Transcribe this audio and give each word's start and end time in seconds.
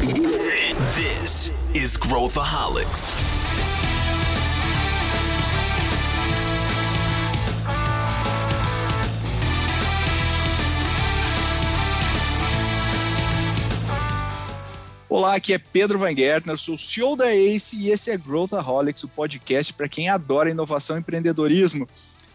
This 0.00 1.52
is 1.74 1.98
Growthaholics. 1.98 3.14
Olá, 15.06 15.34
aqui 15.34 15.52
é 15.52 15.58
Pedro 15.58 15.98
Van 15.98 16.16
Gertner, 16.16 16.56
sou 16.56 16.78
CEO 16.78 17.14
da 17.14 17.34
ACE 17.34 17.76
e 17.76 17.90
esse 17.90 18.10
é 18.10 18.16
Growthaholics, 18.16 19.04
o 19.04 19.08
podcast 19.08 19.74
para 19.74 19.86
quem 19.86 20.08
adora 20.08 20.50
inovação 20.50 20.96
e 20.96 21.00
empreendedorismo. 21.00 21.86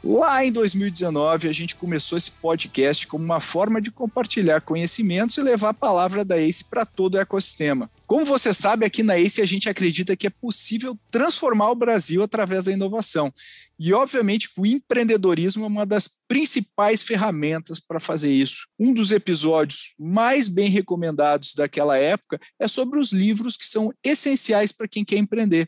Lá 0.07 0.45
em 0.45 0.51
2019, 0.51 1.49
a 1.49 1.51
gente 1.51 1.75
começou 1.75 2.15
esse 2.15 2.29
podcast 2.29 3.07
como 3.07 3.25
uma 3.25 3.39
forma 3.39 3.81
de 3.81 3.89
compartilhar 3.89 4.61
conhecimentos 4.61 5.35
e 5.35 5.41
levar 5.41 5.69
a 5.69 5.73
palavra 5.73 6.23
da 6.23 6.37
ACE 6.37 6.63
para 6.63 6.85
todo 6.85 7.15
o 7.15 7.19
ecossistema. 7.19 7.89
Como 8.05 8.23
você 8.23 8.53
sabe, 8.53 8.85
aqui 8.85 9.01
na 9.01 9.17
ACE 9.17 9.41
a 9.41 9.45
gente 9.45 9.67
acredita 9.67 10.15
que 10.15 10.27
é 10.27 10.29
possível 10.29 10.95
transformar 11.09 11.71
o 11.71 11.75
Brasil 11.75 12.21
através 12.21 12.65
da 12.65 12.71
inovação. 12.71 13.33
E, 13.79 13.93
obviamente, 13.93 14.51
o 14.55 14.63
empreendedorismo 14.63 15.65
é 15.65 15.67
uma 15.67 15.87
das 15.87 16.19
principais 16.27 17.01
ferramentas 17.01 17.79
para 17.79 17.99
fazer 17.99 18.31
isso. 18.31 18.67
Um 18.77 18.93
dos 18.93 19.11
episódios 19.11 19.95
mais 19.99 20.47
bem 20.47 20.69
recomendados 20.69 21.55
daquela 21.55 21.97
época 21.97 22.39
é 22.59 22.67
sobre 22.67 22.99
os 22.99 23.11
livros 23.11 23.57
que 23.57 23.65
são 23.65 23.91
essenciais 24.03 24.71
para 24.71 24.87
quem 24.87 25.03
quer 25.03 25.17
empreender 25.17 25.67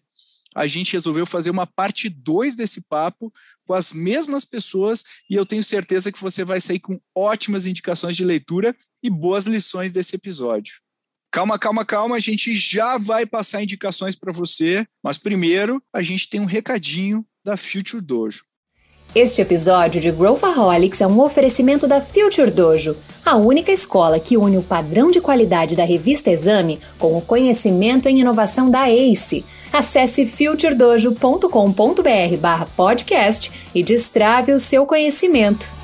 a 0.57 0.65
gente 0.65 0.93
resolveu 0.93 1.23
fazer 1.23 1.51
uma 1.51 1.67
parte 1.67 2.09
2 2.09 2.55
desse 2.55 2.81
papo 2.81 3.31
com 3.63 3.75
as 3.75 3.93
mesmas 3.93 4.43
pessoas 4.43 5.03
e 5.29 5.35
eu 5.35 5.45
tenho 5.45 5.63
certeza 5.63 6.11
que 6.11 6.19
você 6.19 6.43
vai 6.43 6.59
sair 6.59 6.79
com 6.79 6.99
ótimas 7.15 7.67
indicações 7.67 8.17
de 8.17 8.25
leitura 8.25 8.75
e 9.03 9.09
boas 9.09 9.45
lições 9.45 9.91
desse 9.91 10.15
episódio. 10.15 10.77
Calma, 11.31 11.59
calma, 11.59 11.85
calma, 11.85 12.15
a 12.15 12.19
gente 12.19 12.57
já 12.57 12.97
vai 12.97 13.23
passar 13.23 13.61
indicações 13.61 14.15
para 14.15 14.33
você, 14.33 14.83
mas 15.03 15.19
primeiro 15.19 15.79
a 15.93 16.01
gente 16.01 16.27
tem 16.27 16.41
um 16.41 16.45
recadinho 16.45 17.23
da 17.45 17.55
Future 17.55 18.01
Dojo. 18.01 18.43
Este 19.13 19.41
episódio 19.41 20.01
de 20.01 20.11
Growthaholics 20.11 21.01
é 21.01 21.07
um 21.07 21.19
oferecimento 21.19 21.87
da 21.87 22.01
Future 22.01 22.49
Dojo, 22.49 22.95
a 23.23 23.35
única 23.35 23.71
escola 23.71 24.19
que 24.19 24.37
une 24.37 24.57
o 24.57 24.63
padrão 24.63 25.11
de 25.11 25.21
qualidade 25.21 25.75
da 25.75 25.83
revista 25.83 26.31
Exame 26.31 26.79
com 26.97 27.15
o 27.15 27.21
conhecimento 27.21 28.07
em 28.07 28.19
inovação 28.19 28.71
da 28.71 28.89
ACE. 28.89 29.45
Acesse 29.71 30.25
futuredojo.com.br 30.25 32.37
barra 32.39 32.65
podcast 32.65 33.69
e 33.75 33.83
destrave 33.83 34.51
o 34.51 34.59
seu 34.59 34.85
conhecimento. 34.85 35.77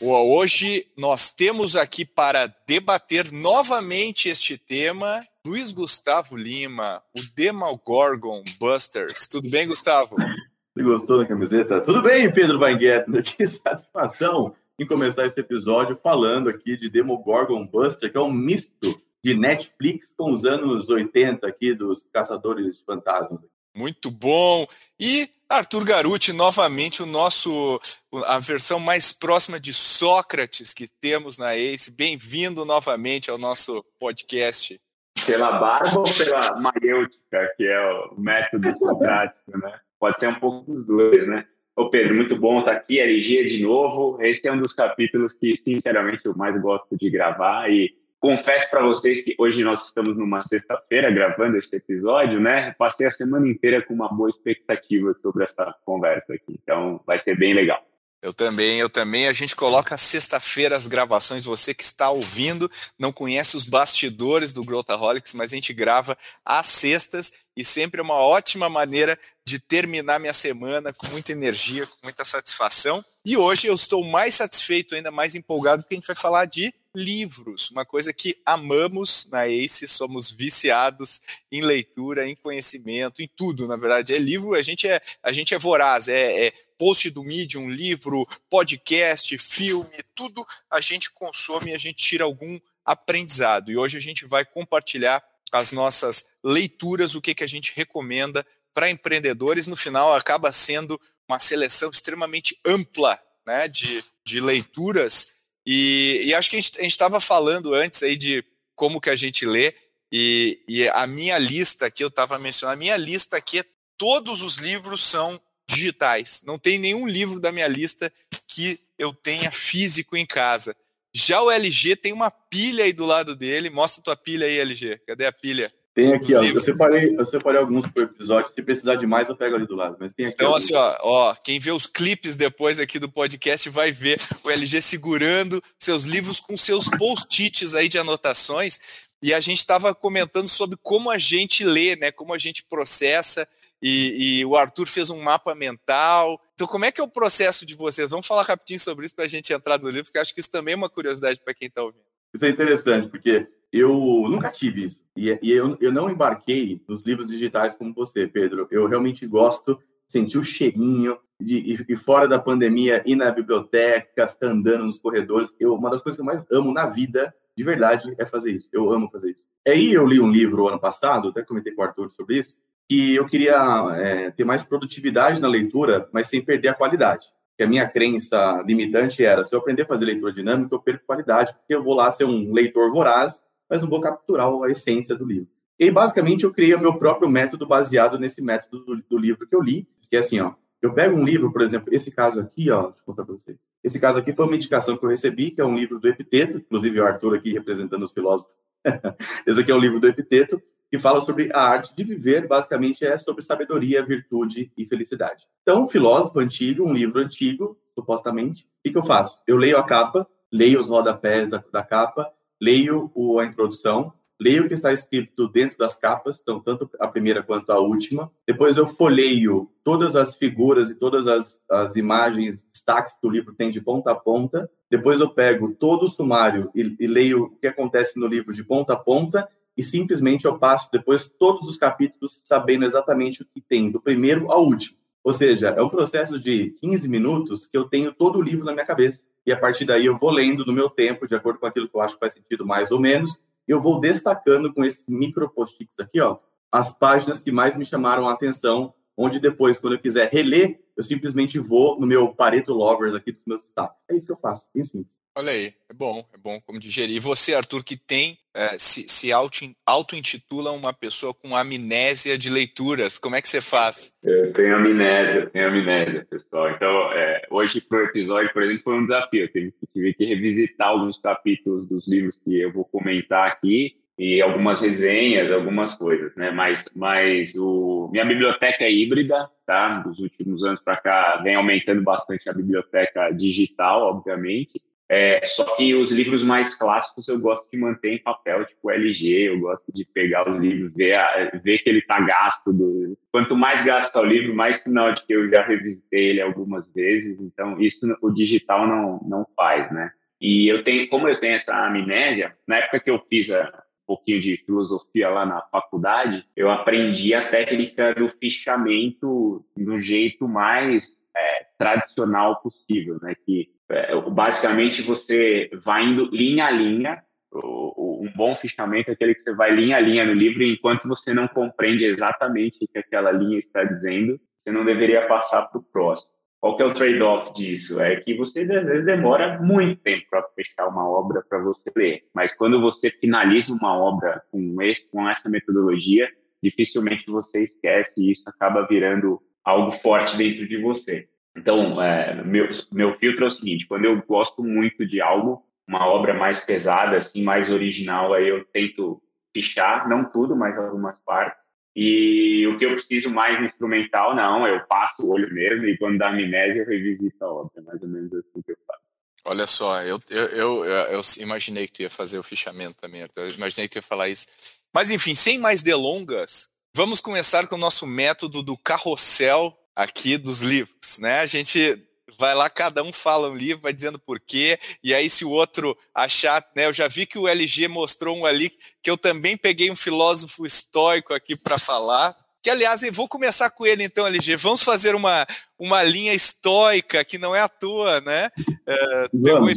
Hoje 0.00 0.86
nós 0.96 1.32
temos 1.32 1.74
aqui 1.74 2.04
para 2.04 2.52
debater 2.66 3.32
novamente 3.32 4.28
este 4.28 4.58
tema 4.58 5.24
Luiz 5.46 5.72
Gustavo 5.72 6.36
Lima, 6.36 7.02
o 7.16 7.20
Demogorgon 7.34 8.42
Busters. 8.58 9.26
Tudo 9.26 9.50
bem, 9.50 9.66
Gustavo? 9.66 10.16
Você 10.16 10.82
gostou 10.82 11.18
da 11.18 11.24
camiseta? 11.24 11.80
Tudo 11.80 12.02
bem, 12.02 12.30
Pedro 12.32 12.58
Vanguetner? 12.58 13.22
Que 13.24 13.46
satisfação 13.46 14.54
em 14.78 14.86
começar 14.86 15.24
esse 15.24 15.40
episódio 15.40 15.98
falando 16.02 16.50
aqui 16.50 16.76
de 16.76 16.90
Demogorgon 16.90 17.66
Buster, 17.66 18.10
que 18.10 18.18
é 18.18 18.20
um 18.20 18.30
misto 18.30 19.00
de 19.26 19.34
Netflix 19.34 20.12
com 20.16 20.32
os 20.32 20.44
anos 20.44 20.88
80 20.88 21.48
aqui 21.48 21.74
dos 21.74 22.06
Caçadores 22.12 22.78
de 22.78 22.84
Fantasmas. 22.84 23.40
Muito 23.76 24.08
bom. 24.08 24.64
E 25.00 25.28
Arthur 25.48 25.84
Garuti, 25.84 26.32
novamente, 26.32 27.02
o 27.02 27.06
nosso 27.06 27.80
a 28.24 28.38
versão 28.38 28.78
mais 28.78 29.10
próxima 29.10 29.58
de 29.58 29.74
Sócrates 29.74 30.72
que 30.72 30.86
temos 31.00 31.38
na 31.38 31.56
ACE. 31.56 31.96
Bem-vindo 31.96 32.64
novamente 32.64 33.28
ao 33.28 33.36
nosso 33.36 33.84
podcast. 33.98 34.80
Pela 35.26 35.58
barba 35.58 35.98
ou 35.98 36.04
pela 36.04 36.60
maiêutica, 36.60 37.52
que 37.56 37.66
é 37.66 37.92
o 38.12 38.20
método 38.20 38.72
socrático, 38.78 39.58
né? 39.58 39.80
Pode 39.98 40.20
ser 40.20 40.28
um 40.28 40.38
pouco 40.38 40.70
dos 40.70 40.86
dois, 40.86 41.26
né? 41.26 41.44
Ô 41.74 41.90
Pedro, 41.90 42.14
muito 42.14 42.38
bom 42.38 42.60
estar 42.60 42.74
aqui, 42.74 43.00
LG 43.00 43.46
de 43.46 43.62
novo. 43.64 44.22
Esse 44.22 44.46
é 44.46 44.52
um 44.52 44.60
dos 44.60 44.72
capítulos 44.72 45.32
que, 45.32 45.56
sinceramente, 45.56 46.24
eu 46.24 46.36
mais 46.36 46.58
gosto 46.62 46.96
de 46.96 47.10
gravar 47.10 47.68
e 47.68 47.92
confesso 48.26 48.68
para 48.68 48.82
vocês 48.82 49.22
que 49.22 49.36
hoje 49.38 49.62
nós 49.62 49.84
estamos 49.84 50.16
numa 50.16 50.44
sexta-feira 50.44 51.12
gravando 51.12 51.56
esse 51.56 51.74
episódio, 51.76 52.40
né? 52.40 52.74
Passei 52.76 53.06
a 53.06 53.12
semana 53.12 53.46
inteira 53.46 53.80
com 53.80 53.94
uma 53.94 54.08
boa 54.08 54.28
expectativa 54.28 55.14
sobre 55.14 55.44
essa 55.44 55.72
conversa 55.84 56.34
aqui, 56.34 56.58
então 56.60 57.00
vai 57.06 57.20
ser 57.20 57.38
bem 57.38 57.54
legal. 57.54 57.80
Eu 58.20 58.34
também, 58.34 58.80
eu 58.80 58.90
também. 58.90 59.28
A 59.28 59.32
gente 59.32 59.54
coloca 59.54 59.96
sexta-feira 59.96 60.76
as 60.76 60.88
gravações. 60.88 61.44
Você 61.44 61.72
que 61.72 61.84
está 61.84 62.10
ouvindo, 62.10 62.68
não 62.98 63.12
conhece 63.12 63.56
os 63.56 63.64
bastidores 63.64 64.52
do 64.52 64.64
Growthaholics, 64.64 65.32
mas 65.34 65.52
a 65.52 65.54
gente 65.54 65.72
grava 65.72 66.18
às 66.44 66.66
sextas 66.66 67.32
e 67.56 67.64
sempre 67.64 68.00
é 68.00 68.02
uma 68.02 68.16
ótima 68.16 68.68
maneira 68.68 69.16
de 69.44 69.60
terminar 69.60 70.18
minha 70.18 70.32
semana 70.32 70.92
com 70.92 71.06
muita 71.08 71.30
energia, 71.30 71.86
com 71.86 71.98
muita 72.02 72.24
satisfação. 72.24 73.04
E 73.24 73.36
hoje 73.36 73.68
eu 73.68 73.74
estou 73.74 74.04
mais 74.04 74.34
satisfeito, 74.34 74.96
ainda 74.96 75.12
mais 75.12 75.36
empolgado, 75.36 75.82
porque 75.82 75.94
a 75.94 75.98
gente 75.98 76.06
vai 76.06 76.16
falar 76.16 76.46
de 76.46 76.74
livros, 76.96 77.70
uma 77.70 77.84
coisa 77.84 78.10
que 78.12 78.40
amamos 78.44 79.28
na 79.30 79.46
ACE, 79.46 79.86
somos 79.86 80.30
viciados 80.30 81.20
em 81.52 81.60
leitura, 81.60 82.26
em 82.26 82.34
conhecimento, 82.34 83.20
em 83.20 83.28
tudo, 83.36 83.68
na 83.68 83.76
verdade. 83.76 84.14
É 84.14 84.18
livro, 84.18 84.54
a 84.54 84.62
gente 84.62 84.88
é, 84.88 85.00
a 85.22 85.30
gente 85.30 85.54
é 85.54 85.58
voraz, 85.58 86.08
é, 86.08 86.46
é 86.46 86.52
post 86.78 87.10
do 87.10 87.22
Medium, 87.22 87.68
livro, 87.68 88.26
podcast, 88.48 89.36
filme, 89.36 90.02
tudo 90.14 90.44
a 90.70 90.80
gente 90.80 91.12
consome 91.12 91.70
e 91.70 91.74
a 91.74 91.78
gente 91.78 91.96
tira 91.96 92.24
algum 92.24 92.58
aprendizado. 92.84 93.70
E 93.70 93.76
hoje 93.76 93.98
a 93.98 94.00
gente 94.00 94.24
vai 94.24 94.44
compartilhar 94.44 95.22
as 95.52 95.72
nossas 95.72 96.30
leituras, 96.42 97.14
o 97.14 97.20
que, 97.20 97.34
que 97.34 97.44
a 97.44 97.48
gente 97.48 97.72
recomenda 97.76 98.44
para 98.72 98.90
empreendedores. 98.90 99.66
No 99.66 99.76
final, 99.76 100.14
acaba 100.14 100.50
sendo 100.50 100.98
uma 101.28 101.38
seleção 101.38 101.90
extremamente 101.90 102.58
ampla 102.64 103.18
né, 103.46 103.68
de, 103.68 104.02
de 104.24 104.40
leituras 104.40 105.35
e, 105.66 106.22
e 106.24 106.34
acho 106.34 106.48
que 106.48 106.56
a 106.56 106.60
gente 106.60 106.86
estava 106.86 107.20
falando 107.20 107.74
antes 107.74 108.02
aí 108.02 108.16
de 108.16 108.44
como 108.74 109.00
que 109.00 109.10
a 109.10 109.16
gente 109.16 109.44
lê, 109.44 109.74
e, 110.12 110.62
e 110.68 110.88
a 110.88 111.06
minha 111.06 111.38
lista 111.38 111.86
aqui, 111.86 112.04
eu 112.04 112.08
estava 112.08 112.38
mencionando, 112.38 112.74
a 112.74 112.78
minha 112.78 112.96
lista 112.96 113.36
aqui, 113.36 113.64
todos 113.98 114.42
os 114.42 114.56
livros 114.56 115.00
são 115.00 115.40
digitais. 115.68 116.42
Não 116.46 116.58
tem 116.58 116.78
nenhum 116.78 117.06
livro 117.06 117.40
da 117.40 117.50
minha 117.50 117.66
lista 117.66 118.12
que 118.46 118.78
eu 118.98 119.12
tenha 119.12 119.50
físico 119.50 120.16
em 120.16 120.24
casa. 120.24 120.76
Já 121.12 121.42
o 121.42 121.50
LG 121.50 121.96
tem 121.96 122.12
uma 122.12 122.30
pilha 122.30 122.84
aí 122.84 122.92
do 122.92 123.04
lado 123.04 123.34
dele. 123.34 123.70
Mostra 123.70 124.02
tua 124.02 124.16
pilha 124.16 124.46
aí, 124.46 124.58
LG. 124.58 124.98
Cadê 125.06 125.26
a 125.26 125.32
pilha? 125.32 125.72
Tem 125.96 126.12
aqui, 126.12 126.34
ó. 126.34 126.42
Eu 126.44 126.60
separei, 126.60 127.16
eu 127.18 127.24
separei 127.24 127.58
alguns 127.58 127.86
por 127.86 128.02
episódio. 128.02 128.52
Se 128.52 128.62
precisar 128.62 128.96
de 128.96 129.06
mais, 129.06 129.30
eu 129.30 129.34
pego 129.34 129.56
ali 129.56 129.66
do 129.66 129.74
lado. 129.74 129.96
Mas 129.98 130.12
tem 130.12 130.26
aqui 130.26 130.34
então, 130.34 130.54
assim, 130.54 130.74
ó, 130.74 130.94
ó, 131.00 131.34
quem 131.36 131.58
vê 131.58 131.70
os 131.70 131.86
clipes 131.86 132.36
depois 132.36 132.78
aqui 132.78 132.98
do 132.98 133.10
podcast 133.10 133.70
vai 133.70 133.90
ver 133.90 134.20
o 134.44 134.50
LG 134.50 134.82
segurando 134.82 135.58
seus 135.78 136.04
livros 136.04 136.38
com 136.38 136.54
seus 136.54 136.90
post-its 136.90 137.74
aí 137.74 137.88
de 137.88 137.98
anotações. 137.98 139.06
E 139.22 139.32
a 139.32 139.40
gente 139.40 139.56
estava 139.56 139.94
comentando 139.94 140.48
sobre 140.48 140.76
como 140.82 141.10
a 141.10 141.16
gente 141.16 141.64
lê, 141.64 141.96
né? 141.96 142.12
Como 142.12 142.34
a 142.34 142.38
gente 142.38 142.62
processa. 142.64 143.48
E, 143.80 144.40
e, 144.40 144.44
o 144.44 144.54
Arthur 144.54 144.86
fez 144.86 145.08
um 145.08 145.22
mapa 145.22 145.54
mental. 145.54 146.38
Então, 146.52 146.66
como 146.66 146.84
é 146.84 146.92
que 146.92 147.00
é 147.00 147.04
o 147.04 147.08
processo 147.08 147.64
de 147.64 147.74
vocês? 147.74 148.10
Vamos 148.10 148.26
falar 148.26 148.42
rapidinho 148.42 148.80
sobre 148.80 149.06
isso 149.06 149.16
para 149.16 149.24
a 149.24 149.28
gente 149.28 149.50
entrar 149.50 149.78
no 149.78 149.88
livro, 149.88 150.04
porque 150.04 150.18
acho 150.18 150.34
que 150.34 150.40
isso 150.40 150.50
também 150.50 150.74
é 150.74 150.76
uma 150.76 150.90
curiosidade 150.90 151.40
para 151.42 151.54
quem 151.54 151.68
está 151.68 151.82
ouvindo. 151.82 152.04
Isso 152.34 152.44
é 152.44 152.50
interessante, 152.50 153.08
porque 153.08 153.46
eu 153.76 153.92
nunca 154.28 154.50
tive 154.50 154.84
isso. 154.84 155.02
E, 155.16 155.38
e 155.42 155.52
eu, 155.52 155.76
eu 155.80 155.92
não 155.92 156.10
embarquei 156.10 156.82
nos 156.88 157.02
livros 157.02 157.28
digitais 157.28 157.74
como 157.74 157.94
você, 157.94 158.26
Pedro. 158.26 158.66
Eu 158.70 158.86
realmente 158.86 159.26
gosto, 159.26 159.78
sentir 160.08 160.38
o 160.38 160.44
cheirinho, 160.44 161.18
de, 161.40 161.84
e, 161.88 161.96
fora 161.96 162.26
da 162.26 162.38
pandemia, 162.38 163.02
ir 163.04 163.14
na 163.14 163.30
biblioteca, 163.30 164.26
ficar 164.26 164.46
andando 164.46 164.86
nos 164.86 164.98
corredores. 164.98 165.54
Eu, 165.60 165.74
uma 165.74 165.90
das 165.90 166.00
coisas 166.00 166.16
que 166.16 166.22
eu 166.22 166.26
mais 166.26 166.44
amo 166.50 166.72
na 166.72 166.86
vida, 166.86 167.34
de 167.56 167.62
verdade, 167.62 168.14
é 168.18 168.24
fazer 168.24 168.52
isso. 168.52 168.68
Eu 168.72 168.90
amo 168.90 169.10
fazer 169.10 169.32
isso. 169.32 169.46
Aí 169.66 169.92
eu 169.92 170.06
li 170.06 170.20
um 170.20 170.30
livro 170.30 170.68
ano 170.68 170.80
passado, 170.80 171.28
até 171.28 171.42
comentei 171.42 171.72
com 171.72 171.82
o 171.82 171.84
Arthur 171.84 172.10
sobre 172.12 172.38
isso, 172.38 172.56
que 172.88 173.14
eu 173.14 173.26
queria 173.26 173.56
é, 173.96 174.30
ter 174.30 174.44
mais 174.44 174.62
produtividade 174.62 175.40
na 175.40 175.48
leitura, 175.48 176.08
mas 176.12 176.28
sem 176.28 176.42
perder 176.42 176.68
a 176.68 176.74
qualidade. 176.74 177.26
Que 177.56 177.64
a 177.64 177.66
minha 177.66 177.88
crença 177.88 178.62
limitante 178.66 179.24
era, 179.24 179.44
se 179.44 179.54
eu 179.54 179.58
aprender 179.58 179.82
a 179.82 179.86
fazer 179.86 180.04
leitura 180.04 180.32
dinâmica, 180.32 180.74
eu 180.74 180.80
perco 180.80 181.06
qualidade, 181.06 181.54
porque 181.54 181.74
eu 181.74 181.82
vou 181.82 181.94
lá 181.94 182.10
ser 182.10 182.24
um 182.24 182.52
leitor 182.52 182.92
voraz 182.92 183.42
mas 183.68 183.82
não 183.82 183.88
vou 183.88 184.00
capturar 184.00 184.48
a 184.48 184.70
essência 184.70 185.14
do 185.14 185.24
livro. 185.24 185.48
E 185.78 185.90
basicamente, 185.90 186.44
eu 186.44 186.52
criei 186.52 186.74
o 186.74 186.80
meu 186.80 186.98
próprio 186.98 187.28
método 187.28 187.66
baseado 187.66 188.18
nesse 188.18 188.42
método 188.42 188.84
do, 188.84 189.02
do, 189.02 189.18
livro 189.18 189.46
que 189.46 189.54
eu 189.54 189.60
li, 189.60 189.86
que 190.08 190.16
é 190.16 190.20
assim, 190.20 190.40
ó. 190.40 190.54
Eu 190.80 190.94
pego 190.94 191.16
um 191.16 191.24
livro, 191.24 191.52
por 191.52 191.62
exemplo, 191.62 191.92
esse 191.92 192.10
caso 192.10 192.40
aqui, 192.40 192.70
ó, 192.70 192.88
deixa 192.88 193.00
eu 193.00 193.04
mostrar 193.06 193.24
para 193.24 193.34
vocês. 193.34 193.58
Esse 193.82 193.98
caso 193.98 194.18
aqui 194.18 194.32
foi 194.32 194.46
uma 194.46 194.56
indicação 194.56 194.96
que 194.96 195.04
eu 195.04 195.10
recebi, 195.10 195.50
que 195.50 195.60
é 195.60 195.64
um 195.64 195.74
livro 195.74 195.98
do 195.98 196.08
Epiteto, 196.08 196.58
inclusive 196.58 197.00
o 197.00 197.04
Arthur 197.04 197.34
aqui 197.34 197.52
representando 197.52 198.02
os 198.02 198.12
filósofos. 198.12 198.54
esse 199.46 199.60
aqui 199.60 199.70
é 199.70 199.74
um 199.74 199.80
livro 199.80 200.00
do 200.00 200.06
Epiteto, 200.06 200.62
que 200.90 200.98
fala 200.98 201.20
sobre 201.20 201.50
a 201.52 201.60
arte 201.60 201.94
de 201.94 202.04
viver, 202.04 202.46
basicamente 202.46 203.04
é 203.04 203.16
sobre 203.16 203.42
sabedoria, 203.42 204.04
virtude 204.04 204.72
e 204.76 204.86
felicidade. 204.86 205.44
Então, 205.62 205.82
um 205.82 205.88
filósofo 205.88 206.38
antigo, 206.38 206.84
um 206.84 206.92
livro 206.92 207.20
antigo, 207.20 207.76
supostamente, 207.94 208.64
o 208.64 208.66
que, 208.84 208.92
que 208.92 208.98
eu 208.98 209.02
faço? 209.02 209.40
Eu 209.46 209.56
leio 209.56 209.78
a 209.78 209.82
capa, 209.82 210.26
leio 210.52 210.80
os 210.80 210.88
rodapés 210.88 211.48
da, 211.48 211.62
da 211.72 211.82
capa 211.82 212.30
leio 212.60 213.10
o, 213.14 213.38
a 213.38 213.46
introdução, 213.46 214.12
leio 214.40 214.64
o 214.64 214.68
que 214.68 214.74
está 214.74 214.92
escrito 214.92 215.48
dentro 215.48 215.78
das 215.78 215.96
capas, 215.96 216.38
então 216.40 216.60
tanto 216.60 216.90
a 217.00 217.08
primeira 217.08 217.42
quanto 217.42 217.70
a 217.70 217.78
última. 217.78 218.30
Depois 218.46 218.76
eu 218.76 218.86
folheio 218.86 219.70
todas 219.82 220.14
as 220.14 220.36
figuras 220.36 220.90
e 220.90 220.94
todas 220.94 221.26
as, 221.26 221.62
as 221.70 221.96
imagens, 221.96 222.66
destaques 222.72 223.14
que 223.18 223.26
o 223.26 223.30
livro 223.30 223.54
tem 223.54 223.70
de 223.70 223.80
ponta 223.80 224.10
a 224.10 224.14
ponta. 224.14 224.70
Depois 224.90 225.20
eu 225.20 225.30
pego 225.30 225.74
todo 225.74 226.04
o 226.04 226.08
sumário 226.08 226.70
e, 226.74 226.96
e 227.00 227.06
leio 227.06 227.44
o 227.44 227.56
que 227.56 227.66
acontece 227.66 228.18
no 228.18 228.26
livro 228.26 228.52
de 228.52 228.62
ponta 228.62 228.92
a 228.92 228.96
ponta 228.96 229.48
e 229.76 229.82
simplesmente 229.82 230.46
eu 230.46 230.58
passo 230.58 230.90
depois 230.90 231.26
todos 231.38 231.68
os 231.68 231.76
capítulos 231.76 232.40
sabendo 232.44 232.84
exatamente 232.84 233.42
o 233.42 233.46
que 233.46 233.60
tem, 233.60 233.90
do 233.90 234.00
primeiro 234.00 234.50
ao 234.50 234.64
último. 234.64 234.96
Ou 235.22 235.32
seja, 235.32 235.68
é 235.68 235.82
um 235.82 235.88
processo 235.88 236.40
de 236.40 236.70
15 236.80 237.08
minutos 237.08 237.66
que 237.66 237.76
eu 237.76 237.84
tenho 237.84 238.12
todo 238.12 238.38
o 238.38 238.42
livro 238.42 238.64
na 238.64 238.72
minha 238.72 238.86
cabeça. 238.86 239.24
E 239.46 239.52
a 239.52 239.58
partir 239.58 239.84
daí 239.84 240.06
eu 240.06 240.18
vou 240.18 240.30
lendo 240.30 240.66
no 240.66 240.72
meu 240.72 240.90
tempo, 240.90 241.28
de 241.28 241.34
acordo 241.34 241.60
com 241.60 241.66
aquilo 241.66 241.88
que 241.88 241.96
eu 241.96 242.00
acho 242.00 242.14
que 242.14 242.20
faz 242.20 242.32
sentido 242.32 242.66
mais 242.66 242.90
ou 242.90 243.00
menos, 243.00 243.40
eu 243.66 243.80
vou 243.80 244.00
destacando 244.00 244.72
com 244.74 244.84
esses 244.84 245.04
micro 245.08 245.48
post-its 245.48 245.98
aqui, 246.00 246.20
ó, 246.20 246.38
as 246.70 246.92
páginas 246.92 247.40
que 247.40 247.52
mais 247.52 247.76
me 247.76 247.84
chamaram 247.84 248.28
a 248.28 248.32
atenção, 248.32 248.92
onde 249.16 249.40
depois, 249.40 249.78
quando 249.78 249.94
eu 249.94 249.98
quiser 249.98 250.30
reler, 250.30 250.78
eu 250.96 251.02
simplesmente 251.02 251.58
vou 251.58 251.98
no 252.00 252.06
meu 252.06 252.34
Pareto 252.34 252.72
Lovers 252.72 253.14
aqui 253.14 253.32
dos 253.32 253.42
meus 253.46 253.62
destaques. 253.62 253.96
É 254.08 254.16
isso 254.16 254.26
que 254.26 254.32
eu 254.32 254.38
faço, 254.38 254.68
bem 254.74 254.82
simples. 254.82 255.16
Olha 255.36 255.52
aí, 255.52 255.74
é 255.90 255.94
bom, 255.94 256.26
é 256.32 256.38
bom 256.38 256.58
como 256.64 256.78
digerir. 256.78 257.16
E 257.16 257.20
você, 257.20 257.54
Arthur, 257.54 257.84
que 257.84 257.96
tem, 257.96 258.38
é, 258.54 258.78
se, 258.78 259.06
se 259.06 259.30
auto-intitula 259.30 260.72
uma 260.72 260.94
pessoa 260.94 261.34
com 261.34 261.54
amnésia 261.54 262.38
de 262.38 262.48
leituras, 262.48 263.18
como 263.18 263.36
é 263.36 263.42
que 263.42 263.48
você 263.48 263.60
faz? 263.60 264.14
Eu 264.24 264.52
tenho 264.54 264.76
amnésia, 264.76 265.46
tenho 265.50 265.68
amnésia, 265.68 266.26
pessoal. 266.30 266.70
Então, 266.70 267.12
é, 267.12 267.46
hoje 267.50 267.82
para 267.82 267.98
o 267.98 268.04
episódio, 268.04 268.50
por 268.54 268.62
exemplo, 268.62 268.82
foi 268.82 268.94
um 268.94 269.04
desafio. 269.04 269.50
Eu 269.54 269.72
tive 269.92 270.14
que 270.14 270.24
revisitar 270.24 270.88
alguns 270.88 271.18
capítulos 271.18 271.86
dos 271.86 272.08
livros 272.08 272.38
que 272.38 272.58
eu 272.58 272.72
vou 272.72 272.86
comentar 272.86 273.46
aqui 273.46 273.96
e 274.18 274.40
algumas 274.40 274.80
resenhas, 274.80 275.52
algumas 275.52 275.94
coisas, 275.96 276.36
né? 276.36 276.50
Mas, 276.50 276.86
mas 276.94 277.54
o, 277.54 278.08
minha 278.10 278.24
biblioteca 278.24 278.84
é 278.84 278.90
híbrida, 278.90 279.48
tá? 279.66 279.98
Dos 280.00 280.20
últimos 280.20 280.64
anos 280.64 280.80
para 280.80 280.96
cá 280.96 281.40
vem 281.42 281.54
aumentando 281.54 282.02
bastante 282.02 282.48
a 282.48 282.52
biblioteca 282.52 283.30
digital, 283.30 284.02
obviamente. 284.02 284.80
É, 285.08 285.40
só 285.44 285.76
que 285.76 285.94
os 285.94 286.10
livros 286.10 286.42
mais 286.42 286.76
clássicos 286.76 287.28
eu 287.28 287.38
gosto 287.38 287.70
de 287.70 287.78
manter 287.78 288.14
em 288.14 288.22
papel, 288.22 288.64
tipo 288.64 288.90
LG, 288.90 289.50
eu 289.50 289.60
gosto 289.60 289.92
de 289.92 290.04
pegar 290.04 290.50
os 290.50 290.58
livros, 290.58 290.94
ver, 290.94 291.14
a, 291.14 291.50
ver 291.62 291.78
que 291.78 291.88
ele 291.88 292.00
está 292.00 292.18
gasto. 292.20 292.72
Do, 292.72 293.16
quanto 293.30 293.54
mais 293.54 293.84
gasto 293.84 294.16
o 294.16 294.24
livro, 294.24 294.54
mais 294.54 294.78
sinal 294.78 295.12
de 295.12 295.24
que 295.24 295.32
eu 295.32 295.48
já 295.48 295.62
revisitei 295.62 296.30
ele 296.30 296.40
algumas 296.40 296.92
vezes. 296.92 297.38
Então, 297.38 297.80
isso 297.80 298.00
o 298.22 298.30
digital 298.30 298.88
não, 298.88 299.20
não 299.28 299.46
faz, 299.54 299.92
né? 299.92 300.10
E 300.40 300.68
eu 300.68 300.82
tenho, 300.82 301.08
como 301.08 301.28
eu 301.28 301.38
tenho 301.38 301.54
essa 301.54 301.74
amnésia, 301.86 302.54
na 302.66 302.76
época 302.76 303.00
que 303.00 303.10
eu 303.10 303.18
fiz 303.18 303.50
a, 303.50 303.85
pouquinho 304.06 304.40
de 304.40 304.56
filosofia 304.64 305.28
lá 305.28 305.44
na 305.44 305.62
faculdade, 305.62 306.46
eu 306.56 306.70
aprendi 306.70 307.34
a 307.34 307.48
técnica 307.48 308.14
do 308.14 308.28
fichamento 308.28 309.64
do 309.76 309.98
jeito 309.98 310.48
mais 310.48 311.24
é, 311.36 311.66
tradicional 311.76 312.60
possível, 312.60 313.18
né? 313.20 313.34
Que 313.44 313.68
é, 313.88 314.20
basicamente 314.30 315.02
você 315.02 315.70
vai 315.84 316.04
indo 316.04 316.24
linha 316.26 316.66
a 316.66 316.70
linha. 316.70 317.22
O, 317.52 318.24
um 318.24 318.32
bom 318.34 318.54
fichamento 318.56 319.10
é 319.10 319.14
aquele 319.14 319.34
que 319.34 319.42
você 319.42 319.54
vai 319.54 319.74
linha 319.74 319.96
a 319.96 320.00
linha 320.00 320.24
no 320.24 320.32
livro 320.32 320.62
e 320.62 320.72
enquanto 320.72 321.08
você 321.08 321.32
não 321.32 321.48
compreende 321.48 322.04
exatamente 322.04 322.84
o 322.84 322.88
que 322.88 322.98
aquela 322.98 323.30
linha 323.30 323.58
está 323.58 323.84
dizendo, 323.84 324.40
você 324.56 324.72
não 324.72 324.84
deveria 324.84 325.26
passar 325.26 325.66
para 325.66 325.78
o 325.78 325.82
próximo. 325.82 326.35
Qual 326.66 326.76
que 326.76 326.82
é 326.82 326.86
o 326.86 326.94
trade-off 326.94 327.54
disso? 327.54 328.00
É 328.00 328.16
que 328.16 328.34
você 328.34 328.62
às 328.62 328.88
vezes 328.88 329.06
demora 329.06 329.62
muito 329.62 330.02
tempo 330.02 330.26
para 330.28 330.42
fechar 330.48 330.88
uma 330.88 331.08
obra 331.08 331.40
para 331.48 331.62
você 331.62 331.88
ler, 331.94 332.24
mas 332.34 332.56
quando 332.56 332.80
você 332.80 333.08
finaliza 333.08 333.72
uma 333.72 333.96
obra 333.96 334.42
com, 334.50 334.82
esse, 334.82 335.08
com 335.08 335.28
essa 335.28 335.48
metodologia, 335.48 336.28
dificilmente 336.60 337.30
você 337.30 337.62
esquece 337.62 338.20
e 338.20 338.32
isso 338.32 338.42
acaba 338.48 338.84
virando 338.84 339.40
algo 339.64 339.92
forte 339.92 340.36
dentro 340.36 340.66
de 340.66 340.76
você. 340.82 341.28
Então, 341.56 342.02
é, 342.02 342.42
meu, 342.42 342.68
meu 342.90 343.12
filtro 343.12 343.44
é 343.44 343.46
o 343.46 343.50
seguinte: 343.50 343.86
quando 343.86 344.06
eu 344.06 344.20
gosto 344.26 344.60
muito 344.64 345.06
de 345.06 345.20
algo, 345.20 345.62
uma 345.86 346.12
obra 346.12 346.34
mais 346.34 346.66
pesada, 346.66 347.16
assim, 347.16 347.44
mais 347.44 347.70
original, 347.70 348.34
aí 348.34 348.48
eu 348.48 348.64
tento 348.72 349.22
fichar, 349.54 350.08
não 350.08 350.24
tudo, 350.24 350.56
mas 350.56 350.76
algumas 350.76 351.22
partes 351.22 351.65
e 351.98 352.66
o 352.66 352.76
que 352.76 352.84
eu 352.84 352.92
preciso 352.92 353.30
mais 353.30 353.58
instrumental, 353.64 354.36
não, 354.36 354.68
eu 354.68 354.86
passo 354.86 355.22
o 355.22 355.30
olho 355.30 355.50
mesmo 355.54 355.86
e 355.86 355.96
quando 355.96 356.18
dá 356.18 356.28
amnésia 356.28 356.82
eu 356.82 356.86
revisito 356.86 357.42
a 357.42 357.50
obra, 357.50 357.82
mais 357.82 358.02
ou 358.02 358.08
menos 358.08 358.30
assim 358.34 358.60
que 358.60 358.72
eu 358.72 358.76
faço. 358.86 359.00
Olha 359.46 359.66
só, 359.66 360.02
eu, 360.02 360.18
eu, 360.28 360.44
eu, 360.44 360.84
eu, 360.84 361.20
imaginei 361.38 361.86
que 361.86 361.94
tu 361.94 362.02
ia 362.02 362.10
fazer 362.10 362.38
o 362.38 362.42
fichamento 362.42 362.96
também, 363.00 363.22
eu 363.22 363.48
imaginei 363.48 363.88
que 363.88 363.92
tu 363.92 363.96
ia 363.96 364.02
falar 364.02 364.28
isso. 364.28 364.46
Mas 364.92 365.10
enfim, 365.10 365.34
sem 365.34 365.58
mais 365.58 365.82
delongas, 365.82 366.68
vamos 366.94 367.22
começar 367.22 367.66
com 367.66 367.76
o 367.76 367.78
nosso 367.78 368.06
método 368.06 368.62
do 368.62 368.76
carrossel 368.76 369.74
aqui 369.94 370.36
dos 370.36 370.60
livros, 370.60 371.18
né? 371.18 371.40
A 371.40 371.46
gente 371.46 371.98
vai 372.38 372.54
lá, 372.54 372.68
cada 372.68 373.02
um 373.02 373.12
fala 373.12 373.48
um 373.48 373.54
livro, 373.54 373.82
vai 373.82 373.92
dizendo 373.92 374.18
por 374.18 374.40
quê, 374.40 374.78
e 375.02 375.14
aí 375.14 375.28
se 375.28 375.44
o 375.44 375.50
outro 375.50 375.96
achar, 376.14 376.64
né, 376.74 376.86
eu 376.86 376.92
já 376.92 377.08
vi 377.08 377.26
que 377.26 377.38
o 377.38 377.48
LG 377.48 377.88
mostrou 377.88 378.36
um 378.36 378.46
ali, 378.46 378.70
que 379.02 379.10
eu 379.10 379.16
também 379.16 379.56
peguei 379.56 379.90
um 379.90 379.96
filósofo 379.96 380.66
estoico 380.66 381.34
aqui 381.34 381.56
para 381.56 381.78
falar, 381.78 382.34
que 382.62 382.70
aliás, 382.70 383.02
eu 383.02 383.12
vou 383.12 383.28
começar 383.28 383.70
com 383.70 383.86
ele 383.86 384.04
então, 384.04 384.26
LG, 384.26 384.56
vamos 384.56 384.82
fazer 384.82 385.14
uma, 385.14 385.46
uma 385.78 386.02
linha 386.02 386.34
estoica, 386.34 387.24
que 387.24 387.38
não 387.38 387.54
é 387.54 387.60
à 387.60 387.68
toa, 387.68 388.20
né, 388.20 388.50
uh, 388.58 389.42
pegou, 389.42 389.68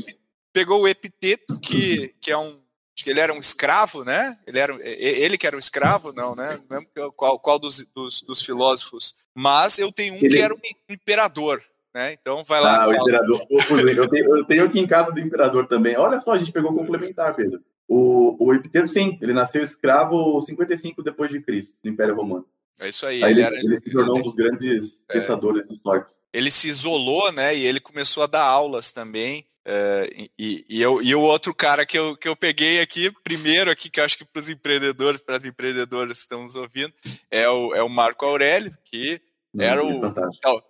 pegou, 0.51 0.81
o 0.81 0.87
Epiteto, 0.87 1.59
que, 1.59 2.13
que 2.19 2.31
é 2.31 2.37
um 2.37 2.59
acho 2.99 3.03
que 3.05 3.09
ele 3.11 3.21
era 3.21 3.33
um 3.33 3.39
escravo, 3.39 4.03
né? 4.03 4.37
Ele 4.45 4.59
era 4.59 4.77
ele 4.83 5.37
que 5.37 5.47
era 5.47 5.55
um 5.55 5.59
escravo, 5.59 6.11
não, 6.11 6.35
né? 6.35 6.59
Não 6.69 6.85
qual, 7.13 7.39
qual 7.39 7.57
dos, 7.57 7.81
dos, 7.95 8.21
dos 8.21 8.41
filósofos. 8.41 9.15
Mas 9.33 9.79
eu 9.79 9.89
tenho 9.89 10.15
um 10.15 10.17
ele... 10.17 10.29
que 10.29 10.41
era 10.41 10.53
um 10.53 10.59
imperador, 10.89 11.63
né? 11.93 12.13
Então 12.13 12.43
vai 12.43 12.61
lá. 12.61 12.83
Ah, 12.83 12.87
o 12.87 12.93
imperador. 12.93 13.39
eu, 13.49 14.09
tenho, 14.09 14.37
eu 14.37 14.45
tenho 14.45 14.65
aqui 14.65 14.79
em 14.79 14.87
casa 14.87 15.11
do 15.11 15.19
imperador 15.19 15.67
também. 15.67 15.97
Olha 15.97 16.19
só, 16.19 16.33
a 16.33 16.37
gente 16.37 16.51
pegou 16.51 16.73
complementar, 16.73 17.35
Pedro. 17.35 17.61
O, 17.87 18.35
o 18.39 18.53
Epiteto, 18.53 18.87
sim, 18.87 19.17
ele 19.21 19.33
nasceu 19.33 19.63
escravo 19.63 20.39
55 20.41 21.01
depois 21.01 21.31
de 21.31 21.41
Cristo, 21.41 21.73
no 21.83 21.89
Império 21.89 22.15
Romano. 22.15 22.45
É 22.79 22.87
isso 22.87 23.05
aí. 23.05 23.23
aí 23.23 23.31
ele, 23.31 23.41
ele, 23.41 23.55
ele, 23.55 23.77
se 23.77 23.91
tornou 23.91 24.19
um 24.19 24.21
dos 24.21 24.35
grandes 24.35 24.99
é, 25.09 25.13
pensadores 25.13 25.69
históricos. 25.69 26.13
Ele 26.31 26.51
se 26.51 26.69
isolou, 26.69 27.31
né? 27.33 27.55
E 27.55 27.65
ele 27.65 27.79
começou 27.79 28.23
a 28.23 28.27
dar 28.27 28.43
aulas 28.43 28.91
também. 28.91 29.43
É, 29.65 30.09
e, 30.37 30.65
e, 30.69 30.81
eu, 30.81 31.01
e 31.01 31.13
o 31.13 31.21
outro 31.21 31.53
cara 31.53 31.85
que 31.85 31.97
eu, 31.97 32.15
que 32.15 32.27
eu 32.27 32.35
peguei 32.35 32.79
aqui, 32.79 33.11
primeiro 33.23 33.69
aqui, 33.69 33.89
que 33.89 33.99
eu 33.99 34.03
acho 34.03 34.17
que 34.17 34.25
para 34.25 34.39
os 34.39 34.49
empreendedores, 34.49 35.21
para 35.21 35.37
as 35.37 35.45
empreendedoras 35.45 36.13
que 36.13 36.19
estão 36.19 36.43
nos 36.43 36.55
ouvindo, 36.55 36.93
é 37.29 37.47
o, 37.49 37.75
é 37.75 37.83
o 37.83 37.89
Marco 37.89 38.25
Aurélio, 38.25 38.75
que 38.85 39.21
era 39.57 39.83
o, 39.83 39.99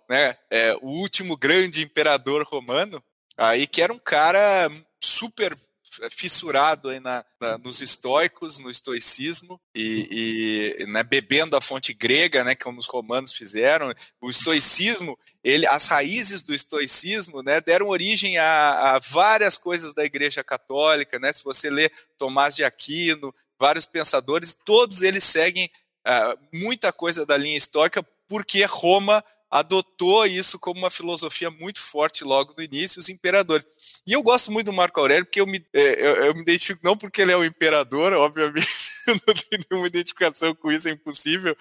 né, 0.08 0.36
é, 0.50 0.74
o 0.80 0.88
último 0.88 1.36
grande 1.36 1.82
imperador 1.82 2.44
romano, 2.44 3.02
aí 3.36 3.66
que 3.66 3.82
era 3.82 3.92
um 3.92 3.98
cara 3.98 4.70
super 5.00 5.54
fissurado 6.10 6.88
aí 6.88 7.00
na, 7.00 7.24
na, 7.40 7.58
nos 7.58 7.80
estoicos, 7.80 8.58
no 8.58 8.70
estoicismo 8.70 9.60
e, 9.74 10.76
e 10.80 10.86
né, 10.86 11.02
bebendo 11.02 11.56
a 11.56 11.60
fonte 11.60 11.92
grega, 11.92 12.44
né, 12.44 12.54
como 12.54 12.78
os 12.78 12.86
romanos 12.86 13.32
fizeram. 13.32 13.92
O 14.20 14.30
estoicismo, 14.30 15.18
ele, 15.42 15.66
as 15.66 15.88
raízes 15.88 16.42
do 16.42 16.54
estoicismo, 16.54 17.42
né, 17.42 17.60
deram 17.60 17.88
origem 17.88 18.38
a, 18.38 18.94
a 18.94 18.98
várias 19.00 19.58
coisas 19.58 19.92
da 19.92 20.04
Igreja 20.04 20.44
Católica, 20.44 21.18
né. 21.18 21.32
Se 21.32 21.42
você 21.42 21.68
lê 21.68 21.90
Tomás 22.16 22.54
de 22.54 22.64
Aquino, 22.64 23.34
vários 23.58 23.84
pensadores, 23.84 24.56
todos 24.64 25.02
eles 25.02 25.24
seguem 25.24 25.68
uh, 26.06 26.38
muita 26.52 26.92
coisa 26.92 27.26
da 27.26 27.36
linha 27.36 27.56
estoica 27.56 28.06
porque 28.30 28.64
Roma 28.64 29.24
adotou 29.50 30.24
isso 30.24 30.56
como 30.56 30.78
uma 30.78 30.90
filosofia 30.90 31.50
muito 31.50 31.80
forte 31.80 32.22
logo 32.22 32.54
no 32.56 32.62
início, 32.62 33.00
os 33.00 33.08
imperadores. 33.08 33.66
E 34.06 34.12
eu 34.12 34.22
gosto 34.22 34.52
muito 34.52 34.66
do 34.66 34.72
Marco 34.72 35.00
Aurélio, 35.00 35.24
porque 35.24 35.40
eu 35.40 35.46
me, 35.48 35.66
é, 35.74 36.00
eu, 36.00 36.14
eu 36.26 36.34
me 36.34 36.42
identifico, 36.42 36.80
não 36.84 36.96
porque 36.96 37.20
ele 37.20 37.32
é 37.32 37.36
o 37.36 37.44
imperador, 37.44 38.12
obviamente, 38.12 38.68
não 39.26 39.34
tenho 39.34 39.64
nenhuma 39.68 39.88
identificação 39.88 40.54
com 40.54 40.70
isso, 40.70 40.86
é 40.86 40.92
impossível, 40.92 41.56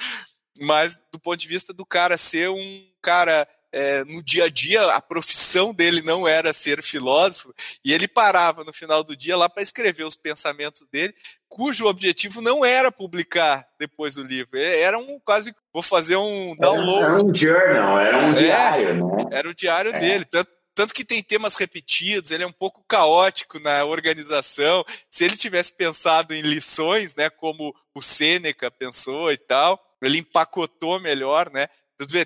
mas 0.62 1.02
do 1.12 1.20
ponto 1.20 1.38
de 1.38 1.48
vista 1.48 1.74
do 1.74 1.84
cara 1.84 2.16
ser 2.16 2.52
um 2.52 2.90
cara 3.02 3.48
é, 3.72 4.04
no 4.04 4.22
dia 4.24 4.46
a 4.46 4.50
dia, 4.50 4.84
a 4.94 5.02
profissão 5.02 5.74
dele 5.74 6.04
não 6.04 6.28
era 6.28 6.54
ser 6.54 6.84
filósofo, 6.84 7.52
e 7.84 7.92
ele 7.92 8.08
parava 8.08 8.64
no 8.64 8.72
final 8.72 9.04
do 9.04 9.16
dia 9.16 9.36
lá 9.36 9.50
para 9.50 9.64
escrever 9.64 10.04
os 10.04 10.16
pensamentos 10.16 10.88
dele, 10.92 11.16
cujo 11.50 11.88
objetivo 11.88 12.42
não 12.42 12.64
era 12.64 12.92
publicar 12.92 13.68
depois 13.78 14.16
o 14.16 14.24
livro, 14.24 14.58
é, 14.58 14.82
era 14.82 14.98
um 14.98 15.20
quase, 15.20 15.54
vou 15.74 15.82
fazer 15.82 16.16
um 16.16 16.56
download. 16.56 17.04
Era 17.04 17.26
um 17.26 17.36
journal, 17.36 18.00
era 18.00 18.18
um 18.20 18.32
é, 18.32 18.34
diário, 18.34 19.08
né? 19.08 19.26
Era 19.32 19.50
o 19.50 19.54
diário 19.54 19.96
é. 19.96 19.98
dele, 19.98 20.26
tanto, 20.26 20.52
tanto 20.76 20.94
que 20.94 21.04
tem 21.04 21.22
temas 21.22 21.56
repetidos, 21.56 22.32
ele 22.32 22.44
é 22.44 22.48
um 22.48 22.52
pouco 22.54 22.84
caótico 22.88 23.60
na 23.60 23.84
organização. 23.84 24.86
Se 25.10 25.26
ele 25.26 25.36
tivesse 25.36 25.76
pensado 25.76 26.34
em 26.34 26.42
lições, 26.42 27.16
né, 27.16 27.30
como 27.30 27.76
o 27.94 28.02
Sêneca 28.02 28.72
pensou 28.72 29.32
e 29.32 29.38
tal, 29.38 29.78
ele 30.02 30.20
empacotou 30.20 31.00
melhor, 31.02 31.52
né? 31.52 31.68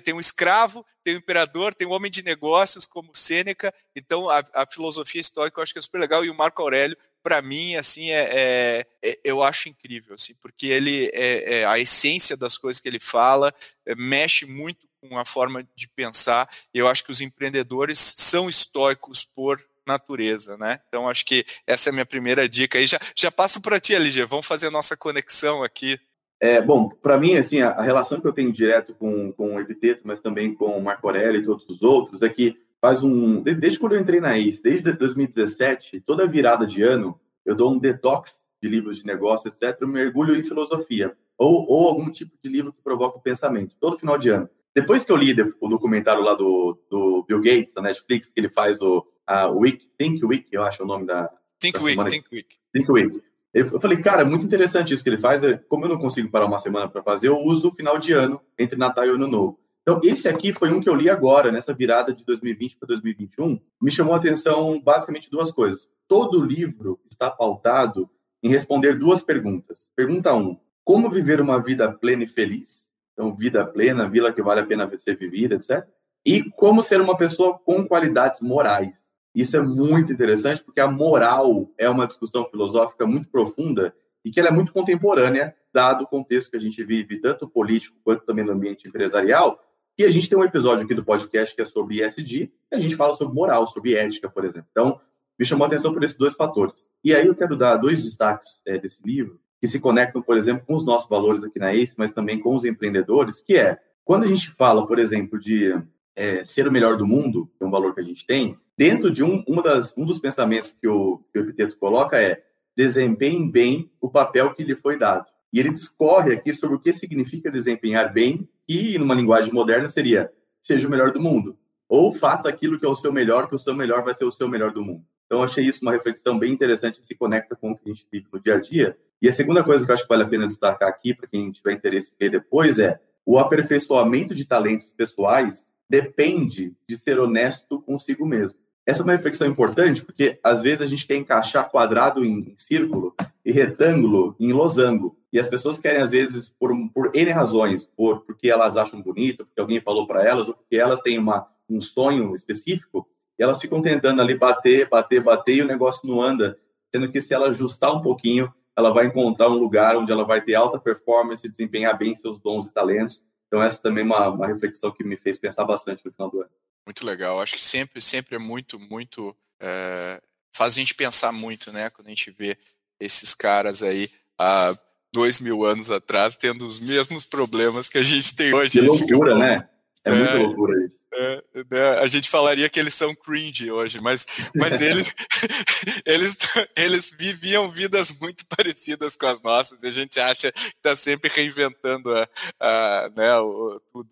Tem 0.04 0.14
um 0.14 0.20
escravo, 0.20 0.86
tem 1.02 1.14
um 1.14 1.18
imperador, 1.18 1.74
tem 1.74 1.88
um 1.88 1.90
homem 1.90 2.08
de 2.08 2.22
negócios 2.22 2.86
como 2.86 3.10
Sêneca. 3.12 3.74
Então, 3.96 4.30
a, 4.30 4.44
a 4.54 4.66
filosofia 4.66 5.20
estoica 5.20 5.58
eu 5.58 5.62
acho 5.64 5.72
que 5.72 5.80
é 5.80 5.82
super 5.82 6.00
legal. 6.00 6.24
E 6.24 6.30
o 6.30 6.34
Marco 6.34 6.62
Aurélio 6.62 6.96
para 7.24 7.40
mim, 7.40 7.74
assim, 7.74 8.10
é, 8.10 8.28
é, 8.30 8.86
é, 9.02 9.18
eu 9.24 9.42
acho 9.42 9.70
incrível, 9.70 10.14
assim, 10.14 10.34
porque 10.42 10.66
ele, 10.66 11.10
é, 11.14 11.60
é 11.60 11.64
a 11.64 11.78
essência 11.78 12.36
das 12.36 12.58
coisas 12.58 12.82
que 12.82 12.86
ele 12.86 13.00
fala, 13.00 13.52
é, 13.86 13.94
mexe 13.94 14.44
muito 14.44 14.86
com 15.00 15.16
a 15.16 15.24
forma 15.24 15.66
de 15.74 15.88
pensar. 15.88 16.46
Eu 16.72 16.86
acho 16.86 17.02
que 17.02 17.10
os 17.10 17.22
empreendedores 17.22 17.98
são 17.98 18.46
estoicos 18.46 19.24
por 19.24 19.58
natureza, 19.86 20.58
né? 20.58 20.80
Então 20.88 21.08
acho 21.08 21.24
que 21.24 21.46
essa 21.66 21.88
é 21.88 21.90
a 21.90 21.92
minha 21.94 22.06
primeira 22.06 22.46
dica. 22.46 22.78
E 22.78 22.86
já, 22.86 23.00
já 23.16 23.30
passo 23.30 23.60
para 23.60 23.80
ti, 23.80 23.94
LG. 23.94 24.26
Vamos 24.26 24.46
fazer 24.46 24.66
a 24.66 24.70
nossa 24.70 24.94
conexão 24.94 25.64
aqui. 25.64 25.98
É, 26.40 26.60
bom, 26.60 26.90
para 26.90 27.18
mim, 27.18 27.36
assim, 27.36 27.62
a, 27.62 27.70
a, 27.70 27.82
relação 27.82 28.20
que 28.20 28.26
eu 28.26 28.32
tenho 28.32 28.52
direto 28.52 28.94
com, 28.94 29.32
com 29.32 29.54
o 29.54 29.60
Epiteto, 29.60 30.02
mas 30.04 30.20
também 30.20 30.54
com 30.54 30.76
o 30.76 30.82
Marco 30.82 31.06
Aurélio 31.06 31.40
e 31.40 31.44
todos 31.44 31.66
os 31.68 31.82
outros, 31.82 32.22
é 32.22 32.28
que 32.28 32.58
faz 32.84 33.02
um. 33.02 33.40
Desde 33.40 33.78
quando 33.78 33.94
eu 33.94 34.00
entrei 34.00 34.20
na 34.20 34.36
ACE, 34.36 34.62
desde 34.62 34.92
2017, 34.92 36.02
toda 36.02 36.26
virada 36.26 36.66
de 36.66 36.82
ano, 36.82 37.18
eu 37.42 37.54
dou 37.54 37.72
um 37.72 37.78
detox 37.78 38.34
de 38.62 38.68
livros 38.68 38.98
de 38.98 39.06
negócio, 39.06 39.48
etc., 39.48 39.78
eu 39.80 39.88
mergulho 39.88 40.36
em 40.36 40.42
filosofia, 40.42 41.16
ou, 41.38 41.64
ou 41.66 41.88
algum 41.88 42.10
tipo 42.10 42.32
de 42.42 42.50
livro 42.50 42.74
que 42.74 42.82
provoca 42.82 43.16
o 43.16 43.22
pensamento, 43.22 43.74
todo 43.80 43.98
final 43.98 44.18
de 44.18 44.28
ano. 44.28 44.50
Depois 44.74 45.02
que 45.02 45.10
eu 45.10 45.16
li 45.16 45.34
o 45.62 45.68
documentário 45.68 46.22
lá 46.22 46.34
do, 46.34 46.78
do 46.90 47.24
Bill 47.26 47.40
Gates, 47.40 47.72
da 47.72 47.80
Netflix, 47.80 48.28
que 48.28 48.38
ele 48.38 48.50
faz 48.50 48.82
o 48.82 49.06
a 49.26 49.48
Week, 49.48 49.88
Think 49.96 50.22
Week, 50.22 50.46
eu 50.52 50.62
acho 50.62 50.82
o 50.82 50.86
nome 50.86 51.06
da. 51.06 51.26
Think 51.58 51.78
da 51.78 51.84
Week, 51.84 52.04
Think 52.04 52.28
Week. 52.30 52.56
Think 52.70 52.92
Week. 52.92 53.22
Eu 53.54 53.80
falei, 53.80 53.96
cara, 54.02 54.26
muito 54.26 54.44
interessante 54.44 54.92
isso 54.92 55.02
que 55.02 55.08
ele 55.08 55.16
faz. 55.16 55.42
É, 55.42 55.56
como 55.56 55.86
eu 55.86 55.88
não 55.88 55.98
consigo 55.98 56.28
parar 56.28 56.44
uma 56.44 56.58
semana 56.58 56.86
para 56.86 57.02
fazer, 57.02 57.28
eu 57.28 57.38
uso 57.38 57.68
o 57.68 57.74
final 57.74 57.98
de 57.98 58.12
ano, 58.12 58.42
entre 58.58 58.76
Natal 58.76 59.06
e 59.06 59.10
Ano 59.10 59.26
Novo. 59.26 59.63
Então, 59.84 60.00
esse 60.02 60.26
aqui 60.26 60.50
foi 60.50 60.72
um 60.72 60.80
que 60.80 60.88
eu 60.88 60.94
li 60.94 61.10
agora, 61.10 61.52
nessa 61.52 61.74
virada 61.74 62.10
de 62.14 62.24
2020 62.24 62.78
para 62.78 62.86
2021. 62.88 63.60
Me 63.82 63.90
chamou 63.90 64.14
a 64.14 64.16
atenção 64.16 64.80
basicamente 64.82 65.30
duas 65.30 65.52
coisas. 65.52 65.90
Todo 66.08 66.42
livro 66.42 66.98
está 67.04 67.30
pautado 67.30 68.08
em 68.42 68.48
responder 68.48 68.98
duas 68.98 69.22
perguntas. 69.22 69.90
Pergunta 69.94 70.34
um: 70.34 70.58
como 70.82 71.10
viver 71.10 71.38
uma 71.38 71.62
vida 71.62 71.92
plena 71.92 72.24
e 72.24 72.26
feliz? 72.26 72.84
Então, 73.12 73.36
vida 73.36 73.64
plena, 73.66 74.08
vida 74.08 74.32
que 74.32 74.40
vale 74.40 74.60
a 74.60 74.66
pena 74.66 74.90
ser 74.96 75.18
vivida, 75.18 75.56
etc. 75.56 75.86
E 76.24 76.50
como 76.52 76.82
ser 76.82 77.02
uma 77.02 77.16
pessoa 77.16 77.58
com 77.58 77.86
qualidades 77.86 78.40
morais. 78.40 79.04
Isso 79.34 79.56
é 79.56 79.60
muito 79.60 80.12
interessante, 80.12 80.62
porque 80.62 80.80
a 80.80 80.90
moral 80.90 81.68
é 81.76 81.90
uma 81.90 82.06
discussão 82.06 82.48
filosófica 82.48 83.06
muito 83.06 83.28
profunda 83.28 83.94
e 84.24 84.30
que 84.30 84.40
ela 84.40 84.48
é 84.48 84.52
muito 84.52 84.72
contemporânea, 84.72 85.54
dado 85.72 86.04
o 86.04 86.06
contexto 86.06 86.50
que 86.50 86.56
a 86.56 86.60
gente 86.60 86.82
vive, 86.82 87.20
tanto 87.20 87.48
político 87.48 87.98
quanto 88.02 88.24
também 88.24 88.44
no 88.44 88.52
ambiente 88.52 88.88
empresarial. 88.88 89.60
E 89.96 90.04
a 90.04 90.10
gente 90.10 90.28
tem 90.28 90.36
um 90.36 90.42
episódio 90.42 90.84
aqui 90.84 90.94
do 90.94 91.04
podcast 91.04 91.54
que 91.54 91.62
é 91.62 91.64
sobre 91.64 92.04
ESG, 92.04 92.52
e 92.72 92.74
a 92.74 92.78
gente 92.80 92.96
fala 92.96 93.14
sobre 93.14 93.34
moral, 93.34 93.66
sobre 93.66 93.94
ética, 93.94 94.28
por 94.28 94.44
exemplo. 94.44 94.66
Então, 94.72 95.00
me 95.38 95.44
chamou 95.44 95.64
a 95.64 95.68
atenção 95.68 95.92
por 95.92 96.02
esses 96.02 96.16
dois 96.16 96.34
fatores. 96.34 96.86
E 97.02 97.14
aí 97.14 97.26
eu 97.26 97.34
quero 97.34 97.56
dar 97.56 97.76
dois 97.76 98.02
destaques 98.02 98.60
é, 98.66 98.76
desse 98.76 99.00
livro, 99.04 99.38
que 99.60 99.68
se 99.68 99.78
conectam, 99.78 100.20
por 100.20 100.36
exemplo, 100.36 100.64
com 100.66 100.74
os 100.74 100.84
nossos 100.84 101.08
valores 101.08 101.44
aqui 101.44 101.60
na 101.60 101.72
ACE, 101.72 101.94
mas 101.96 102.12
também 102.12 102.40
com 102.40 102.56
os 102.56 102.64
empreendedores, 102.64 103.40
que 103.40 103.56
é, 103.56 103.78
quando 104.04 104.24
a 104.24 104.26
gente 104.26 104.50
fala, 104.50 104.84
por 104.84 104.98
exemplo, 104.98 105.38
de 105.38 105.72
é, 106.16 106.44
ser 106.44 106.66
o 106.66 106.72
melhor 106.72 106.96
do 106.96 107.06
mundo, 107.06 107.48
que 107.56 107.62
é 107.62 107.66
um 107.66 107.70
valor 107.70 107.94
que 107.94 108.00
a 108.00 108.04
gente 108.04 108.26
tem, 108.26 108.58
dentro 108.76 109.12
de 109.12 109.22
um, 109.22 109.44
uma 109.46 109.62
das, 109.62 109.96
um 109.96 110.04
dos 110.04 110.18
pensamentos 110.18 110.72
que 110.72 110.88
o, 110.88 111.22
que 111.32 111.38
o 111.38 111.42
Epiteto 111.42 111.78
coloca 111.78 112.20
é 112.20 112.42
desempenhe 112.76 113.48
bem 113.48 113.90
o 114.00 114.10
papel 114.10 114.52
que 114.54 114.64
lhe 114.64 114.74
foi 114.74 114.98
dado. 114.98 115.30
E 115.54 115.60
ele 115.60 115.72
discorre 115.72 116.32
aqui 116.32 116.52
sobre 116.52 116.74
o 116.74 116.80
que 116.80 116.92
significa 116.92 117.48
desempenhar 117.48 118.12
bem, 118.12 118.48
e 118.68 118.98
numa 118.98 119.14
linguagem 119.14 119.52
moderna 119.52 119.86
seria 119.86 120.32
seja 120.60 120.88
o 120.88 120.90
melhor 120.90 121.12
do 121.12 121.20
mundo. 121.20 121.56
Ou 121.88 122.12
faça 122.12 122.48
aquilo 122.48 122.76
que 122.76 122.84
é 122.84 122.88
o 122.88 122.96
seu 122.96 123.12
melhor, 123.12 123.48
que 123.48 123.54
o 123.54 123.58
seu 123.58 123.72
melhor 123.72 124.02
vai 124.02 124.16
ser 124.16 124.24
o 124.24 124.32
seu 124.32 124.48
melhor 124.48 124.72
do 124.72 124.82
mundo. 124.82 125.04
Então, 125.26 125.44
achei 125.44 125.64
isso 125.64 125.78
uma 125.82 125.92
reflexão 125.92 126.36
bem 126.36 126.52
interessante 126.52 127.00
e 127.00 127.04
se 127.04 127.14
conecta 127.14 127.54
com 127.54 127.70
o 127.70 127.78
que 127.78 127.88
a 127.88 127.94
gente 127.94 128.04
vive 128.10 128.26
no 128.32 128.40
dia 128.40 128.54
a 128.54 128.60
dia. 128.60 128.98
E 129.22 129.28
a 129.28 129.32
segunda 129.32 129.62
coisa 129.62 129.84
que 129.84 129.90
eu 129.92 129.94
acho 129.94 130.02
que 130.02 130.08
vale 130.08 130.24
a 130.24 130.28
pena 130.28 130.46
destacar 130.46 130.88
aqui, 130.88 131.14
para 131.14 131.28
quem 131.28 131.52
tiver 131.52 131.72
interesse 131.72 132.12
em 132.12 132.16
ver 132.18 132.30
depois, 132.30 132.80
é 132.80 133.00
o 133.24 133.38
aperfeiçoamento 133.38 134.34
de 134.34 134.44
talentos 134.44 134.92
pessoais 134.92 135.70
depende 135.88 136.74
de 136.88 136.96
ser 136.96 137.20
honesto 137.20 137.80
consigo 137.80 138.26
mesmo. 138.26 138.58
Essa 138.86 139.00
é 139.00 139.04
uma 139.04 139.12
reflexão 139.12 139.48
importante, 139.48 140.04
porque 140.04 140.38
às 140.42 140.60
vezes 140.60 140.82
a 140.82 140.86
gente 140.86 141.06
quer 141.06 141.16
encaixar 141.16 141.70
quadrado 141.70 142.22
em 142.24 142.54
círculo 142.56 143.14
e 143.44 143.50
retângulo 143.50 144.36
em 144.38 144.52
losango. 144.52 145.16
E 145.32 145.38
as 145.40 145.48
pessoas 145.48 145.78
querem, 145.78 146.02
às 146.02 146.10
vezes, 146.10 146.54
por, 146.58 146.70
por 146.90 147.10
N 147.14 147.30
razões, 147.30 147.84
por, 147.84 148.20
porque 148.20 148.50
elas 148.50 148.76
acham 148.76 149.00
bonito, 149.00 149.46
porque 149.46 149.60
alguém 149.60 149.80
falou 149.80 150.06
para 150.06 150.22
elas, 150.22 150.48
ou 150.48 150.54
porque 150.54 150.76
elas 150.76 151.00
têm 151.00 151.18
uma, 151.18 151.48
um 151.68 151.80
sonho 151.80 152.34
específico, 152.34 153.08
e 153.38 153.42
elas 153.42 153.58
ficam 153.58 153.80
tentando 153.80 154.20
ali 154.20 154.36
bater, 154.36 154.88
bater, 154.88 155.22
bater, 155.22 155.56
e 155.56 155.62
o 155.62 155.66
negócio 155.66 156.08
não 156.08 156.20
anda. 156.20 156.58
Sendo 156.94 157.10
que 157.10 157.20
se 157.20 157.32
ela 157.32 157.48
ajustar 157.48 157.92
um 157.92 158.02
pouquinho, 158.02 158.52
ela 158.76 158.92
vai 158.92 159.06
encontrar 159.06 159.48
um 159.48 159.58
lugar 159.58 159.96
onde 159.96 160.12
ela 160.12 160.24
vai 160.24 160.40
ter 160.40 160.54
alta 160.54 160.78
performance, 160.78 161.48
desempenhar 161.48 161.96
bem 161.96 162.14
seus 162.14 162.38
dons 162.38 162.66
e 162.66 162.72
talentos. 162.72 163.24
Então, 163.46 163.62
essa 163.62 163.80
também 163.80 164.02
é 164.02 164.06
uma, 164.06 164.28
uma 164.28 164.46
reflexão 164.46 164.92
que 164.92 165.02
me 165.02 165.16
fez 165.16 165.38
pensar 165.38 165.64
bastante 165.64 166.04
no 166.04 166.12
final 166.12 166.30
do 166.30 166.40
ano. 166.42 166.50
Muito 166.86 167.04
legal. 167.04 167.40
Acho 167.40 167.54
que 167.54 167.62
sempre, 167.62 168.00
sempre 168.00 168.36
é 168.36 168.38
muito, 168.38 168.78
muito. 168.78 169.34
É, 169.60 170.20
faz 170.54 170.74
a 170.74 170.78
gente 170.78 170.94
pensar 170.94 171.32
muito, 171.32 171.72
né? 171.72 171.90
Quando 171.90 172.08
a 172.08 172.10
gente 172.10 172.30
vê 172.30 172.56
esses 173.00 173.34
caras 173.34 173.82
aí 173.82 174.10
há 174.38 174.76
dois 175.12 175.40
mil 175.40 175.64
anos 175.64 175.90
atrás 175.90 176.36
tendo 176.36 176.66
os 176.66 176.78
mesmos 176.78 177.24
problemas 177.24 177.88
que 177.88 177.98
a 177.98 178.02
gente 178.02 178.34
tem 178.34 178.52
hoje. 178.52 178.72
Que 178.72 178.80
loucura, 178.80 179.34
né? 179.36 179.68
É, 180.04 180.10
é 180.10 180.14
muita 180.14 180.34
loucura 180.34 180.84
isso. 180.84 180.96
É, 181.12 181.42
né, 181.70 181.98
a 182.00 182.06
gente 182.06 182.28
falaria 182.28 182.68
que 182.68 182.78
eles 182.78 182.94
são 182.94 183.14
cringe 183.14 183.70
hoje, 183.70 183.98
mas, 184.02 184.26
mas 184.54 184.80
eles, 184.82 185.14
eles, 186.04 186.36
eles 186.76 187.10
viviam 187.18 187.70
vidas 187.70 188.12
muito 188.20 188.44
parecidas 188.54 189.16
com 189.16 189.26
as 189.26 189.40
nossas 189.40 189.82
e 189.82 189.86
a 189.86 189.90
gente 189.90 190.20
acha 190.20 190.52
que 190.52 190.58
está 190.58 190.94
sempre 190.94 191.30
reinventando 191.32 192.14
a, 192.14 192.28
a, 192.60 193.10
né, 193.16 193.38
o, 193.38 193.80
tudo. 193.92 194.10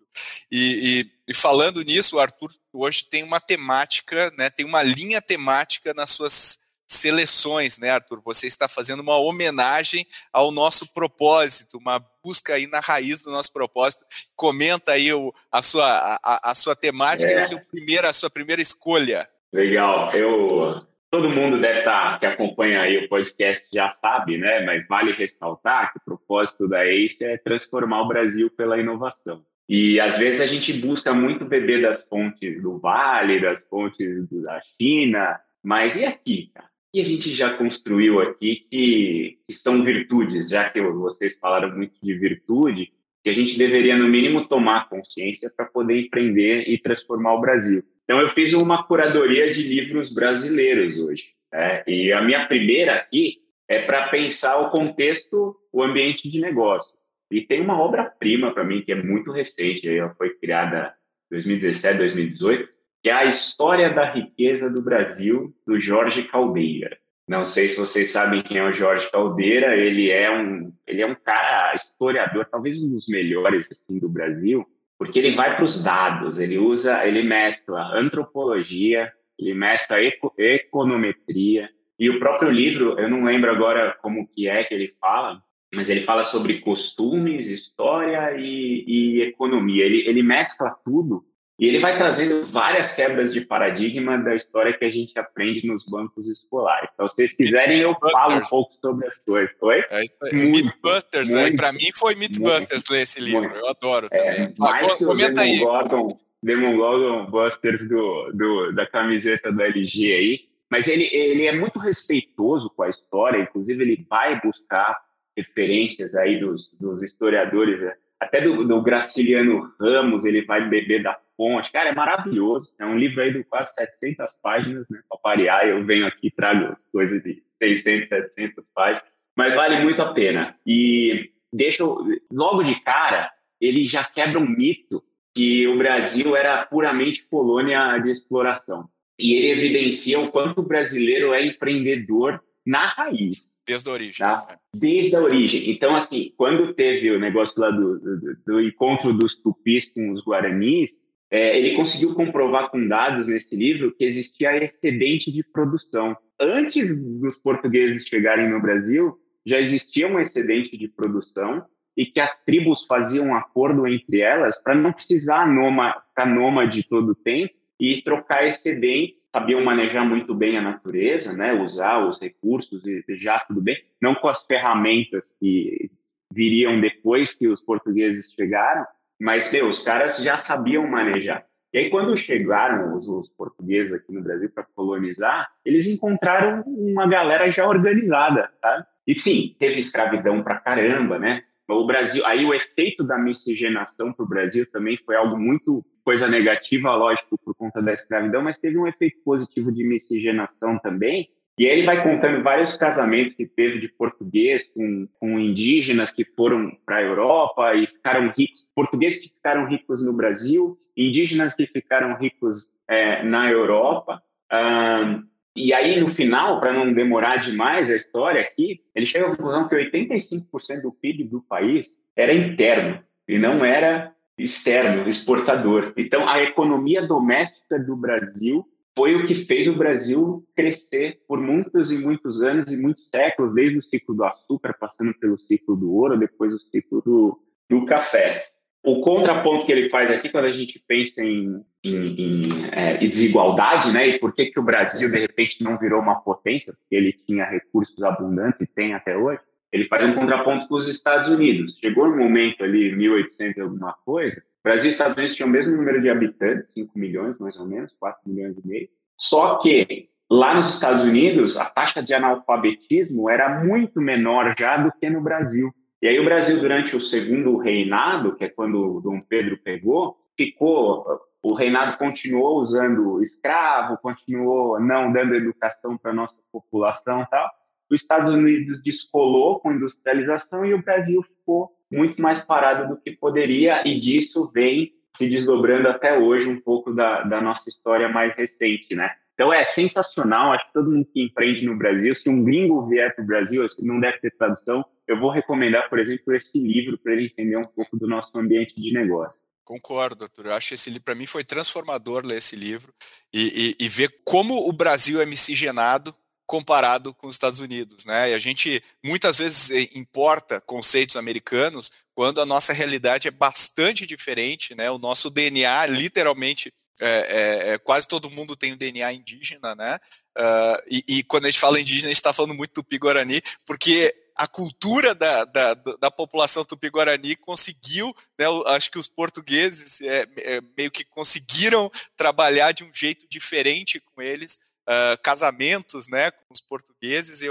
E, 0.51 1.01
e, 1.01 1.31
e, 1.31 1.33
falando 1.33 1.83
nisso, 1.83 2.15
o 2.15 2.19
Arthur 2.19 2.51
hoje 2.71 3.05
tem 3.05 3.23
uma 3.23 3.39
temática, 3.39 4.31
né, 4.37 4.49
tem 4.49 4.65
uma 4.65 4.81
linha 4.81 5.21
temática 5.21 5.93
nas 5.93 6.11
suas 6.11 6.62
seleções, 6.87 7.79
né, 7.79 7.89
Arthur? 7.89 8.21
Você 8.23 8.47
está 8.47 8.67
fazendo 8.67 9.01
uma 9.01 9.17
homenagem 9.17 10.05
ao 10.31 10.51
nosso 10.51 10.93
propósito, 10.93 11.77
uma 11.77 12.03
busca 12.23 12.55
aí 12.55 12.67
na 12.67 12.79
raiz 12.79 13.21
do 13.21 13.31
nosso 13.31 13.51
propósito. 13.51 14.05
Comenta 14.35 14.93
aí 14.93 15.11
o, 15.13 15.33
a, 15.51 15.61
sua, 15.61 16.19
a, 16.23 16.51
a 16.51 16.55
sua 16.55 16.75
temática 16.75 17.29
é. 17.29 17.35
e 17.35 17.39
o 17.39 17.43
seu 17.43 17.59
primeiro, 17.59 18.07
a 18.07 18.13
sua 18.13 18.29
primeira 18.29 18.61
escolha. 18.61 19.27
Legal. 19.51 20.11
Eu 20.11 20.85
todo 21.13 21.29
mundo 21.29 21.61
deve 21.61 21.79
estar 21.79 22.19
que 22.19 22.25
acompanha 22.25 22.81
aí 22.81 23.05
o 23.05 23.07
podcast 23.07 23.67
já 23.71 23.91
sabe, 23.91 24.35
né? 24.35 24.65
Mas 24.65 24.87
vale 24.87 25.11
ressaltar 25.11 25.93
que 25.93 25.99
o 25.99 26.03
propósito 26.03 26.67
da 26.67 26.83
ACE 26.83 27.23
é 27.23 27.37
transformar 27.37 28.01
o 28.01 28.07
Brasil 28.07 28.49
pela 28.49 28.79
inovação. 28.79 29.45
E 29.69 29.99
às 29.99 30.17
vezes 30.17 30.41
a 30.41 30.47
gente 30.47 30.73
busca 30.73 31.13
muito 31.13 31.45
beber 31.45 31.83
das 31.83 32.01
fontes 32.01 32.59
do 32.63 32.79
Vale, 32.79 33.39
das 33.39 33.63
fontes 33.63 34.27
da 34.41 34.59
China, 34.81 35.39
mas 35.63 36.01
e 36.01 36.05
aqui, 36.05 36.51
cara? 36.51 36.72
Que 36.93 37.01
a 37.01 37.05
gente 37.05 37.31
já 37.31 37.57
construiu 37.57 38.19
aqui 38.19 38.67
que, 38.69 39.39
que 39.47 39.53
são 39.53 39.83
virtudes, 39.83 40.51
já 40.51 40.69
que 40.69 40.79
vocês 40.79 41.35
falaram 41.39 41.75
muito 41.75 41.95
de 42.01 42.13
virtude, 42.13 42.93
que 43.23 43.29
a 43.31 43.33
gente 43.33 43.57
deveria, 43.57 43.97
no 43.97 44.07
mínimo, 44.07 44.47
tomar 44.47 44.87
consciência 44.89 45.51
para 45.55 45.65
poder 45.65 46.01
empreender 46.01 46.69
e 46.69 46.77
transformar 46.77 47.33
o 47.33 47.41
Brasil. 47.41 47.83
Então, 48.03 48.19
eu 48.19 48.27
fiz 48.27 48.53
uma 48.53 48.83
curadoria 48.83 49.51
de 49.51 49.63
livros 49.63 50.13
brasileiros 50.13 50.99
hoje. 50.99 51.29
Né? 51.51 51.83
E 51.87 52.13
a 52.13 52.21
minha 52.21 52.45
primeira 52.45 52.93
aqui 52.93 53.39
é 53.67 53.81
para 53.81 54.09
pensar 54.09 54.59
o 54.59 54.69
contexto, 54.69 55.55
o 55.71 55.81
ambiente 55.81 56.29
de 56.29 56.39
negócio. 56.39 56.93
E 57.31 57.41
tem 57.41 57.61
uma 57.61 57.81
obra-prima 57.81 58.53
para 58.53 58.63
mim 58.63 58.83
que 58.83 58.91
é 58.91 59.01
muito 59.01 59.31
recente, 59.31 59.89
ela 59.89 60.13
foi 60.13 60.35
criada 60.35 60.93
em 61.31 61.35
2017, 61.35 61.97
2018, 61.97 62.72
que 63.03 63.09
é 63.09 63.13
a 63.13 63.25
História 63.25 63.93
da 63.93 64.09
Riqueza 64.09 64.69
do 64.69 64.81
Brasil, 64.81 65.53
do 65.67 65.77
Jorge 65.77 66.23
Caldeira. 66.23 66.97
Não 67.27 67.43
sei 67.43 67.67
se 67.67 67.77
vocês 67.77 68.09
sabem 68.09 68.41
quem 68.41 68.57
é 68.57 68.63
o 68.63 68.71
Jorge 68.71 69.11
Caldeira, 69.11 69.75
ele 69.75 70.09
é 70.09 70.31
um, 70.31 70.71
ele 70.87 71.01
é 71.01 71.05
um 71.05 71.15
cara 71.15 71.73
historiador, 71.75 72.47
talvez 72.49 72.81
um 72.81 72.89
dos 72.89 73.07
melhores 73.09 73.67
assim, 73.69 73.99
do 73.99 74.07
Brasil, 74.07 74.65
porque 74.97 75.19
ele 75.19 75.35
vai 75.35 75.53
para 75.53 75.65
os 75.65 75.83
dados, 75.83 76.39
ele 76.39 76.57
usa, 76.57 77.05
ele 77.05 77.23
mescla 77.23 77.93
antropologia, 77.93 79.11
ele 79.37 79.53
mescla 79.53 80.01
eco, 80.01 80.33
econometria, 80.37 81.69
e 81.99 82.09
o 82.09 82.19
próprio 82.19 82.51
livro, 82.51 82.97
eu 82.97 83.09
não 83.09 83.25
lembro 83.25 83.51
agora 83.51 83.97
como 84.01 84.27
que 84.27 84.47
é 84.47 84.63
que 84.63 84.73
ele 84.73 84.89
fala, 84.99 85.41
mas 85.73 85.89
ele 85.89 86.01
fala 86.01 86.23
sobre 86.23 86.59
costumes, 86.59 87.49
história 87.49 88.37
e, 88.37 88.85
e 88.87 89.21
economia. 89.23 89.85
Ele, 89.85 90.07
ele 90.07 90.23
mescla 90.23 90.75
tudo 90.85 91.25
e 91.59 91.67
ele 91.67 91.79
vai 91.79 91.97
trazendo 91.97 92.43
várias 92.45 92.95
quebras 92.95 93.31
de 93.31 93.41
paradigma 93.41 94.17
da 94.17 94.33
história 94.33 94.75
que 94.75 94.83
a 94.83 94.89
gente 94.89 95.17
aprende 95.19 95.67
nos 95.67 95.85
bancos 95.85 96.27
escolares. 96.27 96.89
Então, 96.93 97.07
se 97.07 97.15
vocês 97.15 97.33
quiserem, 97.33 97.79
eu 97.79 97.95
falo 97.99 98.37
um 98.37 98.41
pouco 98.41 98.73
sobre 98.81 99.05
as 99.05 99.17
coisas. 99.19 99.55
Oi? 99.61 99.83
É, 99.89 100.03
Mythbusters, 100.33 101.33
aí 101.35 101.55
para 101.55 101.71
mim 101.71 101.89
foi 101.95 102.15
Mythbusters 102.15 102.83
ler 102.89 103.03
esse 103.03 103.21
livro. 103.21 103.41
Muito. 103.41 103.57
Eu 103.57 103.67
adoro 103.67 104.07
é, 104.11 104.17
também. 104.17 104.53
Mais 104.57 104.91
ah, 104.91 105.05
comenta 105.05 105.41
aí. 105.41 105.59
Gordon, 105.59 106.17
Demon 106.41 106.75
Gordon 106.75 107.29
Busters 107.29 107.87
do, 107.87 108.31
do, 108.33 108.71
da 108.73 108.87
camiseta 108.87 109.51
do 109.51 109.61
LG 109.61 110.11
aí. 110.11 110.39
Mas 110.71 110.87
ele, 110.87 111.07
ele 111.13 111.45
é 111.45 111.51
muito 111.51 111.77
respeitoso 111.77 112.67
com 112.75 112.81
a 112.81 112.89
história, 112.89 113.43
inclusive 113.43 113.83
ele 113.83 114.07
vai 114.09 114.41
buscar 114.41 114.99
referências 115.37 116.15
aí 116.15 116.39
dos, 116.39 116.75
dos 116.79 117.03
historiadores, 117.03 117.79
né? 117.79 117.93
até 118.23 118.41
do, 118.41 118.65
do 118.65 118.81
Graciliano 118.81 119.71
Ramos, 119.79 120.25
ele 120.25 120.43
vai 120.45 120.67
beber 120.67 121.03
da 121.03 121.13
fonte. 121.35 121.71
Cara, 121.71 121.89
é 121.89 121.95
maravilhoso. 121.95 122.73
É 122.79 122.85
um 122.85 122.97
livro 122.97 123.21
aí 123.21 123.33
de 123.33 123.43
quase 123.43 123.73
700 123.73 124.35
páginas, 124.41 124.85
né? 124.89 124.99
Para 125.09 125.19
parear, 125.19 125.67
eu 125.67 125.85
venho 125.85 126.05
aqui 126.05 126.27
e 126.27 126.31
trago 126.31 126.73
coisas 126.91 127.21
de 127.23 127.43
600, 127.61 128.09
700 128.09 128.69
páginas, 128.73 129.03
mas 129.37 129.55
vale 129.55 129.81
muito 129.83 130.01
a 130.01 130.13
pena. 130.13 130.55
E 130.65 131.31
deixa 131.51 131.83
eu, 131.83 131.97
logo 132.31 132.63
de 132.63 132.79
cara, 132.81 133.31
ele 133.59 133.85
já 133.85 134.03
quebra 134.03 134.39
um 134.39 134.47
mito 134.47 135.01
que 135.33 135.67
o 135.67 135.77
Brasil 135.77 136.35
era 136.35 136.65
puramente 136.65 137.25
colônia 137.27 137.97
de 137.99 138.09
exploração. 138.09 138.87
E 139.19 139.33
ele 139.33 139.51
evidencia 139.51 140.19
o 140.19 140.31
quanto 140.31 140.61
o 140.61 140.67
brasileiro 140.67 141.33
é 141.33 141.45
empreendedor 141.45 142.41
na 142.65 142.85
raiz. 142.85 143.51
Desde 143.65 143.89
a 143.89 143.93
origem. 143.93 144.17
Tá? 144.17 144.59
Desde 144.75 145.15
a 145.15 145.21
origem. 145.21 145.71
Então, 145.71 145.95
assim, 145.95 146.33
quando 146.35 146.73
teve 146.73 147.11
o 147.11 147.19
negócio 147.19 147.59
lá 147.61 147.71
do, 147.71 147.99
do, 147.99 148.35
do 148.45 148.61
encontro 148.61 149.13
dos 149.13 149.39
tupis 149.39 149.91
com 149.93 150.11
os 150.11 150.23
guaranis, 150.25 150.91
é, 151.33 151.57
ele 151.57 151.75
conseguiu 151.75 152.13
comprovar 152.13 152.69
com 152.69 152.85
dados 152.85 153.27
nesse 153.27 153.55
livro 153.55 153.91
que 153.95 154.05
existia 154.05 154.55
excedente 154.63 155.31
de 155.31 155.43
produção. 155.43 156.15
Antes 156.39 157.03
dos 157.19 157.37
portugueses 157.37 158.05
chegarem 158.05 158.47
no 158.47 158.61
Brasil, 158.61 159.17
já 159.43 159.59
existia 159.59 160.07
um 160.07 160.19
excedente 160.19 160.77
de 160.77 160.87
produção 160.87 161.65
e 161.97 162.05
que 162.05 162.19
as 162.19 162.45
tribos 162.45 162.85
faziam 162.85 163.29
um 163.29 163.35
acordo 163.35 163.87
entre 163.87 164.19
elas 164.19 164.61
para 164.61 164.75
não 164.75 164.93
precisar 164.93 165.51
noma, 165.51 165.99
ficar 166.09 166.27
nômade 166.27 166.83
todo 166.83 167.13
o 167.13 167.15
tempo 167.15 167.51
e 167.79 167.99
trocar 168.03 168.45
excedentes, 168.45 169.19
sabiam 169.33 169.63
manejar 169.63 170.07
muito 170.07 170.35
bem 170.35 170.55
a 170.59 170.61
natureza, 170.61 171.35
né, 171.35 171.51
usar 171.51 172.07
os 172.07 172.21
recursos 172.21 172.85
e 172.85 173.03
já 173.15 173.39
tudo 173.39 173.59
bem, 173.59 173.75
não 173.99 174.13
com 174.13 174.27
as 174.27 174.45
ferramentas 174.45 175.35
que 175.39 175.89
viriam 176.31 176.79
depois 176.79 177.33
que 177.33 177.47
os 177.47 177.59
portugueses 177.59 178.31
chegaram, 178.31 178.85
mas 179.23 179.53
meu, 179.53 179.69
os 179.69 179.81
caras 179.81 180.17
já 180.17 180.37
sabiam 180.37 180.85
manejar. 180.85 181.45
E 181.73 181.77
aí, 181.77 181.89
quando 181.89 182.15
chegaram 182.17 182.97
os, 182.97 183.07
os 183.07 183.29
portugueses 183.29 183.93
aqui 183.95 184.11
no 184.11 184.21
Brasil 184.21 184.49
para 184.53 184.65
colonizar, 184.75 185.49
eles 185.65 185.87
encontraram 185.87 186.61
uma 186.67 187.07
galera 187.07 187.49
já 187.49 187.65
organizada, 187.65 188.51
tá? 188.61 188.85
E 189.07 189.15
sim, 189.15 189.55
teve 189.57 189.79
escravidão 189.79 190.43
para 190.43 190.59
caramba, 190.59 191.17
né? 191.17 191.41
O 191.69 191.87
Brasil, 191.87 192.23
aí 192.25 192.45
o 192.45 192.53
efeito 192.53 193.01
da 193.01 193.17
miscigenação 193.17 194.11
para 194.11 194.25
o 194.25 194.27
Brasil 194.27 194.69
também 194.69 194.97
foi 195.05 195.15
algo 195.15 195.39
muito 195.39 195.85
coisa 196.03 196.27
negativa, 196.27 196.93
lógico, 196.93 197.37
por 197.37 197.55
conta 197.55 197.81
da 197.81 197.93
escravidão, 197.93 198.41
mas 198.43 198.59
teve 198.59 198.77
um 198.77 198.85
efeito 198.85 199.23
positivo 199.23 199.71
de 199.71 199.87
miscigenação 199.87 200.77
também. 200.79 201.29
E 201.57 201.65
aí 201.67 201.77
ele 201.77 201.85
vai 201.85 202.01
contando 202.01 202.41
vários 202.41 202.75
casamentos 202.75 203.35
que 203.35 203.45
teve 203.45 203.79
de 203.79 203.87
português 203.87 204.71
com, 204.73 205.07
com 205.19 205.39
indígenas 205.39 206.11
que 206.11 206.25
foram 206.25 206.75
para 206.83 206.97
a 206.97 207.03
Europa 207.03 207.75
e 207.75 207.85
ficaram 207.85 208.33
ricos, 208.35 208.65
portugueses 208.75 209.21
que 209.21 209.29
ficaram 209.29 209.67
ricos 209.67 210.03
no 210.03 210.13
Brasil, 210.13 210.75
indígenas 210.97 211.55
que 211.55 211.67
ficaram 211.67 212.17
ricos 212.17 212.69
é, 212.87 213.23
na 213.23 213.51
Europa. 213.51 214.21
Um, 214.51 215.23
e 215.55 215.71
aí, 215.71 215.99
no 215.99 216.07
final, 216.07 216.59
para 216.59 216.73
não 216.73 216.91
demorar 216.91 217.37
demais 217.37 217.91
a 217.91 217.95
história 217.95 218.41
aqui, 218.41 218.81
ele 218.95 219.05
chega 219.05 219.27
à 219.27 219.29
conclusão 219.29 219.67
que 219.67 219.75
85% 219.75 220.81
do 220.81 220.91
PIB 220.91 221.25
do 221.25 221.41
país 221.41 221.95
era 222.15 222.33
interno 222.33 222.99
e 223.27 223.37
não 223.37 223.63
era 223.63 224.11
externo, 224.35 225.07
exportador. 225.07 225.93
Então, 225.95 226.27
a 226.27 226.41
economia 226.41 227.05
doméstica 227.05 227.77
do 227.77 227.95
Brasil 227.95 228.65
foi 228.97 229.15
o 229.15 229.25
que 229.25 229.45
fez 229.45 229.67
o 229.67 229.75
Brasil 229.75 230.45
crescer 230.55 231.19
por 231.27 231.39
muitos 231.39 231.91
e 231.91 231.97
muitos 231.97 232.41
anos 232.41 232.71
e 232.71 232.77
muitos 232.77 233.09
séculos, 233.09 233.55
desde 233.55 233.79
o 233.79 233.81
ciclo 233.81 234.15
do 234.15 234.23
açúcar, 234.23 234.75
passando 234.79 235.13
pelo 235.15 235.37
ciclo 235.37 235.75
do 235.75 235.91
ouro, 235.93 236.17
depois 236.17 236.53
o 236.53 236.59
ciclo 236.59 237.01
do, 237.01 237.39
do 237.69 237.85
café 237.85 238.45
o 238.83 239.01
contraponto 239.01 239.65
que 239.65 239.71
ele 239.71 239.89
faz 239.89 240.11
aqui, 240.11 240.27
quando 240.27 240.45
a 240.45 240.51
gente 240.51 240.77
pensa 240.85 241.23
em, 241.23 241.63
em, 241.85 242.05
em 242.17 242.41
é, 242.73 242.97
desigualdade, 242.97 243.93
né, 243.93 244.09
e 244.09 244.19
por 244.19 244.33
que, 244.35 244.47
que 244.47 244.59
o 244.59 244.63
Brasil, 244.63 245.09
de 245.09 245.19
repente, 245.19 245.63
não 245.63 245.77
virou 245.77 246.01
uma 246.01 246.19
potência, 246.19 246.73
porque 246.73 246.93
ele 246.93 247.13
tinha 247.25 247.45
recursos 247.45 248.03
abundantes 248.03 248.59
e 248.59 248.67
tem 248.67 248.93
até 248.93 249.15
hoje, 249.15 249.39
ele 249.71 249.85
faz 249.85 250.05
um 250.05 250.13
contraponto 250.15 250.67
com 250.67 250.75
os 250.75 250.87
Estados 250.87 251.29
Unidos. 251.29 251.77
Chegou 251.77 252.05
um 252.05 252.17
momento 252.17 252.63
ali, 252.63 252.93
1800 252.93 253.57
e 253.57 253.61
alguma 253.61 253.93
coisa, 254.05 254.43
Brasil 254.63 254.89
e 254.89 254.93
Estados 254.93 255.15
Unidos 255.15 255.35
tinham 255.35 255.49
o 255.49 255.51
mesmo 255.51 255.75
número 255.75 256.01
de 256.01 256.09
habitantes, 256.09 256.71
5 256.73 256.97
milhões 256.97 257.37
mais 257.37 257.57
ou 257.57 257.65
menos, 257.65 257.93
4 257.99 258.21
milhões 258.25 258.57
e 258.57 258.67
meio, 258.67 258.89
só 259.17 259.57
que 259.57 260.09
lá 260.29 260.55
nos 260.55 260.73
Estados 260.73 261.03
Unidos, 261.03 261.57
a 261.57 261.65
taxa 261.65 262.01
de 262.01 262.13
analfabetismo 262.13 263.29
era 263.29 263.63
muito 263.63 264.01
menor 264.01 264.55
já 264.57 264.77
do 264.77 264.91
que 264.91 265.09
no 265.09 265.21
Brasil. 265.21 265.73
E 266.01 266.07
aí 266.07 266.19
o 266.19 266.25
Brasil, 266.25 266.59
durante 266.59 266.95
o 266.95 267.01
segundo 267.01 267.57
reinado, 267.57 268.35
que 268.35 268.45
é 268.45 268.49
quando 268.49 268.99
Dom 269.01 269.21
Pedro 269.21 269.57
pegou, 269.57 270.17
ficou, 270.35 271.05
o 271.41 271.53
reinado 271.53 271.97
continuou 271.97 272.59
usando 272.59 273.21
escravo, 273.21 273.97
continuou 273.97 274.79
não 274.79 275.11
dando 275.11 275.35
educação 275.35 275.97
para 275.97 276.11
a 276.11 276.15
nossa 276.15 276.37
população 276.51 277.21
e 277.21 277.25
tal. 277.27 277.49
Os 277.89 278.01
Estados 278.01 278.33
Unidos 278.33 278.81
descolou 278.83 279.59
com 279.59 279.71
industrialização 279.71 280.65
e 280.65 280.73
o 280.73 280.81
Brasil 280.81 281.21
ficou 281.21 281.71
muito 281.93 282.21
mais 282.21 282.43
parado 282.43 282.93
do 282.93 283.01
que 283.01 283.11
poderia, 283.11 283.87
e 283.87 283.99
disso 283.99 284.51
vem 284.53 284.91
se 285.15 285.29
desdobrando 285.29 285.87
até 285.87 286.17
hoje 286.17 286.49
um 286.49 286.59
pouco 286.59 286.91
da, 286.91 287.21
da 287.21 287.39
nossa 287.39 287.69
história 287.69 288.09
mais 288.09 288.35
recente, 288.35 288.95
né? 288.95 289.11
Então 289.33 289.51
é 289.51 289.63
sensacional, 289.63 290.53
acho 290.53 290.67
que 290.67 290.73
todo 290.73 290.91
mundo 290.91 291.07
que 291.11 291.23
empreende 291.23 291.65
no 291.65 291.77
Brasil, 291.77 292.13
se 292.13 292.29
um 292.29 292.43
gringo 292.43 292.87
vier 292.87 293.15
para 293.15 293.23
o 293.23 293.27
Brasil, 293.27 293.65
não 293.81 293.99
deve 293.99 294.19
ter 294.19 294.31
tradução, 294.31 294.85
eu 295.07 295.19
vou 295.19 295.31
recomendar, 295.31 295.89
por 295.89 295.99
exemplo, 295.99 296.35
esse 296.35 296.59
livro 296.59 296.97
para 296.97 297.13
ele 297.13 297.25
entender 297.25 297.57
um 297.57 297.65
pouco 297.65 297.97
do 297.97 298.07
nosso 298.07 298.37
ambiente 298.37 298.79
de 298.79 298.93
negócio. 298.93 299.33
Concordo, 299.63 300.25
Arthur. 300.25 300.47
Eu 300.47 300.53
acho 300.53 300.69
que 300.69 300.73
esse 300.75 300.89
livro, 300.89 301.05
para 301.05 301.15
mim, 301.15 301.25
foi 301.25 301.43
transformador 301.43 302.25
ler 302.25 302.37
esse 302.37 302.55
livro 302.55 302.93
e, 303.33 303.75
e, 303.79 303.85
e, 303.85 303.89
ver 303.89 304.13
como 304.25 304.69
o 304.69 304.73
Brasil 304.73 305.21
é 305.21 305.25
miscigenado 305.25 306.13
comparado 306.45 307.13
com 307.13 307.27
os 307.27 307.35
Estados 307.35 307.59
Unidos, 307.59 308.05
né? 308.05 308.31
E 308.31 308.33
a 308.33 308.39
gente 308.39 308.83
muitas 309.03 309.37
vezes 309.37 309.71
eh, 309.71 309.89
importa 309.95 310.61
conceitos 310.61 311.15
americanos 311.15 311.91
quando 312.13 312.41
a 312.41 312.45
nossa 312.45 312.73
realidade 312.73 313.27
é 313.27 313.31
bastante 313.31 314.05
diferente, 314.05 314.75
né? 314.75 314.91
O 314.91 314.97
nosso 314.97 315.29
DNA, 315.29 315.87
literalmente, 315.87 316.71
é, 317.01 317.09
é, 317.09 317.73
é, 317.73 317.77
quase 317.77 318.07
todo 318.07 318.29
mundo 318.29 318.55
tem 318.55 318.73
o 318.73 318.77
DNA 318.77 319.13
indígena, 319.13 319.73
né? 319.75 319.99
Uh, 320.37 320.83
e, 320.87 321.03
e, 321.07 321.23
quando 321.23 321.45
a 321.45 321.51
gente 321.51 321.59
fala 321.59 321.79
indígena, 321.79 322.07
a 322.07 322.09
gente 322.09 322.17
está 322.17 322.33
falando 322.33 322.53
muito 322.53 322.73
tupi-guarani, 322.73 323.41
porque 323.65 324.13
a 324.37 324.47
cultura 324.47 325.13
da, 325.13 325.45
da, 325.45 325.73
da 325.73 326.11
população 326.11 326.65
tupi-guarani 326.65 327.35
conseguiu, 327.35 328.15
né, 328.39 328.45
acho 328.67 328.89
que 328.89 328.97
os 328.97 329.07
portugueses 329.07 330.01
é, 330.01 330.27
é, 330.37 330.61
meio 330.77 330.89
que 330.91 331.03
conseguiram 331.03 331.91
trabalhar 332.15 332.71
de 332.71 332.83
um 332.83 332.91
jeito 332.93 333.27
diferente 333.29 333.99
com 333.99 334.21
eles, 334.21 334.59
uh, 334.87 335.21
casamentos 335.21 336.07
né, 336.09 336.31
com 336.31 336.53
os 336.53 336.61
portugueses, 336.61 337.41
e, 337.41 337.47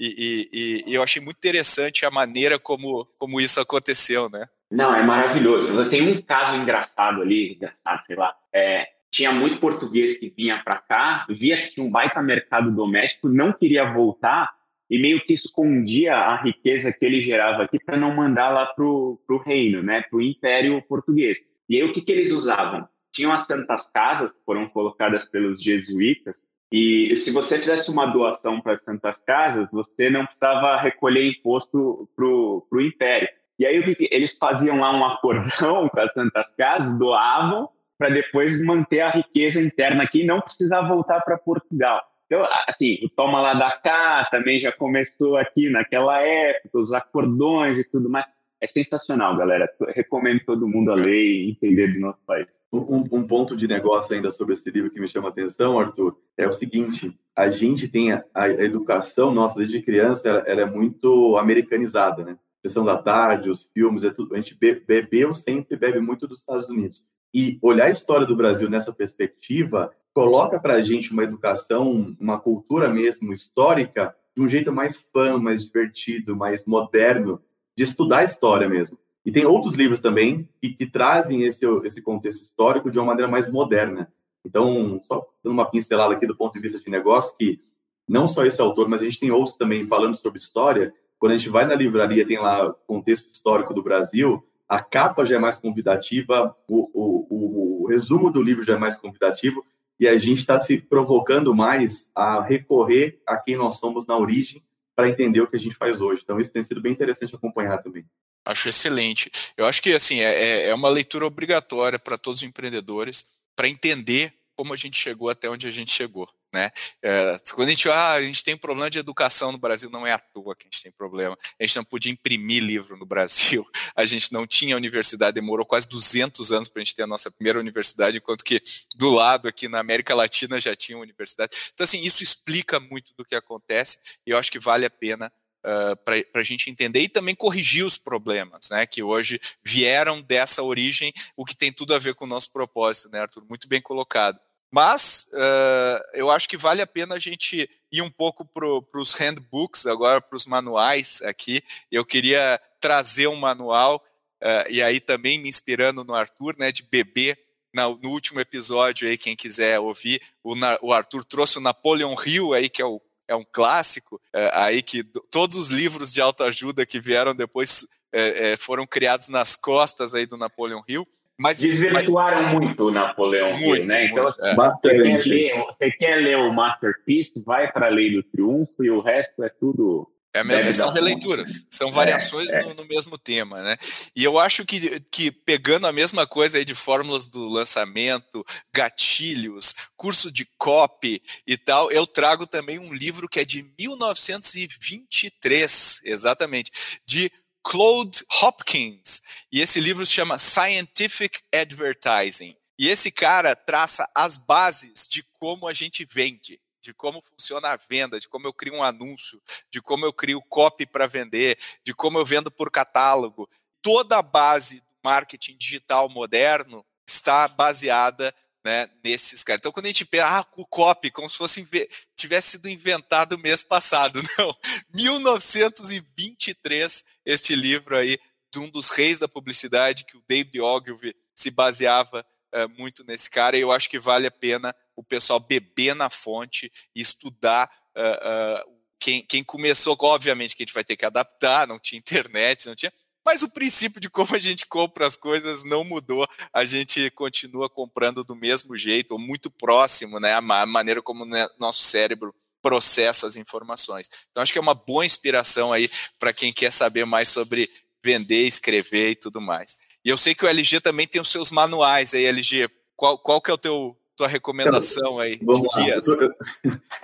e, 0.00 0.50
e, 0.52 0.84
e, 0.86 0.94
eu 0.94 1.02
achei 1.02 1.22
muito 1.22 1.36
interessante 1.36 2.04
a 2.04 2.10
maneira 2.10 2.58
como, 2.58 3.06
como 3.18 3.40
isso 3.40 3.60
aconteceu, 3.60 4.28
né? 4.28 4.46
Não, 4.70 4.94
é 4.94 5.02
maravilhoso. 5.02 5.88
Tenho 5.90 6.16
um 6.16 6.22
caso 6.22 6.56
engraçado 6.56 7.20
ali, 7.20 7.54
engraçado, 7.54 8.02
sei 8.06 8.16
lá, 8.16 8.34
é, 8.54 8.86
tinha 9.10 9.30
muito 9.30 9.58
português 9.58 10.18
que 10.18 10.30
vinha 10.34 10.62
para 10.64 10.78
cá, 10.78 11.26
via 11.28 11.58
que 11.58 11.74
tinha 11.74 11.86
um 11.86 11.90
baita 11.90 12.22
mercado 12.22 12.74
doméstico, 12.74 13.28
não 13.28 13.52
queria 13.52 13.92
voltar, 13.92 14.50
e 14.88 14.98
meio 14.98 15.24
que 15.24 15.32
escondia 15.32 16.14
a 16.14 16.42
riqueza 16.42 16.92
que 16.92 17.04
ele 17.04 17.22
gerava 17.22 17.62
aqui 17.62 17.78
para 17.84 17.96
não 17.96 18.14
mandar 18.14 18.50
lá 18.50 18.66
para 18.66 18.84
o 18.84 19.42
reino, 19.44 19.82
né, 19.82 20.02
para 20.02 20.18
o 20.18 20.22
Império 20.22 20.82
Português. 20.82 21.38
E 21.68 21.76
aí 21.76 21.82
o 21.82 21.92
que, 21.92 22.02
que 22.02 22.12
eles 22.12 22.32
usavam? 22.32 22.88
Tinham 23.10 23.32
as 23.32 23.44
santas 23.44 23.90
casas, 23.90 24.32
que 24.32 24.44
foram 24.44 24.68
colocadas 24.68 25.24
pelos 25.26 25.62
jesuítas, 25.62 26.42
e 26.72 27.14
se 27.16 27.30
você 27.30 27.58
fizesse 27.58 27.90
uma 27.90 28.06
doação 28.06 28.60
para 28.60 28.72
as 28.72 28.82
santas 28.82 29.18
casas, 29.18 29.68
você 29.70 30.08
não 30.08 30.24
precisava 30.24 30.80
recolher 30.80 31.28
imposto 31.28 32.08
para 32.16 32.24
o 32.24 32.80
Império. 32.80 33.28
E 33.58 33.66
aí 33.66 33.96
eles 34.10 34.36
faziam 34.38 34.80
lá 34.80 34.90
um 34.90 35.04
acordão 35.04 35.88
com 35.92 36.00
as 36.00 36.12
santas 36.12 36.48
casas, 36.56 36.98
doavam 36.98 37.68
para 37.98 38.08
depois 38.08 38.64
manter 38.64 39.00
a 39.00 39.10
riqueza 39.10 39.60
interna 39.60 40.02
aqui 40.02 40.22
e 40.22 40.26
não 40.26 40.40
precisar 40.40 40.80
voltar 40.82 41.20
para 41.20 41.38
Portugal. 41.38 42.02
Então, 42.26 42.48
assim, 42.66 42.98
o 43.04 43.10
Toma 43.10 43.40
lá 43.40 43.52
da 43.52 43.70
cá 43.72 44.26
também 44.30 44.58
já 44.58 44.72
começou 44.72 45.36
aqui 45.36 45.68
naquela 45.68 46.18
época, 46.20 46.78
os 46.78 46.92
acordões 46.94 47.76
e 47.76 47.84
tudo 47.84 48.08
mais. 48.08 48.24
É 48.62 48.66
sensacional, 48.68 49.36
galera. 49.36 49.68
recomendo 49.88 50.40
todo 50.46 50.68
mundo 50.68 50.92
a 50.92 50.94
ler 50.94 51.20
e 51.20 51.50
entender 51.50 51.92
do 51.92 51.98
nosso 51.98 52.20
país. 52.24 52.46
Um, 52.72 53.08
um, 53.10 53.26
ponto 53.26 53.56
de 53.56 53.66
negócio 53.66 54.14
ainda 54.14 54.30
sobre 54.30 54.54
esse 54.54 54.70
livro 54.70 54.88
que 54.88 55.00
me 55.00 55.08
chama 55.08 55.28
a 55.28 55.30
atenção, 55.32 55.80
Arthur, 55.80 56.16
é 56.38 56.46
o 56.46 56.52
seguinte: 56.52 57.12
a 57.34 57.50
gente 57.50 57.88
tem 57.88 58.12
a, 58.12 58.22
a 58.32 58.48
educação 58.48 59.34
nossa 59.34 59.58
desde 59.58 59.82
criança, 59.82 60.28
ela, 60.28 60.38
ela, 60.46 60.60
é 60.60 60.64
muito 60.64 61.36
americanizada, 61.36 62.24
né? 62.24 62.38
Sessão 62.64 62.84
da 62.84 62.96
tarde, 62.96 63.50
os 63.50 63.68
filmes, 63.74 64.04
é 64.04 64.10
tudo. 64.10 64.32
A 64.34 64.36
gente 64.36 64.56
bebeu 64.86 65.34
sempre, 65.34 65.76
bebe 65.76 65.98
muito 65.98 66.28
dos 66.28 66.38
Estados 66.38 66.68
Unidos. 66.68 67.04
E 67.34 67.58
olhar 67.60 67.86
a 67.86 67.90
história 67.90 68.24
do 68.24 68.36
Brasil 68.36 68.70
nessa 68.70 68.92
perspectiva 68.92 69.90
coloca 70.14 70.60
para 70.60 70.74
a 70.74 70.82
gente 70.82 71.12
uma 71.12 71.24
educação, 71.24 72.14
uma 72.20 72.38
cultura 72.38 72.88
mesmo 72.88 73.32
histórica, 73.32 74.14
de 74.36 74.40
um 74.40 74.46
jeito 74.46 74.72
mais 74.72 74.96
fã, 75.12 75.36
mais 75.36 75.66
divertido, 75.66 76.36
mais 76.36 76.64
moderno, 76.64 77.42
de 77.76 77.84
estudar 77.84 78.24
história 78.24 78.68
mesmo. 78.68 78.98
E 79.24 79.30
tem 79.30 79.46
outros 79.46 79.74
livros 79.74 80.00
também 80.00 80.48
que, 80.60 80.74
que 80.74 80.86
trazem 80.86 81.42
esse, 81.42 81.64
esse 81.84 82.02
contexto 82.02 82.42
histórico 82.42 82.90
de 82.90 82.98
uma 82.98 83.06
maneira 83.06 83.30
mais 83.30 83.50
moderna. 83.50 84.12
Então, 84.44 85.00
só 85.04 85.24
dando 85.42 85.54
uma 85.54 85.70
pincelada 85.70 86.14
aqui 86.14 86.26
do 86.26 86.36
ponto 86.36 86.52
de 86.54 86.60
vista 86.60 86.80
de 86.80 86.90
negócio, 86.90 87.36
que 87.36 87.60
não 88.08 88.26
só 88.26 88.44
esse 88.44 88.60
autor, 88.60 88.88
mas 88.88 89.00
a 89.00 89.04
gente 89.04 89.20
tem 89.20 89.30
outros 89.30 89.54
também 89.54 89.86
falando 89.86 90.16
sobre 90.16 90.38
história. 90.38 90.92
Quando 91.18 91.32
a 91.32 91.38
gente 91.38 91.48
vai 91.48 91.64
na 91.64 91.74
livraria, 91.74 92.26
tem 92.26 92.38
lá 92.38 92.72
contexto 92.86 93.32
histórico 93.32 93.72
do 93.72 93.82
Brasil, 93.82 94.44
a 94.68 94.82
capa 94.82 95.24
já 95.24 95.36
é 95.36 95.38
mais 95.38 95.56
convidativa, 95.56 96.56
o, 96.66 96.90
o, 96.92 97.82
o 97.82 97.86
resumo 97.86 98.30
do 98.30 98.42
livro 98.42 98.64
já 98.64 98.74
é 98.74 98.78
mais 98.78 98.96
convidativo, 98.96 99.64
e 100.00 100.08
a 100.08 100.16
gente 100.16 100.38
está 100.38 100.58
se 100.58 100.78
provocando 100.80 101.54
mais 101.54 102.10
a 102.12 102.42
recorrer 102.42 103.20
a 103.24 103.36
quem 103.36 103.56
nós 103.56 103.78
somos 103.78 104.04
na 104.06 104.16
origem 104.16 104.62
para 104.94 105.08
entender 105.08 105.40
o 105.40 105.46
que 105.46 105.56
a 105.56 105.58
gente 105.58 105.74
faz 105.74 106.00
hoje. 106.00 106.22
Então, 106.22 106.38
isso 106.38 106.50
tem 106.50 106.62
sido 106.62 106.80
bem 106.80 106.92
interessante 106.92 107.34
acompanhar 107.34 107.78
também. 107.78 108.04
Acho 108.44 108.68
excelente. 108.68 109.30
Eu 109.56 109.66
acho 109.66 109.80
que 109.80 109.92
assim 109.92 110.20
é, 110.20 110.34
é, 110.34 110.68
é 110.68 110.74
uma 110.74 110.88
leitura 110.88 111.26
obrigatória 111.26 111.98
para 111.98 112.18
todos 112.18 112.42
os 112.42 112.48
empreendedores 112.48 113.30
para 113.54 113.68
entender 113.68 114.34
como 114.56 114.72
a 114.72 114.76
gente 114.76 114.98
chegou 114.98 115.28
até 115.28 115.48
onde 115.48 115.66
a 115.66 115.70
gente 115.70 115.92
chegou. 115.92 116.28
Né? 116.52 116.70
É, 117.02 117.38
quando 117.54 117.68
a 117.68 117.70
gente, 117.70 117.88
ah, 117.88 118.12
a 118.12 118.22
gente 118.22 118.44
tem 118.44 118.54
problema 118.56 118.90
de 118.90 118.98
educação 118.98 119.50
no 119.50 119.56
Brasil, 119.56 119.88
não 119.88 120.06
é 120.06 120.12
à 120.12 120.18
toa 120.18 120.54
que 120.54 120.66
a 120.66 120.70
gente 120.70 120.82
tem 120.82 120.92
problema. 120.92 121.36
A 121.58 121.64
gente 121.64 121.76
não 121.76 121.84
podia 121.84 122.12
imprimir 122.12 122.62
livro 122.62 122.94
no 122.96 123.06
Brasil, 123.06 123.66
a 123.96 124.04
gente 124.04 124.30
não 124.32 124.46
tinha 124.46 124.76
universidade, 124.76 125.34
demorou 125.34 125.64
quase 125.64 125.88
200 125.88 126.52
anos 126.52 126.68
para 126.68 126.82
a 126.82 126.84
gente 126.84 126.94
ter 126.94 127.04
a 127.04 127.06
nossa 127.06 127.30
primeira 127.30 127.58
universidade, 127.58 128.18
enquanto 128.18 128.44
que 128.44 128.60
do 128.96 129.10
lado 129.10 129.48
aqui 129.48 129.66
na 129.66 129.78
América 129.78 130.14
Latina 130.14 130.60
já 130.60 130.76
tinha 130.76 130.98
universidade. 130.98 131.56
Então, 131.72 131.84
assim, 131.84 132.02
isso 132.02 132.22
explica 132.22 132.78
muito 132.78 133.14
do 133.16 133.24
que 133.24 133.34
acontece 133.34 133.98
e 134.26 134.30
eu 134.30 134.36
acho 134.36 134.52
que 134.52 134.58
vale 134.58 134.84
a 134.84 134.90
pena 134.90 135.32
Uh, 135.64 135.94
para 136.04 136.40
a 136.40 136.42
gente 136.42 136.68
entender 136.68 136.98
e 136.98 137.08
também 137.08 137.36
corrigir 137.36 137.86
os 137.86 137.96
problemas, 137.96 138.70
né, 138.70 138.84
que 138.84 139.00
hoje 139.00 139.40
vieram 139.64 140.20
dessa 140.20 140.60
origem, 140.60 141.12
o 141.36 141.44
que 141.44 141.56
tem 141.56 141.72
tudo 141.72 141.94
a 141.94 142.00
ver 142.00 142.16
com 142.16 142.24
o 142.24 142.28
nosso 142.28 142.50
propósito, 142.50 143.08
né, 143.12 143.20
Arthur? 143.20 143.44
Muito 143.48 143.68
bem 143.68 143.80
colocado. 143.80 144.40
Mas 144.72 145.28
uh, 145.34 146.02
eu 146.14 146.30
acho 146.30 146.48
que 146.48 146.56
vale 146.56 146.80
a 146.80 146.86
pena 146.86 147.16
a 147.16 147.18
gente 147.18 147.68
ir 147.92 148.00
um 148.00 148.10
pouco 148.10 148.42
para 148.42 148.98
os 148.98 149.12
handbooks, 149.12 149.84
agora 149.84 150.18
para 150.18 150.34
os 150.34 150.46
manuais 150.46 151.20
aqui. 151.22 151.62
Eu 151.90 152.06
queria 152.06 152.58
trazer 152.80 153.26
um 153.26 153.36
manual, 153.36 154.02
uh, 154.42 154.70
e 154.70 154.82
aí 154.82 154.98
também 154.98 155.38
me 155.38 155.50
inspirando 155.50 156.02
no 156.02 156.14
Arthur, 156.14 156.56
né, 156.58 156.72
de 156.72 156.82
bebê. 156.82 157.36
No, 157.74 157.98
no 158.02 158.10
último 158.10 158.40
episódio, 158.40 159.08
aí, 159.08 159.16
quem 159.16 159.36
quiser 159.36 159.78
ouvir, 159.78 160.20
o, 160.42 160.54
o 160.82 160.92
Arthur 160.92 161.24
trouxe 161.24 161.58
o 161.58 161.60
Napoleon 161.60 162.14
Hill, 162.24 162.54
aí, 162.54 162.68
que 162.68 162.80
é, 162.80 162.84
o, 162.86 163.00
é 163.28 163.36
um 163.36 163.44
clássico, 163.44 164.16
uh, 164.16 164.50
aí 164.52 164.82
que 164.82 165.04
todos 165.30 165.56
os 165.56 165.68
livros 165.68 166.10
de 166.12 166.20
autoajuda 166.22 166.86
que 166.86 166.98
vieram 166.98 167.34
depois 167.34 167.86
eh, 168.14 168.56
foram 168.58 168.86
criados 168.86 169.28
nas 169.28 169.56
costas 169.56 170.14
aí 170.14 170.26
do 170.26 170.36
Napoleon 170.36 170.82
Hill. 170.86 171.06
Mas, 171.38 171.60
Desvirtuaram 171.60 172.42
mas... 172.42 172.52
muito 172.52 172.86
o 172.86 172.90
Napoleão 172.90 173.58
muito, 173.58 173.86
né? 173.86 174.06
Então, 174.06 174.22
muito, 174.22 174.44
é. 174.44 174.54
você, 174.54 174.80
quer 174.80 175.26
ler, 175.26 175.64
você 175.66 175.90
quer 175.90 176.16
ler 176.16 176.36
o 176.36 176.52
Masterpiece, 176.52 177.42
vai 177.44 177.72
para 177.72 177.86
a 177.86 177.90
Lei 177.90 178.12
do 178.12 178.22
Triunfo 178.22 178.84
e 178.84 178.90
o 178.90 179.00
resto 179.00 179.42
é 179.42 179.48
tudo 179.48 180.08
é 180.34 180.42
mesmo, 180.42 180.74
são 180.74 180.90
releituras, 180.90 181.66
são 181.68 181.90
é, 181.90 181.92
variações 181.92 182.48
é, 182.50 182.60
é. 182.60 182.62
No, 182.62 182.72
no, 182.74 182.86
mesmo 182.86 183.18
tema, 183.18 183.60
né? 183.62 183.76
E 184.16 184.24
eu 184.24 184.38
acho 184.38 184.64
que, 184.64 184.98
que 185.10 185.30
pegando 185.30 185.86
a 185.86 185.92
mesma 185.92 186.26
coisa 186.26 186.56
aí 186.56 186.64
de 186.64 186.74
fórmulas 186.74 187.28
do 187.28 187.44
lançamento, 187.44 188.42
gatilhos, 188.74 189.74
curso 189.94 190.32
de 190.32 190.46
copy 190.56 191.22
e 191.46 191.58
tal, 191.58 191.92
eu 191.92 192.06
trago 192.06 192.46
também 192.46 192.78
um 192.78 192.94
livro 192.94 193.28
que 193.28 193.40
é 193.40 193.44
de 193.44 193.62
1923, 193.78 196.00
exatamente, 196.02 196.70
de 197.04 197.30
Claude 197.62 198.24
Hopkins. 198.42 199.20
E 199.52 199.60
esse 199.60 199.80
livro 199.80 200.06
se 200.06 200.12
chama 200.12 200.38
Scientific 200.38 201.42
Advertising. 201.54 202.56
E 202.78 202.88
esse 202.88 203.12
cara 203.12 203.54
traça 203.54 204.10
as 204.14 204.38
bases 204.38 205.06
de 205.06 205.22
como 205.38 205.68
a 205.68 205.74
gente 205.74 206.06
vende, 206.06 206.58
de 206.80 206.94
como 206.94 207.20
funciona 207.20 207.68
a 207.68 207.76
venda, 207.76 208.18
de 208.18 208.26
como 208.26 208.46
eu 208.46 208.54
crio 208.54 208.74
um 208.74 208.82
anúncio, 208.82 209.42
de 209.70 209.82
como 209.82 210.06
eu 210.06 210.12
crio 210.12 210.40
copy 210.48 210.86
para 210.86 211.06
vender, 211.06 211.58
de 211.84 211.92
como 211.92 212.18
eu 212.18 212.24
vendo 212.24 212.50
por 212.50 212.70
catálogo. 212.70 213.46
Toda 213.82 214.18
a 214.18 214.22
base 214.22 214.80
do 214.80 214.86
marketing 215.04 215.58
digital 215.58 216.08
moderno 216.08 216.82
está 217.06 217.46
baseada 217.46 218.34
né, 218.64 218.88
nesses 219.04 219.44
caras. 219.44 219.60
Então, 219.60 219.72
quando 219.72 219.84
a 219.86 219.88
gente 219.88 220.06
pensa, 220.06 220.28
ah, 220.28 220.46
o 220.56 220.64
copy, 220.66 221.10
como 221.10 221.28
se 221.28 221.36
fosse 221.36 221.68
tivesse 222.16 222.52
sido 222.52 222.68
inventado 222.68 223.36
mês 223.38 223.64
passado. 223.64 224.22
Não, 224.38 224.56
1923, 224.94 227.04
este 227.26 227.56
livro 227.56 227.98
aí, 227.98 228.16
de 228.52 228.58
um 228.58 228.68
dos 228.68 228.88
reis 228.90 229.18
da 229.18 229.26
publicidade, 229.26 230.04
que 230.04 230.16
o 230.16 230.22
David 230.28 230.60
Ogilvy 230.60 231.14
se 231.34 231.50
baseava 231.50 232.24
uh, 232.54 232.68
muito 232.78 233.02
nesse 233.04 233.30
cara, 233.30 233.56
e 233.56 233.60
eu 233.62 233.72
acho 233.72 233.88
que 233.88 233.98
vale 233.98 234.26
a 234.26 234.30
pena 234.30 234.74
o 234.94 235.02
pessoal 235.02 235.40
beber 235.40 235.94
na 235.94 236.10
fonte 236.10 236.70
e 236.94 237.00
estudar 237.00 237.70
uh, 237.96 238.68
uh, 238.68 238.72
quem, 239.00 239.24
quem 239.24 239.42
começou, 239.42 239.96
obviamente 240.00 240.54
que 240.54 240.62
a 240.62 240.66
gente 240.66 240.74
vai 240.74 240.84
ter 240.84 240.96
que 240.96 241.06
adaptar, 241.06 241.66
não 241.66 241.78
tinha 241.78 241.98
internet, 241.98 242.66
não 242.66 242.74
tinha, 242.74 242.92
mas 243.24 243.42
o 243.42 243.48
princípio 243.48 244.00
de 244.00 244.10
como 244.10 244.34
a 244.34 244.38
gente 244.38 244.66
compra 244.66 245.06
as 245.06 245.16
coisas 245.16 245.64
não 245.64 245.84
mudou. 245.84 246.26
A 246.52 246.64
gente 246.64 247.08
continua 247.12 247.70
comprando 247.70 248.24
do 248.24 248.34
mesmo 248.34 248.76
jeito, 248.76 249.12
ou 249.12 249.18
muito 249.18 249.50
próximo, 249.50 250.18
né? 250.18 250.34
A 250.34 250.40
maneira 250.40 251.00
como 251.00 251.24
né, 251.24 251.46
nosso 251.58 251.84
cérebro 251.84 252.34
processa 252.60 253.26
as 253.26 253.36
informações. 253.36 254.08
Então, 254.30 254.42
acho 254.42 254.52
que 254.52 254.58
é 254.58 254.62
uma 254.62 254.74
boa 254.74 255.04
inspiração 255.04 255.72
aí 255.72 255.90
para 256.18 256.32
quem 256.32 256.52
quer 256.52 256.72
saber 256.72 257.04
mais 257.04 257.28
sobre 257.28 257.68
vender, 258.04 258.46
escrever 258.46 259.10
e 259.10 259.16
tudo 259.16 259.40
mais. 259.40 259.78
E 260.04 260.08
eu 260.08 260.16
sei 260.16 260.34
que 260.34 260.44
o 260.44 260.48
LG 260.48 260.80
também 260.80 261.06
tem 261.06 261.20
os 261.20 261.30
seus 261.30 261.50
manuais 261.50 262.14
aí, 262.14 262.26
LG. 262.26 262.68
Qual, 262.96 263.18
qual 263.18 263.40
que 263.40 263.50
é 263.50 263.54
o 263.54 263.58
teu 263.58 263.96
tua 264.14 264.28
recomendação 264.28 265.18
aí 265.18 265.38
Vamos 265.42 265.74
de 265.74 265.84
guias? 265.84 266.06
Eu 266.06 266.34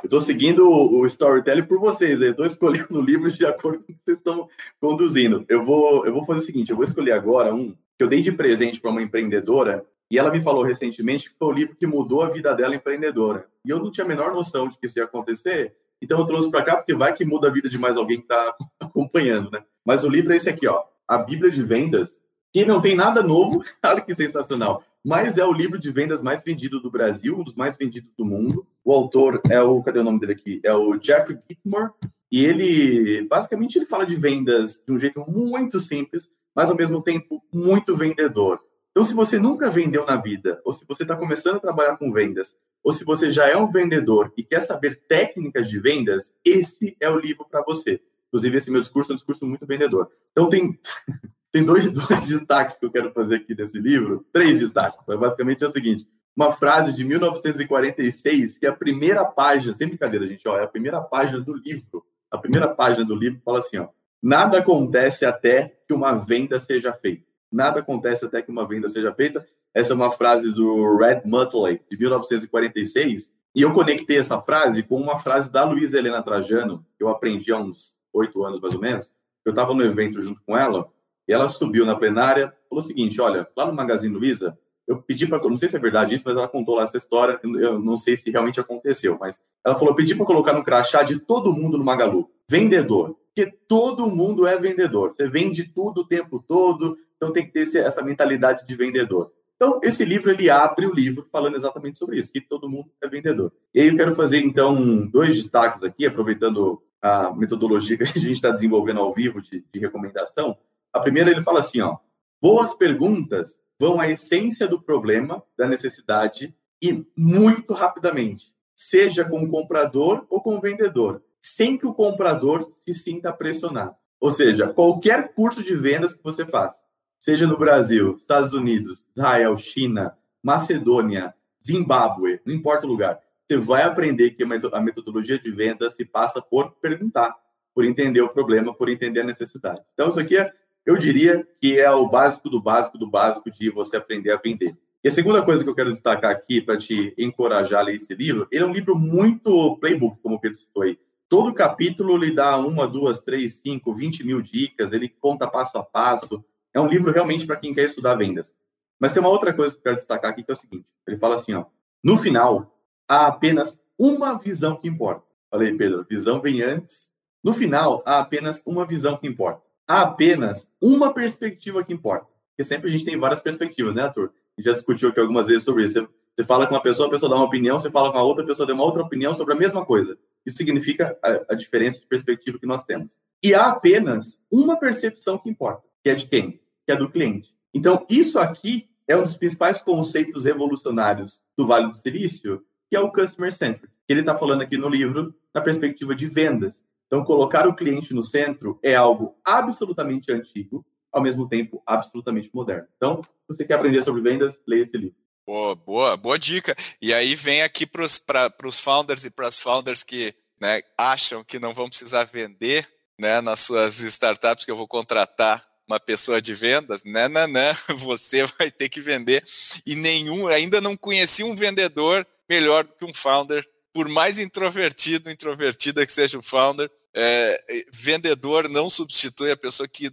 estou 0.04 0.20
seguindo 0.20 0.68
o, 0.68 1.00
o 1.00 1.06
storytelling 1.06 1.64
por 1.64 1.78
vocês. 1.80 2.20
Eu 2.20 2.30
estou 2.30 2.46
escolhendo 2.46 3.00
livros 3.02 3.36
de 3.36 3.46
acordo 3.46 3.78
com 3.78 3.92
o 3.92 3.96
que 3.96 4.02
vocês 4.04 4.18
estão 4.18 4.48
conduzindo. 4.80 5.44
Eu 5.48 5.64
vou, 5.64 6.06
eu 6.06 6.12
vou 6.12 6.24
fazer 6.24 6.40
o 6.40 6.44
seguinte: 6.44 6.70
eu 6.70 6.76
vou 6.76 6.84
escolher 6.84 7.12
agora 7.12 7.54
um 7.54 7.72
que 7.96 8.04
eu 8.04 8.08
dei 8.08 8.20
de 8.20 8.30
presente 8.30 8.80
para 8.80 8.90
uma 8.90 9.02
empreendedora 9.02 9.84
e 10.10 10.18
ela 10.18 10.30
me 10.30 10.40
falou 10.40 10.62
recentemente 10.62 11.30
que 11.30 11.36
foi 11.36 11.48
o 11.48 11.52
livro 11.52 11.76
que 11.76 11.86
mudou 11.86 12.22
a 12.22 12.30
vida 12.30 12.54
dela 12.54 12.74
empreendedora. 12.74 13.46
E 13.64 13.70
eu 13.70 13.78
não 13.78 13.90
tinha 13.90 14.04
a 14.04 14.08
menor 14.08 14.32
noção 14.32 14.68
de 14.68 14.78
que 14.78 14.86
isso 14.86 14.98
ia 14.98 15.04
acontecer. 15.04 15.74
Então 16.00 16.18
eu 16.18 16.26
trouxe 16.26 16.50
para 16.50 16.62
cá 16.62 16.76
porque 16.76 16.94
vai 16.94 17.12
que 17.12 17.24
muda 17.24 17.48
a 17.48 17.50
vida 17.50 17.68
de 17.68 17.76
mais 17.76 17.96
alguém 17.96 18.18
que 18.18 18.24
está 18.24 18.54
acompanhando, 18.80 19.50
né? 19.50 19.62
Mas 19.88 20.04
o 20.04 20.08
livro 20.08 20.34
é 20.34 20.36
esse 20.36 20.50
aqui, 20.50 20.68
ó, 20.68 20.84
A 21.08 21.16
Bíblia 21.16 21.50
de 21.50 21.64
Vendas, 21.64 22.18
que 22.52 22.66
não 22.66 22.80
tem 22.80 22.94
nada 22.94 23.22
novo. 23.22 23.64
Olha 23.82 24.02
que 24.02 24.14
sensacional 24.14 24.84
mas 25.04 25.38
é 25.38 25.44
o 25.44 25.52
livro 25.52 25.78
de 25.78 25.90
vendas 25.90 26.20
mais 26.20 26.42
vendido 26.42 26.80
do 26.80 26.90
Brasil, 26.90 27.38
um 27.38 27.42
dos 27.42 27.54
mais 27.54 27.76
vendidos 27.76 28.10
do 28.14 28.26
mundo. 28.26 28.66
O 28.84 28.92
autor 28.92 29.40
é 29.48 29.58
o, 29.62 29.82
cadê 29.82 30.00
o 30.00 30.04
nome 30.04 30.20
dele 30.20 30.32
aqui? 30.32 30.60
É 30.62 30.74
o 30.74 30.98
Jeffrey 31.00 31.38
Gitmore, 31.48 31.92
e 32.30 32.44
ele, 32.44 33.26
basicamente, 33.26 33.76
ele 33.76 33.86
fala 33.86 34.04
de 34.04 34.14
vendas 34.16 34.82
de 34.86 34.92
um 34.92 34.98
jeito 34.98 35.24
muito 35.26 35.80
simples, 35.80 36.28
mas 36.54 36.68
ao 36.68 36.76
mesmo 36.76 37.02
tempo 37.02 37.42
muito 37.52 37.96
vendedor. 37.96 38.60
Então, 38.90 39.02
se 39.02 39.14
você 39.14 39.38
nunca 39.38 39.70
vendeu 39.70 40.04
na 40.04 40.16
vida, 40.16 40.60
ou 40.64 40.72
se 40.72 40.84
você 40.86 41.04
está 41.04 41.16
começando 41.16 41.56
a 41.56 41.60
trabalhar 41.60 41.96
com 41.96 42.12
vendas, 42.12 42.54
ou 42.82 42.92
se 42.92 43.04
você 43.04 43.30
já 43.30 43.48
é 43.48 43.56
um 43.56 43.70
vendedor 43.70 44.32
e 44.36 44.42
quer 44.42 44.60
saber 44.60 45.00
técnicas 45.08 45.70
de 45.70 45.78
vendas, 45.78 46.32
esse 46.44 46.96
é 47.00 47.08
o 47.08 47.18
livro 47.18 47.46
para 47.48 47.62
você. 47.62 48.00
Inclusive, 48.28 48.56
esse 48.56 48.70
meu 48.70 48.80
discurso 48.80 49.12
é 49.12 49.14
um 49.14 49.16
discurso 49.16 49.46
muito 49.46 49.66
vendedor. 49.66 50.10
Então, 50.32 50.48
tem 50.48 50.78
tem 51.52 51.64
dois, 51.64 51.90
dois 51.90 52.28
destaques 52.28 52.76
que 52.76 52.84
eu 52.84 52.90
quero 52.90 53.12
fazer 53.12 53.36
aqui 53.36 53.54
desse 53.54 53.78
livro, 53.78 54.26
três 54.32 54.60
destaques. 54.60 54.98
Então, 55.02 55.18
basicamente 55.18 55.64
é 55.64 55.66
o 55.66 55.70
seguinte: 55.70 56.06
uma 56.36 56.52
frase 56.52 56.94
de 56.94 57.04
1946, 57.04 58.58
que 58.58 58.66
é 58.66 58.68
a 58.68 58.72
primeira 58.72 59.24
página, 59.24 59.74
sem 59.74 59.88
brincadeira, 59.88 60.26
gente, 60.26 60.46
ó, 60.46 60.58
é 60.58 60.62
a 60.62 60.68
primeira 60.68 61.00
página 61.00 61.40
do 61.40 61.54
livro. 61.54 62.04
A 62.30 62.38
primeira 62.38 62.68
página 62.68 63.04
do 63.04 63.14
livro 63.14 63.40
fala 63.44 63.58
assim: 63.58 63.78
ó, 63.78 63.88
nada 64.22 64.58
acontece 64.58 65.24
até 65.24 65.74
que 65.86 65.94
uma 65.94 66.14
venda 66.14 66.60
seja 66.60 66.92
feita. 66.92 67.24
Nada 67.50 67.80
acontece 67.80 68.24
até 68.24 68.42
que 68.42 68.50
uma 68.50 68.68
venda 68.68 68.88
seja 68.88 69.12
feita. 69.12 69.46
Essa 69.74 69.92
é 69.92 69.96
uma 69.96 70.12
frase 70.12 70.52
do 70.52 70.96
Red 70.96 71.22
Mutley, 71.24 71.80
de 71.90 71.98
1946. 71.98 73.32
E 73.54 73.62
eu 73.62 73.72
conectei 73.72 74.18
essa 74.18 74.40
frase 74.40 74.82
com 74.82 75.00
uma 75.00 75.18
frase 75.18 75.50
da 75.50 75.64
Luísa 75.64 75.98
Helena 75.98 76.22
Trajano, 76.22 76.86
que 76.96 77.02
eu 77.02 77.08
aprendi 77.08 77.52
há 77.52 77.58
uns 77.58 77.97
oito 78.12 78.44
anos 78.44 78.60
mais 78.60 78.74
ou 78.74 78.80
menos. 78.80 79.12
Eu 79.44 79.50
estava 79.50 79.74
no 79.74 79.82
evento 79.82 80.20
junto 80.20 80.40
com 80.44 80.56
ela, 80.56 80.88
e 81.28 81.32
ela 81.32 81.48
subiu 81.48 81.84
na 81.84 81.94
plenária, 81.94 82.54
falou 82.68 82.82
o 82.82 82.86
seguinte: 82.86 83.20
olha, 83.20 83.46
lá 83.56 83.66
no 83.66 83.72
Magazine 83.72 84.14
Luiza, 84.14 84.58
eu 84.86 85.02
pedi 85.02 85.26
para. 85.26 85.42
Não 85.46 85.56
sei 85.56 85.68
se 85.68 85.76
é 85.76 85.78
verdade 85.78 86.14
isso, 86.14 86.24
mas 86.26 86.36
ela 86.36 86.48
contou 86.48 86.76
lá 86.76 86.84
essa 86.84 86.96
história. 86.96 87.38
Eu 87.42 87.78
não 87.78 87.96
sei 87.96 88.16
se 88.16 88.30
realmente 88.30 88.58
aconteceu, 88.58 89.18
mas 89.20 89.38
ela 89.64 89.76
falou: 89.76 89.94
pedi 89.94 90.14
para 90.14 90.24
colocar 90.24 90.54
no 90.54 90.64
crachá 90.64 91.02
de 91.02 91.20
todo 91.20 91.52
mundo 91.52 91.76
no 91.76 91.84
Magalu. 91.84 92.30
Vendedor. 92.48 93.16
Porque 93.34 93.54
todo 93.68 94.08
mundo 94.08 94.46
é 94.46 94.58
vendedor. 94.58 95.14
Você 95.14 95.28
vende 95.28 95.64
tudo 95.64 96.00
o 96.00 96.06
tempo 96.06 96.42
todo, 96.42 96.96
então 97.16 97.32
tem 97.32 97.46
que 97.46 97.52
ter 97.52 97.78
essa 97.78 98.02
mentalidade 98.02 98.66
de 98.66 98.74
vendedor. 98.74 99.30
Então, 99.54 99.80
esse 99.82 100.04
livro, 100.04 100.30
ele 100.30 100.48
abre 100.48 100.86
o 100.86 100.94
livro 100.94 101.26
falando 101.32 101.56
exatamente 101.56 101.98
sobre 101.98 102.18
isso, 102.18 102.32
que 102.32 102.40
todo 102.40 102.68
mundo 102.68 102.90
é 103.02 103.08
vendedor. 103.08 103.52
E 103.74 103.80
aí 103.80 103.88
eu 103.88 103.96
quero 103.96 104.14
fazer, 104.14 104.38
então, 104.38 105.04
dois 105.06 105.36
destaques 105.36 105.82
aqui, 105.82 106.06
aproveitando 106.06 106.80
a 107.00 107.32
metodologia 107.32 107.96
que 107.96 108.02
a 108.02 108.06
gente 108.06 108.32
está 108.32 108.50
desenvolvendo 108.50 109.00
ao 109.00 109.12
vivo 109.12 109.40
de, 109.40 109.64
de 109.72 109.78
recomendação. 109.78 110.56
A 110.92 111.00
primeira, 111.00 111.30
ele 111.30 111.40
fala 111.42 111.60
assim, 111.60 111.80
ó, 111.80 111.96
boas 112.40 112.74
perguntas 112.74 113.58
vão 113.78 114.00
à 114.00 114.08
essência 114.08 114.66
do 114.66 114.80
problema, 114.80 115.42
da 115.56 115.68
necessidade, 115.68 116.54
e 116.82 117.04
muito 117.16 117.74
rapidamente, 117.74 118.52
seja 118.76 119.24
com 119.24 119.42
o 119.42 119.50
comprador 119.50 120.26
ou 120.28 120.40
com 120.40 120.56
o 120.56 120.60
vendedor, 120.60 121.22
sem 121.40 121.76
que 121.76 121.86
o 121.86 121.94
comprador 121.94 122.72
se 122.86 122.94
sinta 122.94 123.32
pressionado. 123.32 123.94
Ou 124.20 124.30
seja, 124.30 124.68
qualquer 124.68 125.32
curso 125.34 125.62
de 125.62 125.74
vendas 125.76 126.14
que 126.14 126.22
você 126.22 126.44
faça, 126.44 126.80
seja 127.18 127.46
no 127.46 127.58
Brasil, 127.58 128.16
Estados 128.16 128.52
Unidos, 128.52 129.08
Israel, 129.16 129.56
China, 129.56 130.16
Macedônia, 130.42 131.34
Zimbábue, 131.64 132.40
não 132.44 132.54
importa 132.54 132.86
o 132.86 132.88
lugar, 132.88 133.20
você 133.48 133.56
vai 133.56 133.82
aprender 133.82 134.32
que 134.32 134.42
a 134.42 134.80
metodologia 134.80 135.38
de 135.38 135.50
venda 135.50 135.88
se 135.88 136.04
passa 136.04 136.42
por 136.42 136.72
perguntar, 136.72 137.34
por 137.74 137.84
entender 137.84 138.20
o 138.20 138.28
problema, 138.28 138.74
por 138.74 138.90
entender 138.90 139.20
a 139.20 139.24
necessidade. 139.24 139.80
Então, 139.94 140.10
isso 140.10 140.20
aqui 140.20 140.36
é, 140.36 140.52
eu 140.84 140.98
diria 140.98 141.48
que 141.58 141.78
é 141.78 141.90
o 141.90 142.06
básico 142.06 142.50
do 142.50 142.60
básico 142.60 142.98
do 142.98 143.10
básico 143.10 143.50
de 143.50 143.70
você 143.70 143.96
aprender 143.96 144.32
a 144.32 144.36
vender. 144.36 144.76
E 145.02 145.08
a 145.08 145.12
segunda 145.12 145.42
coisa 145.42 145.64
que 145.64 145.70
eu 145.70 145.74
quero 145.74 145.90
destacar 145.90 146.30
aqui 146.30 146.60
para 146.60 146.76
te 146.76 147.14
encorajar 147.16 147.80
a 147.80 147.84
ler 147.84 147.94
esse 147.94 148.14
livro, 148.14 148.46
ele 148.52 148.64
é 148.64 148.66
um 148.66 148.72
livro 148.72 148.94
muito 148.94 149.76
playbook, 149.78 150.20
como 150.22 150.34
o 150.34 150.40
Pedro 150.40 150.58
citou 150.58 150.82
aí. 150.82 150.98
Todo 151.26 151.54
capítulo 151.54 152.16
lhe 152.16 152.34
dá 152.34 152.56
uma, 152.58 152.86
duas, 152.86 153.20
três, 153.20 153.60
cinco, 153.64 153.94
vinte 153.94 154.24
mil 154.24 154.42
dicas, 154.42 154.92
ele 154.92 155.08
conta 155.08 155.46
passo 155.46 155.78
a 155.78 155.82
passo. 155.82 156.44
É 156.74 156.80
um 156.80 156.86
livro 156.86 157.12
realmente 157.12 157.46
para 157.46 157.56
quem 157.56 157.72
quer 157.72 157.84
estudar 157.84 158.16
vendas. 158.16 158.54
Mas 158.98 159.12
tem 159.12 159.20
uma 159.20 159.30
outra 159.30 159.54
coisa 159.54 159.72
que 159.72 159.78
eu 159.78 159.84
quero 159.84 159.96
destacar 159.96 160.32
aqui, 160.32 160.42
que 160.42 160.50
é 160.50 160.54
o 160.54 160.56
seguinte: 160.56 160.86
ele 161.06 161.16
fala 161.16 161.36
assim, 161.36 161.54
ó, 161.54 161.66
no 162.02 162.18
final, 162.18 162.77
há 163.08 163.26
apenas 163.26 163.80
uma 163.98 164.38
visão 164.38 164.76
que 164.76 164.86
importa. 164.86 165.24
Falei, 165.50 165.74
Pedro, 165.74 166.06
visão 166.08 166.40
vem 166.40 166.62
antes. 166.62 167.08
No 167.42 167.54
final, 167.54 168.02
há 168.06 168.18
apenas 168.18 168.62
uma 168.66 168.86
visão 168.86 169.16
que 169.16 169.26
importa. 169.26 169.62
Há 169.86 170.02
apenas 170.02 170.70
uma 170.80 171.14
perspectiva 171.14 171.82
que 171.82 171.92
importa. 171.92 172.26
Porque 172.50 172.64
sempre 172.64 172.88
a 172.88 172.90
gente 172.90 173.04
tem 173.04 173.18
várias 173.18 173.40
perspectivas, 173.40 173.94
né, 173.94 174.02
Arthur? 174.02 174.32
A 174.56 174.60
gente 174.60 174.66
já 174.66 174.72
discutiu 174.72 175.08
aqui 175.08 175.20
algumas 175.20 175.46
vezes 175.46 175.62
sobre 175.64 175.84
isso. 175.84 176.06
Você 176.36 176.44
fala 176.44 176.66
com 176.66 176.74
uma 176.74 176.82
pessoa, 176.82 177.08
a 177.08 177.10
pessoa 177.10 177.30
dá 177.30 177.36
uma 177.36 177.46
opinião, 177.46 177.78
você 177.78 177.90
fala 177.90 178.12
com 178.12 178.18
a 178.18 178.22
outra 178.22 178.44
pessoa, 178.44 178.66
dá 178.66 178.74
uma 178.74 178.84
outra 178.84 179.02
opinião 179.02 179.32
sobre 179.32 179.54
a 179.54 179.56
mesma 179.56 179.84
coisa. 179.84 180.16
Isso 180.44 180.56
significa 180.56 181.18
a, 181.22 181.52
a 181.52 181.54
diferença 181.54 182.00
de 182.00 182.06
perspectiva 182.06 182.58
que 182.58 182.66
nós 182.66 182.84
temos. 182.84 183.18
E 183.42 183.54
há 183.54 183.68
apenas 183.68 184.40
uma 184.50 184.76
percepção 184.76 185.38
que 185.38 185.48
importa, 185.48 185.82
que 186.02 186.10
é 186.10 186.14
de 186.14 186.26
quem? 186.26 186.60
Que 186.86 186.92
é 186.92 186.96
do 186.96 187.10
cliente. 187.10 187.54
Então, 187.72 188.06
isso 188.08 188.38
aqui 188.38 188.88
é 189.06 189.16
um 189.16 189.22
dos 189.22 189.36
principais 189.36 189.80
conceitos 189.80 190.44
revolucionários 190.44 191.40
do 191.56 191.66
Vale 191.66 191.88
do 191.88 191.96
Silício, 191.96 192.62
que 192.88 192.96
é 192.96 193.00
o 193.00 193.12
Customer 193.12 193.52
Centric, 193.52 193.86
que 194.06 194.12
ele 194.12 194.20
está 194.20 194.36
falando 194.36 194.62
aqui 194.62 194.76
no 194.76 194.88
livro, 194.88 195.34
na 195.54 195.60
perspectiva 195.60 196.14
de 196.14 196.26
vendas. 196.26 196.82
Então, 197.06 197.24
colocar 197.24 197.66
o 197.66 197.74
cliente 197.74 198.12
no 198.14 198.22
centro 198.22 198.78
é 198.82 198.94
algo 198.94 199.36
absolutamente 199.44 200.30
antigo, 200.30 200.84
ao 201.12 201.22
mesmo 201.22 201.48
tempo 201.48 201.82
absolutamente 201.86 202.50
moderno. 202.52 202.86
Então, 202.96 203.22
se 203.22 203.56
você 203.56 203.64
quer 203.64 203.74
aprender 203.74 204.02
sobre 204.02 204.20
vendas, 204.20 204.60
leia 204.66 204.82
esse 204.82 204.96
livro. 204.96 205.16
Boa, 205.46 205.74
boa, 205.74 206.16
boa 206.16 206.38
dica. 206.38 206.76
E 207.00 207.12
aí 207.14 207.34
vem 207.34 207.62
aqui 207.62 207.86
para 207.86 208.04
os 208.04 208.80
founders 208.80 209.24
e 209.24 209.30
para 209.30 209.48
as 209.48 209.56
founders 209.56 210.02
que 210.02 210.34
né, 210.60 210.82
acham 210.98 211.42
que 211.42 211.58
não 211.58 211.72
vão 211.72 211.88
precisar 211.88 212.24
vender 212.24 212.86
né, 213.18 213.40
nas 213.40 213.60
suas 213.60 214.00
startups, 214.00 214.66
que 214.66 214.70
eu 214.70 214.76
vou 214.76 214.86
contratar 214.86 215.64
uma 215.88 215.98
pessoa 215.98 216.42
de 216.42 216.52
vendas. 216.52 217.02
Não, 217.04 217.28
não, 217.30 217.48
não, 217.48 217.72
você 218.00 218.44
vai 218.58 218.70
ter 218.70 218.90
que 218.90 219.00
vender. 219.00 219.42
E 219.86 219.96
nenhum, 219.96 220.46
ainda 220.48 220.80
não 220.80 220.94
conheci 220.94 221.42
um 221.42 221.56
vendedor 221.56 222.26
melhor 222.48 222.84
do 222.84 222.94
que 222.94 223.04
um 223.04 223.14
founder, 223.14 223.66
por 223.92 224.08
mais 224.08 224.38
introvertido, 224.38 225.30
introvertida 225.30 226.06
que 226.06 226.12
seja 226.12 226.38
o 226.38 226.42
founder. 226.42 226.90
É, 227.14 227.58
vendedor 227.92 228.68
não 228.68 228.88
substitui 228.88 229.50
a 229.50 229.56
pessoa 229.56 229.88
que 229.88 230.10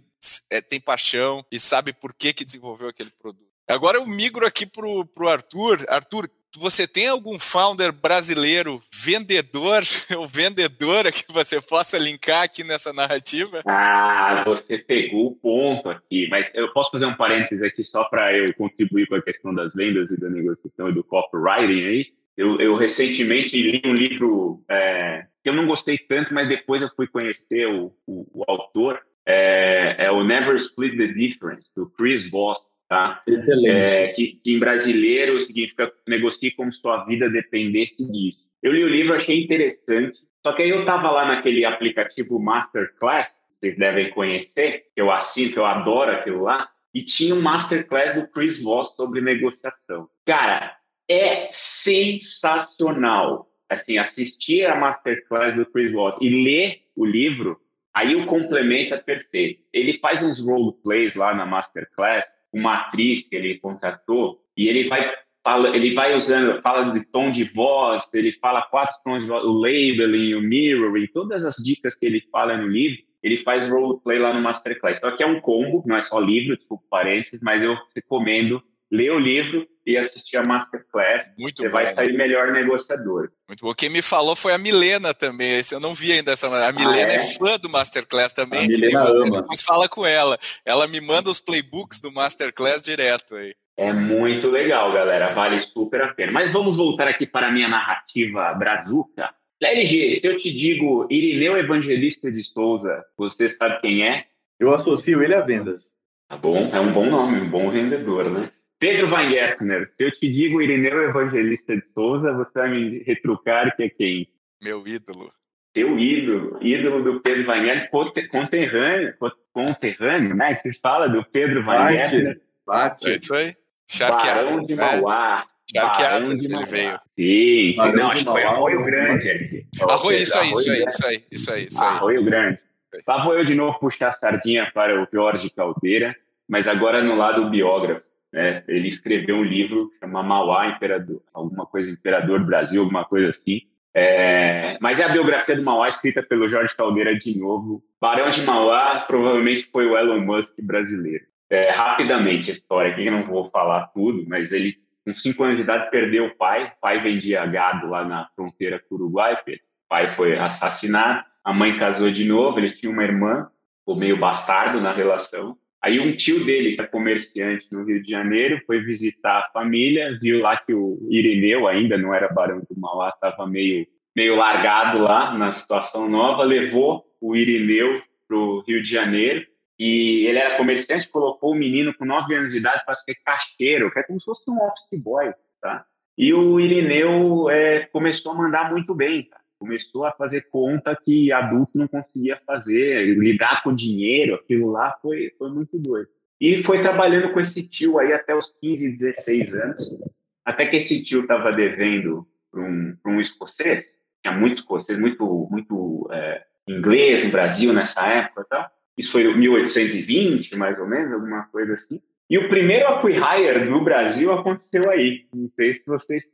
é, 0.50 0.60
tem 0.60 0.80
paixão 0.80 1.44
e 1.52 1.60
sabe 1.60 1.92
por 1.92 2.12
que, 2.14 2.32
que 2.32 2.44
desenvolveu 2.44 2.88
aquele 2.88 3.10
produto. 3.10 3.46
Agora 3.68 3.98
eu 3.98 4.06
migro 4.06 4.46
aqui 4.46 4.64
para 4.66 4.86
o 4.86 5.28
Arthur. 5.28 5.84
Arthur, 5.88 6.28
você 6.58 6.86
tem 6.86 7.06
algum 7.06 7.38
founder 7.38 7.92
brasileiro 7.92 8.80
vendedor 8.92 9.82
ou 10.16 10.26
vendedora 10.26 11.12
que 11.12 11.24
você 11.28 11.60
possa 11.60 11.98
linkar 11.98 12.44
aqui 12.44 12.64
nessa 12.64 12.92
narrativa? 12.92 13.62
Ah, 13.66 14.42
você 14.44 14.78
pegou 14.78 15.28
o 15.28 15.34
ponto 15.34 15.88
aqui, 15.90 16.28
mas 16.28 16.50
eu 16.54 16.72
posso 16.72 16.90
fazer 16.90 17.06
um 17.06 17.16
parênteses 17.16 17.62
aqui 17.62 17.84
só 17.84 18.04
para 18.04 18.34
eu 18.36 18.52
contribuir 18.54 19.06
com 19.06 19.16
a 19.16 19.22
questão 19.22 19.54
das 19.54 19.74
vendas 19.74 20.10
e 20.10 20.20
da 20.20 20.30
negociação 20.30 20.88
e 20.88 20.94
do 20.94 21.04
copywriting 21.04 21.84
aí. 21.84 22.06
Eu, 22.36 22.60
eu 22.60 22.74
recentemente 22.74 23.60
li 23.60 23.82
um 23.84 23.94
livro 23.94 24.62
é, 24.70 25.26
que 25.42 25.48
eu 25.48 25.54
não 25.54 25.66
gostei 25.66 25.96
tanto, 25.96 26.34
mas 26.34 26.48
depois 26.48 26.82
eu 26.82 26.88
fui 26.94 27.06
conhecer 27.06 27.66
o, 27.66 27.92
o, 28.06 28.40
o 28.40 28.44
autor. 28.46 29.00
É, 29.26 30.06
é 30.06 30.10
o 30.12 30.22
Never 30.22 30.54
Split 30.56 30.96
the 30.96 31.08
Difference, 31.08 31.68
do 31.74 31.90
Chris 31.90 32.30
Voss 32.30 32.60
tá? 32.88 33.22
Excelente. 33.26 33.68
É, 33.68 34.08
que, 34.08 34.40
que, 34.42 34.52
em 34.52 34.58
brasileiro 34.58 35.38
significa 35.40 35.92
negocie 36.06 36.50
como 36.52 36.72
se 36.72 36.80
sua 36.80 37.04
vida 37.04 37.28
dependesse 37.28 38.10
disso. 38.10 38.38
Eu 38.62 38.72
li 38.72 38.82
o 38.82 38.88
livro, 38.88 39.14
achei 39.14 39.42
interessante, 39.42 40.18
só 40.44 40.52
que 40.52 40.62
aí 40.62 40.70
eu 40.70 40.80
estava 40.80 41.10
lá 41.10 41.26
naquele 41.26 41.64
aplicativo 41.64 42.38
Masterclass, 42.38 43.28
que 43.28 43.58
vocês 43.58 43.76
devem 43.76 44.10
conhecer, 44.10 44.84
que 44.94 45.00
eu 45.00 45.10
assino, 45.10 45.52
que 45.52 45.58
eu 45.58 45.66
adoro 45.66 46.12
aquilo 46.12 46.42
lá, 46.42 46.68
e 46.94 47.04
tinha 47.04 47.34
um 47.34 47.42
Masterclass 47.42 48.14
do 48.14 48.28
Chris 48.30 48.62
Voss 48.62 48.94
sobre 48.96 49.20
negociação. 49.20 50.08
Cara, 50.24 50.74
é 51.08 51.48
sensacional. 51.50 53.48
Assim, 53.68 53.98
assistir 53.98 54.64
a 54.64 54.76
Masterclass 54.76 55.56
do 55.56 55.66
Chris 55.66 55.92
Voss 55.92 56.20
e 56.20 56.28
ler 56.28 56.82
o 56.94 57.04
livro, 57.04 57.60
aí 57.92 58.14
o 58.14 58.24
complemento 58.26 58.94
é 58.94 58.98
perfeito. 58.98 59.62
Ele 59.72 59.94
faz 59.94 60.22
uns 60.22 60.38
roleplays 60.46 61.16
lá 61.16 61.34
na 61.34 61.44
Masterclass 61.44 62.26
uma 62.52 62.74
atriz 62.74 63.28
que 63.28 63.34
ele 63.34 63.58
contratou 63.58 64.40
e 64.56 64.68
ele 64.68 64.88
vai 64.88 65.12
fala, 65.46 65.76
ele 65.76 65.94
vai 65.94 66.12
usando, 66.14 66.60
fala 66.60 66.92
de 66.92 67.04
tom 67.06 67.30
de 67.30 67.44
voz, 67.44 68.08
ele 68.12 68.32
fala 68.40 68.62
quatro 68.62 68.96
tons 69.04 69.22
de 69.22 69.28
voz, 69.28 69.44
o 69.44 69.52
labeling, 69.52 70.34
o 70.34 70.42
mirroring, 70.42 71.06
todas 71.06 71.44
as 71.44 71.54
dicas 71.56 71.94
que 71.94 72.04
ele 72.04 72.20
fala 72.32 72.56
no 72.56 72.66
livro, 72.66 73.00
ele 73.22 73.36
faz 73.36 73.68
roleplay 73.68 74.18
lá 74.18 74.34
no 74.34 74.40
Masterclass. 74.40 74.98
Então 74.98 75.10
aqui 75.10 75.22
é 75.22 75.26
um 75.26 75.40
combo, 75.40 75.84
não 75.86 75.96
é 75.96 76.02
só 76.02 76.18
livro, 76.18 76.56
desculpa 76.56 76.84
parênteses, 76.90 77.40
mas 77.40 77.62
eu 77.62 77.76
recomendo 77.94 78.60
ler 78.90 79.12
o 79.12 79.18
livro 79.18 79.66
e 79.86 79.96
assistir 79.96 80.36
a 80.36 80.42
Masterclass. 80.44 81.24
Muito 81.38 81.62
Você 81.62 81.68
bom. 81.68 81.72
vai 81.72 81.94
sair 81.94 82.12
melhor 82.12 82.52
negociador. 82.52 83.30
Muito 83.48 83.64
bom. 83.64 83.72
Quem 83.74 83.88
me 83.88 84.02
falou 84.02 84.34
foi 84.34 84.52
a 84.52 84.58
Milena 84.58 85.14
também. 85.14 85.60
Eu 85.70 85.80
não 85.80 85.94
vi 85.94 86.12
ainda 86.12 86.32
essa. 86.32 86.46
A 86.46 86.72
Milena 86.72 87.12
é? 87.12 87.16
é? 87.16 87.18
fã 87.18 87.56
do 87.58 87.68
Masterclass 87.68 88.32
também. 88.32 88.64
A 88.64 88.66
Milena 88.66 89.04
ama. 89.10 89.42
Depois 89.42 89.62
fala 89.62 89.88
com 89.88 90.04
ela. 90.04 90.38
Ela 90.64 90.86
me 90.88 91.00
manda 91.00 91.30
os 91.30 91.40
playbooks 91.40 92.00
do 92.00 92.12
Masterclass 92.12 92.82
direto 92.82 93.36
aí. 93.36 93.54
É 93.76 93.92
muito 93.92 94.48
legal, 94.48 94.90
galera. 94.92 95.30
Vale 95.30 95.58
super 95.58 96.02
a 96.02 96.14
pena. 96.14 96.32
Mas 96.32 96.52
vamos 96.52 96.76
voltar 96.76 97.08
aqui 97.08 97.26
para 97.26 97.48
a 97.48 97.52
minha 97.52 97.68
narrativa 97.68 98.52
brazuca. 98.54 99.34
LG, 99.62 100.14
se 100.14 100.26
eu 100.26 100.36
te 100.36 100.52
digo 100.52 101.06
Irineu 101.10 101.56
Evangelista 101.56 102.30
de 102.30 102.44
Souza, 102.44 103.04
você 103.16 103.48
sabe 103.48 103.80
quem 103.80 104.06
é? 104.06 104.26
Eu 104.58 104.74
associo 104.74 105.22
ele 105.22 105.34
a 105.34 105.40
vendas. 105.40 105.84
Tá 106.28 106.36
bom, 106.36 106.70
é 106.74 106.80
um 106.80 106.92
bom 106.92 107.08
nome, 107.08 107.40
um 107.40 107.48
bom 107.48 107.70
vendedor, 107.70 108.30
né? 108.30 108.50
Pedro 108.78 109.08
Weingärtner, 109.12 109.86
se 109.88 110.04
eu 110.04 110.10
te 110.12 110.28
digo 110.30 110.60
Irineu 110.60 111.02
Evangelista 111.08 111.74
de 111.76 111.86
Souza, 111.94 112.32
você 112.34 112.52
vai 112.58 112.70
me 112.70 113.02
retrucar 113.04 113.74
que 113.74 113.84
é 113.84 113.88
quem? 113.88 114.28
Meu 114.62 114.86
ídolo. 114.86 115.32
Seu 115.74 115.98
ídolo, 115.98 116.58
ídolo 116.62 117.02
do 117.02 117.20
Pedro 117.20 117.50
Weingärtner, 117.50 117.90
conte- 117.90 118.28
conterrâneo, 118.28 119.14
co- 119.18 119.32
conterrâneo, 119.52 120.34
né? 120.34 120.54
Que 120.54 120.72
se 120.72 120.80
fala 120.80 121.08
do 121.08 121.24
Pedro 121.24 121.64
Weingärtner, 121.66 122.40
Bate. 122.66 123.08
É 123.10 123.14
isso 123.14 123.34
aí. 123.34 123.54
Barão 123.98 124.18
Charqueadas. 124.18 124.66
de 124.66 124.74
né? 124.74 124.84
Mauá. 124.84 125.44
Charqueadas 125.74 126.20
Barão 126.20 126.36
de 126.36 126.44
ele 126.46 126.52
Mauá. 126.54 126.66
veio. 126.66 126.90
Sim, 127.16 127.70
sim. 127.70 127.74
Barão 127.76 127.92
não, 127.92 128.08
de 128.10 128.14
acho 128.16 128.24
que 128.24 128.30
foi 128.32 128.42
Arroio 128.42 128.80
Barão 128.80 128.84
de 128.84 128.90
Grande, 128.90 129.28
LG. 129.28 129.66
Arroio, 129.88 130.18
isso 130.18 130.38
aí, 130.38 130.50
isso 130.50 130.70
aí, 130.70 130.84
isso 130.86 131.06
aí, 131.06 131.24
isso 131.30 131.52
aí, 131.52 131.66
isso 131.66 131.82
aí. 131.82 131.88
Arroio 131.88 132.24
Grande. 132.24 132.58
Lá 133.06 133.22
vou 133.22 133.34
eu 133.36 133.44
de 133.44 133.54
novo 133.54 133.78
puxar 133.78 134.08
a 134.08 134.12
sardinha 134.12 134.70
para 134.72 135.02
o 135.02 135.06
Jorge 135.12 135.50
Caldeira, 135.50 136.16
mas 136.48 136.66
agora 136.66 137.02
no 137.02 137.14
lado 137.16 137.48
biógrafo. 137.50 138.05
Né? 138.36 138.62
Ele 138.68 138.86
escreveu 138.86 139.36
um 139.36 139.42
livro 139.42 139.90
chama 139.98 140.22
Mauá 140.22 140.68
Imperador, 140.68 141.22
alguma 141.32 141.64
coisa 141.64 141.90
Imperador 141.90 142.44
Brasil, 142.44 142.82
alguma 142.82 143.02
coisa 143.02 143.30
assim. 143.30 143.62
É, 143.94 144.76
mas 144.78 145.00
é 145.00 145.04
a 145.04 145.08
biografia 145.08 145.56
do 145.56 145.62
Mauá 145.62 145.88
escrita 145.88 146.22
pelo 146.22 146.46
Jorge 146.46 146.76
Caldeira 146.76 147.16
de 147.16 147.38
novo. 147.38 147.82
Barão 147.98 148.28
de 148.28 148.42
Mauá 148.42 149.00
provavelmente 149.08 149.70
foi 149.72 149.86
o 149.86 149.96
Elon 149.96 150.20
Musk 150.20 150.54
brasileiro. 150.60 151.24
É, 151.48 151.70
rapidamente 151.70 152.50
a 152.50 152.52
história, 152.52 152.92
aqui 152.92 153.06
eu 153.06 153.12
não 153.12 153.24
vou 153.24 153.48
falar 153.48 153.86
tudo, 153.94 154.22
mas 154.28 154.52
ele, 154.52 154.76
com 155.02 155.14
cinco 155.14 155.42
anos 155.44 155.56
de 155.56 155.62
idade, 155.62 155.90
perdeu 155.90 156.26
o 156.26 156.34
pai. 156.34 156.66
O 156.76 156.80
pai 156.82 157.00
vendia 157.00 157.46
gado 157.46 157.88
lá 157.88 158.04
na 158.04 158.28
fronteira 158.36 158.78
com 158.78 158.96
o 158.96 158.98
Uruguai. 158.98 159.32
O 159.32 159.88
pai 159.88 160.08
foi 160.08 160.38
assassinado. 160.38 161.24
A 161.42 161.54
mãe 161.54 161.78
casou 161.78 162.10
de 162.10 162.26
novo, 162.26 162.58
ele 162.58 162.68
tinha 162.68 162.92
uma 162.92 163.02
irmã, 163.02 163.48
ficou 163.78 163.96
meio 163.96 164.20
bastardo 164.20 164.78
na 164.78 164.92
relação. 164.92 165.56
Aí 165.86 166.00
um 166.00 166.16
tio 166.16 166.44
dele, 166.44 166.74
que 166.74 166.82
é 166.82 166.86
comerciante 166.86 167.68
no 167.70 167.84
Rio 167.84 168.02
de 168.02 168.10
Janeiro, 168.10 168.60
foi 168.66 168.80
visitar 168.80 169.38
a 169.38 169.48
família, 169.52 170.18
viu 170.20 170.40
lá 170.40 170.56
que 170.56 170.74
o 170.74 170.98
Irineu 171.08 171.68
ainda 171.68 171.96
não 171.96 172.12
era 172.12 172.28
Barão 172.28 172.58
do 172.58 172.76
Mauá, 172.76 173.10
estava 173.10 173.46
meio, 173.46 173.86
meio 174.14 174.34
largado 174.34 174.98
lá 174.98 175.38
na 175.38 175.52
situação 175.52 176.08
nova, 176.08 176.42
levou 176.42 177.04
o 177.20 177.36
Irineu 177.36 178.02
para 178.26 178.36
o 178.36 178.64
Rio 178.66 178.82
de 178.82 178.90
Janeiro 178.90 179.46
e 179.78 180.26
ele 180.26 180.40
era 180.40 180.56
comerciante, 180.56 181.08
colocou 181.08 181.52
o 181.52 181.56
menino 181.56 181.94
com 181.94 182.04
9 182.04 182.34
anos 182.34 182.50
de 182.50 182.58
idade 182.58 182.84
para 182.84 182.96
ser 182.96 183.14
caixeiro, 183.24 183.92
que 183.92 184.00
é 184.00 184.02
como 184.02 184.18
se 184.18 184.24
fosse 184.24 184.50
um 184.50 184.58
office 184.58 185.00
boy, 185.04 185.32
tá? 185.62 185.84
E 186.18 186.34
o 186.34 186.58
Irineu 186.58 187.48
é, 187.48 187.86
começou 187.92 188.32
a 188.32 188.34
mandar 188.34 188.72
muito 188.72 188.92
bem, 188.92 189.22
tá? 189.22 189.38
Começou 189.58 190.04
a 190.04 190.12
fazer 190.12 190.48
conta 190.50 190.96
que 190.96 191.32
adulto 191.32 191.78
não 191.78 191.88
conseguia 191.88 192.40
fazer, 192.46 193.16
lidar 193.18 193.62
com 193.62 193.74
dinheiro, 193.74 194.34
aquilo 194.34 194.70
lá 194.70 194.96
foi, 195.00 195.32
foi 195.38 195.50
muito 195.50 195.78
doido. 195.78 196.08
E 196.40 196.58
foi 196.58 196.82
trabalhando 196.82 197.32
com 197.32 197.40
esse 197.40 197.66
tio 197.66 197.98
aí 197.98 198.12
até 198.12 198.34
os 198.34 198.54
15, 198.60 198.92
16 198.92 199.54
anos, 199.54 199.98
até 200.44 200.66
que 200.66 200.76
esse 200.76 201.02
tio 201.02 201.22
estava 201.22 201.50
devendo 201.50 202.26
para 202.50 202.60
um, 202.60 202.96
um 203.06 203.20
escocês, 203.20 203.98
tinha 204.22 204.36
muito 204.36 204.56
escocês, 204.56 204.98
muito, 204.98 205.48
muito 205.50 206.08
é, 206.12 206.42
inglês 206.68 207.24
no 207.24 207.30
Brasil 207.30 207.72
nessa 207.72 208.06
época, 208.06 208.44
tá? 208.44 208.70
isso 208.96 209.12
foi 209.12 209.32
1820, 209.34 210.56
mais 210.56 210.78
ou 210.78 210.86
menos, 210.86 211.12
alguma 211.12 211.44
coisa 211.44 211.74
assim. 211.74 212.00
E 212.28 212.38
o 212.38 212.48
primeiro 212.48 212.88
acquihire 212.88 213.68
do 213.68 213.84
Brasil 213.84 214.32
aconteceu 214.32 214.90
aí. 214.90 215.26
Não 215.32 215.48
sei 215.50 215.74
se 215.74 215.86
vocês. 215.86 216.24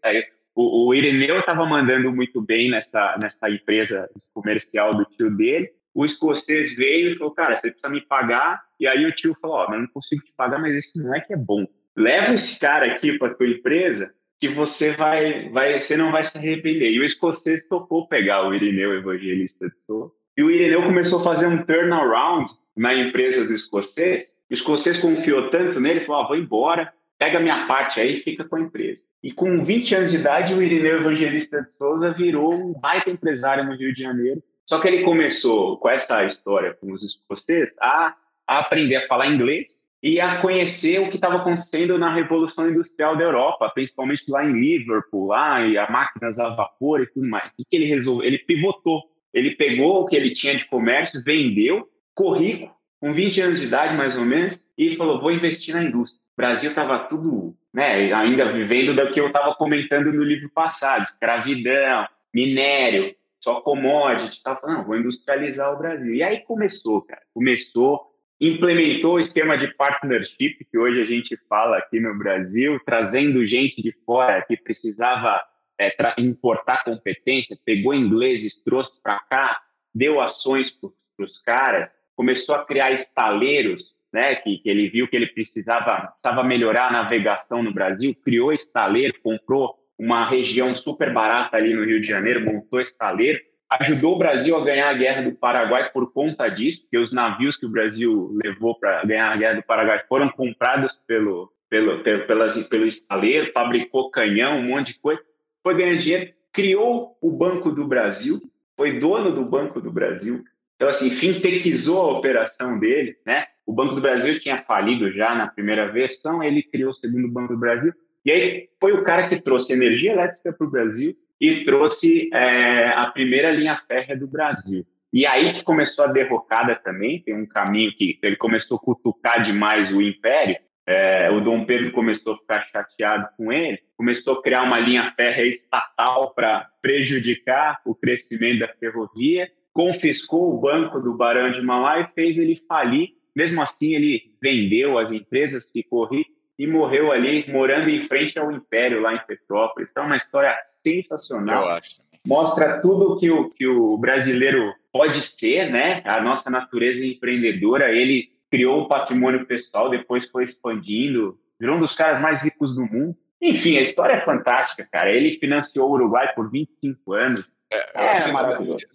O, 0.54 0.88
o 0.88 0.94
Ireneu 0.94 1.40
estava 1.40 1.64
mandando 1.64 2.12
muito 2.12 2.40
bem 2.40 2.70
nessa, 2.70 3.18
nessa 3.20 3.50
empresa 3.50 4.08
comercial 4.34 4.90
do 4.92 5.04
tio 5.04 5.34
dele. 5.34 5.70
O 5.94 6.04
escocês 6.04 6.74
veio 6.74 7.12
e 7.12 7.18
falou: 7.18 7.34
Cara, 7.34 7.56
você 7.56 7.70
precisa 7.70 7.88
me 7.88 8.00
pagar. 8.00 8.62
E 8.78 8.86
aí 8.86 9.04
o 9.06 9.14
tio 9.14 9.36
falou: 9.40 9.56
Ó, 9.56 9.66
oh, 9.68 9.74
eu 9.74 9.80
não 9.80 9.88
consigo 9.88 10.22
te 10.22 10.32
pagar, 10.36 10.60
mas 10.60 10.74
esse 10.74 11.02
não 11.02 11.14
é 11.14 11.20
que 11.20 11.32
é 11.32 11.36
bom. 11.36 11.66
Leva 11.96 12.34
esse 12.34 12.58
cara 12.58 12.92
aqui 12.92 13.18
para 13.18 13.34
tua 13.34 13.46
empresa 13.46 14.14
que 14.40 14.48
você 14.48 14.90
vai, 14.90 15.48
vai, 15.50 15.80
você 15.80 15.96
não 15.96 16.10
vai 16.10 16.24
se 16.24 16.36
arrepender. 16.36 16.90
E 16.90 17.00
o 17.00 17.04
escocês 17.04 17.66
topou 17.68 18.08
pegar 18.08 18.46
o 18.46 18.54
Irineu 18.54 18.92
Evangelista 18.94 19.68
de 19.68 19.76
Souza. 19.86 20.12
E 20.36 20.42
o 20.42 20.50
Irineu 20.50 20.82
começou 20.82 21.20
a 21.20 21.24
fazer 21.24 21.46
um 21.46 21.64
turnaround 21.64 22.50
na 22.76 22.94
empresa 22.94 23.46
do 23.46 23.52
escocês. 23.52 24.28
O 24.50 24.54
escocês 24.54 24.98
confiou 24.98 25.50
tanto 25.50 25.78
nele, 25.78 26.04
falou: 26.04 26.22
ah, 26.22 26.28
vou 26.28 26.36
embora, 26.36 26.92
pega 27.18 27.40
minha 27.40 27.66
parte 27.66 28.00
aí 28.00 28.14
e 28.14 28.20
fica 28.20 28.44
com 28.44 28.56
a 28.56 28.60
empresa. 28.60 29.02
E 29.22 29.30
com 29.30 29.62
20 29.62 29.94
anos 29.94 30.10
de 30.10 30.16
idade, 30.16 30.52
o 30.52 30.62
Irineu 30.62 30.96
Evangelista 30.96 31.62
de 31.62 31.70
Souza 31.72 32.12
virou 32.12 32.52
um 32.52 32.72
baita 32.72 33.08
empresário 33.08 33.64
no 33.64 33.76
Rio 33.76 33.94
de 33.94 34.02
Janeiro. 34.02 34.42
Só 34.68 34.80
que 34.80 34.88
ele 34.88 35.04
começou 35.04 35.76
com 35.76 35.88
essa 35.88 36.24
história 36.24 36.74
com 36.74 36.92
os 36.92 37.04
escoceses 37.04 37.74
a, 37.80 38.16
aprender 38.46 38.96
a 38.96 39.06
falar 39.06 39.28
inglês 39.28 39.68
e 40.02 40.20
a 40.20 40.40
conhecer 40.40 41.00
o 41.00 41.08
que 41.08 41.16
estava 41.16 41.36
acontecendo 41.36 41.96
na 41.96 42.12
Revolução 42.12 42.68
Industrial 42.68 43.16
da 43.16 43.22
Europa, 43.22 43.70
principalmente 43.72 44.24
lá 44.28 44.44
em 44.44 44.52
Liverpool, 44.52 45.28
lá 45.28 45.64
e 45.64 45.78
a 45.78 45.88
máquinas 45.88 46.40
a 46.40 46.48
vapor 46.56 47.00
e 47.00 47.06
tudo 47.06 47.28
mais. 47.28 47.48
O 47.56 47.64
que 47.64 47.76
ele 47.76 47.84
resolveu? 47.84 48.26
Ele 48.26 48.38
pivotou. 48.38 49.02
Ele 49.32 49.54
pegou 49.54 50.00
o 50.00 50.06
que 50.06 50.16
ele 50.16 50.30
tinha 50.30 50.56
de 50.56 50.66
comércio, 50.66 51.22
vendeu, 51.24 51.88
ficou 52.08 52.32
rico, 52.32 52.74
com 53.00 53.12
20 53.12 53.40
anos 53.40 53.60
de 53.60 53.66
idade 53.66 53.96
mais 53.96 54.16
ou 54.16 54.24
menos, 54.24 54.62
e 54.76 54.96
falou: 54.96 55.20
vou 55.20 55.30
investir 55.30 55.74
na 55.74 55.84
indústria. 55.84 56.20
O 56.34 56.36
Brasil 56.36 56.70
estava 56.70 56.98
tudo 56.98 57.56
né, 57.72 58.12
ainda 58.12 58.52
vivendo 58.52 58.94
do 58.94 59.10
que 59.10 59.20
eu 59.20 59.28
estava 59.28 59.54
comentando 59.54 60.12
no 60.12 60.22
livro 60.22 60.50
passado, 60.50 61.02
escravidão, 61.02 62.06
minério, 62.34 63.14
só 63.42 63.60
commodity, 63.60 64.42
tal. 64.42 64.60
Não, 64.62 64.84
vou 64.84 64.96
industrializar 64.96 65.72
o 65.72 65.78
Brasil. 65.78 66.14
E 66.14 66.22
aí 66.22 66.40
começou, 66.40 67.02
cara, 67.02 67.22
começou, 67.32 68.00
implementou 68.40 69.14
o 69.14 69.20
esquema 69.20 69.56
de 69.56 69.68
partnership 69.74 70.66
que 70.70 70.78
hoje 70.78 71.02
a 71.02 71.06
gente 71.06 71.36
fala 71.48 71.78
aqui 71.78 71.98
no 71.98 72.16
Brasil, 72.16 72.78
trazendo 72.84 73.44
gente 73.46 73.82
de 73.82 73.92
fora 74.04 74.44
que 74.46 74.56
precisava 74.56 75.40
é, 75.78 75.92
importar 76.18 76.84
competência, 76.84 77.58
pegou 77.64 77.94
ingleses, 77.94 78.62
trouxe 78.62 79.00
para 79.02 79.18
cá, 79.18 79.60
deu 79.94 80.20
ações 80.20 80.70
para 80.70 80.90
os 81.24 81.38
caras, 81.40 81.98
começou 82.14 82.54
a 82.54 82.64
criar 82.64 82.92
estaleiros 82.92 83.96
né, 84.12 84.34
que, 84.36 84.58
que, 84.58 84.68
ele 84.68 84.88
viu 84.88 85.08
que 85.08 85.16
ele 85.16 85.26
precisava, 85.26 86.12
precisava 86.20 86.46
melhorar 86.46 86.88
a 86.88 86.92
navegação 86.92 87.62
no 87.62 87.72
Brasil, 87.72 88.14
criou 88.24 88.52
estaleiro, 88.52 89.14
comprou 89.22 89.74
uma 89.98 90.28
região 90.28 90.74
super 90.74 91.12
barata 91.12 91.56
ali 91.56 91.72
no 91.74 91.84
Rio 91.84 92.00
de 92.00 92.06
Janeiro, 92.06 92.44
montou 92.44 92.80
estaleiro, 92.80 93.40
ajudou 93.80 94.16
o 94.16 94.18
Brasil 94.18 94.56
a 94.56 94.64
ganhar 94.64 94.90
a 94.90 94.94
guerra 94.94 95.22
do 95.22 95.32
Paraguai 95.32 95.90
por 95.90 96.12
conta 96.12 96.48
disso, 96.48 96.82
porque 96.82 96.98
os 96.98 97.12
navios 97.12 97.56
que 97.56 97.66
o 97.66 97.70
Brasil 97.70 98.36
levou 98.44 98.78
para 98.78 99.04
ganhar 99.04 99.32
a 99.32 99.36
guerra 99.36 99.54
do 99.54 99.62
Paraguai 99.62 100.02
foram 100.08 100.28
comprados 100.28 100.94
pelo, 101.06 101.50
pelo, 101.70 102.02
pelo, 102.02 102.26
pelas, 102.26 102.68
pelo 102.68 102.86
estaleiro, 102.86 103.52
fabricou 103.52 104.10
canhão, 104.10 104.58
um 104.58 104.68
monte 104.68 104.92
de 104.92 104.98
coisa, 104.98 105.22
foi 105.62 105.76
ganhando 105.76 105.98
dinheiro, 105.98 106.32
criou 106.52 107.16
o 107.20 107.30
Banco 107.30 107.70
do 107.70 107.86
Brasil, 107.86 108.38
foi 108.76 108.98
dono 108.98 109.32
do 109.32 109.44
Banco 109.44 109.80
do 109.80 109.90
Brasil, 109.90 110.44
então, 110.82 110.90
assim, 110.90 111.10
fintechizou 111.10 112.00
a 112.00 112.18
operação 112.18 112.76
dele, 112.76 113.16
né? 113.24 113.44
O 113.66 113.72
Banco 113.72 113.94
do 113.94 114.00
Brasil 114.00 114.38
tinha 114.38 114.58
falido 114.58 115.10
já 115.12 115.34
na 115.34 115.46
primeira 115.46 115.90
versão, 115.90 116.42
ele 116.42 116.62
criou 116.62 116.90
o 116.90 116.94
segundo 116.94 117.28
Banco 117.28 117.54
do 117.54 117.60
Brasil, 117.60 117.92
e 118.24 118.30
aí 118.30 118.68
foi 118.80 118.92
o 118.92 119.02
cara 119.02 119.28
que 119.28 119.40
trouxe 119.40 119.72
energia 119.72 120.12
elétrica 120.12 120.52
para 120.52 120.66
o 120.66 120.70
Brasil 120.70 121.14
e 121.40 121.64
trouxe 121.64 122.30
é, 122.32 122.88
a 122.88 123.06
primeira 123.06 123.50
linha 123.50 123.76
férrea 123.76 124.16
do 124.16 124.26
Brasil. 124.26 124.86
E 125.12 125.26
aí 125.26 125.52
que 125.52 125.62
começou 125.62 126.04
a 126.04 126.08
derrocada 126.08 126.74
também, 126.74 127.20
tem 127.20 127.34
um 127.34 127.46
caminho 127.46 127.92
que 127.96 128.18
ele 128.22 128.36
começou 128.36 128.78
a 128.78 128.80
cutucar 128.80 129.42
demais 129.42 129.92
o 129.92 130.00
império, 130.00 130.56
é, 130.86 131.30
o 131.30 131.40
Dom 131.40 131.64
Pedro 131.64 131.92
começou 131.92 132.34
a 132.34 132.38
ficar 132.38 132.64
chateado 132.64 133.28
com 133.36 133.52
ele, 133.52 133.78
começou 133.96 134.38
a 134.38 134.42
criar 134.42 134.62
uma 134.62 134.78
linha 134.78 135.12
férrea 135.16 135.46
estatal 135.46 136.32
para 136.34 136.68
prejudicar 136.80 137.80
o 137.84 137.94
crescimento 137.94 138.60
da 138.60 138.68
ferrovia, 138.68 139.50
confiscou 139.72 140.52
o 140.52 140.60
banco 140.60 141.00
do 141.00 141.14
Barão 141.14 141.52
de 141.52 141.62
Mauá 141.62 142.00
e 142.00 142.08
fez 142.14 142.38
ele 142.38 142.56
falir 142.68 143.10
mesmo 143.34 143.62
assim, 143.62 143.94
ele 143.94 144.22
vendeu 144.40 144.98
as 144.98 145.10
empresas, 145.10 145.68
ficou 145.70 146.06
rico 146.06 146.30
e 146.58 146.66
morreu 146.66 147.10
ali, 147.10 147.50
morando 147.50 147.88
em 147.88 148.00
frente 148.00 148.38
ao 148.38 148.52
Império, 148.52 149.00
lá 149.00 149.14
em 149.14 149.26
Petrópolis. 149.26 149.90
Então, 149.90 150.04
é 150.04 150.06
uma 150.06 150.16
história 150.16 150.54
sensacional. 150.84 151.64
Eu 151.64 151.70
acho. 151.70 152.02
Mostra 152.26 152.80
tudo 152.80 153.18
que 153.18 153.30
o, 153.30 153.50
que 153.50 153.66
o 153.66 153.98
brasileiro 153.98 154.72
pode 154.92 155.20
ser, 155.20 155.70
né? 155.70 156.02
A 156.04 156.20
nossa 156.20 156.50
natureza 156.50 157.04
empreendedora. 157.04 157.90
Ele 157.90 158.28
criou 158.50 158.82
um 158.82 158.88
patrimônio 158.88 159.46
pessoal, 159.46 159.90
depois 159.90 160.28
foi 160.28 160.44
expandindo, 160.44 161.38
virou 161.58 161.76
um 161.76 161.80
dos 161.80 161.96
caras 161.96 162.20
mais 162.20 162.44
ricos 162.44 162.74
do 162.76 162.82
mundo. 162.82 163.16
Enfim, 163.40 163.76
a 163.76 163.80
história 163.80 164.14
é 164.14 164.24
fantástica, 164.24 164.86
cara. 164.92 165.10
Ele 165.10 165.38
financiou 165.38 165.90
o 165.90 165.94
Uruguai 165.94 166.32
por 166.32 166.48
25 166.48 167.12
anos. 167.12 167.52
É, 167.72 168.04
é, 168.04 168.10
assim, 168.10 168.32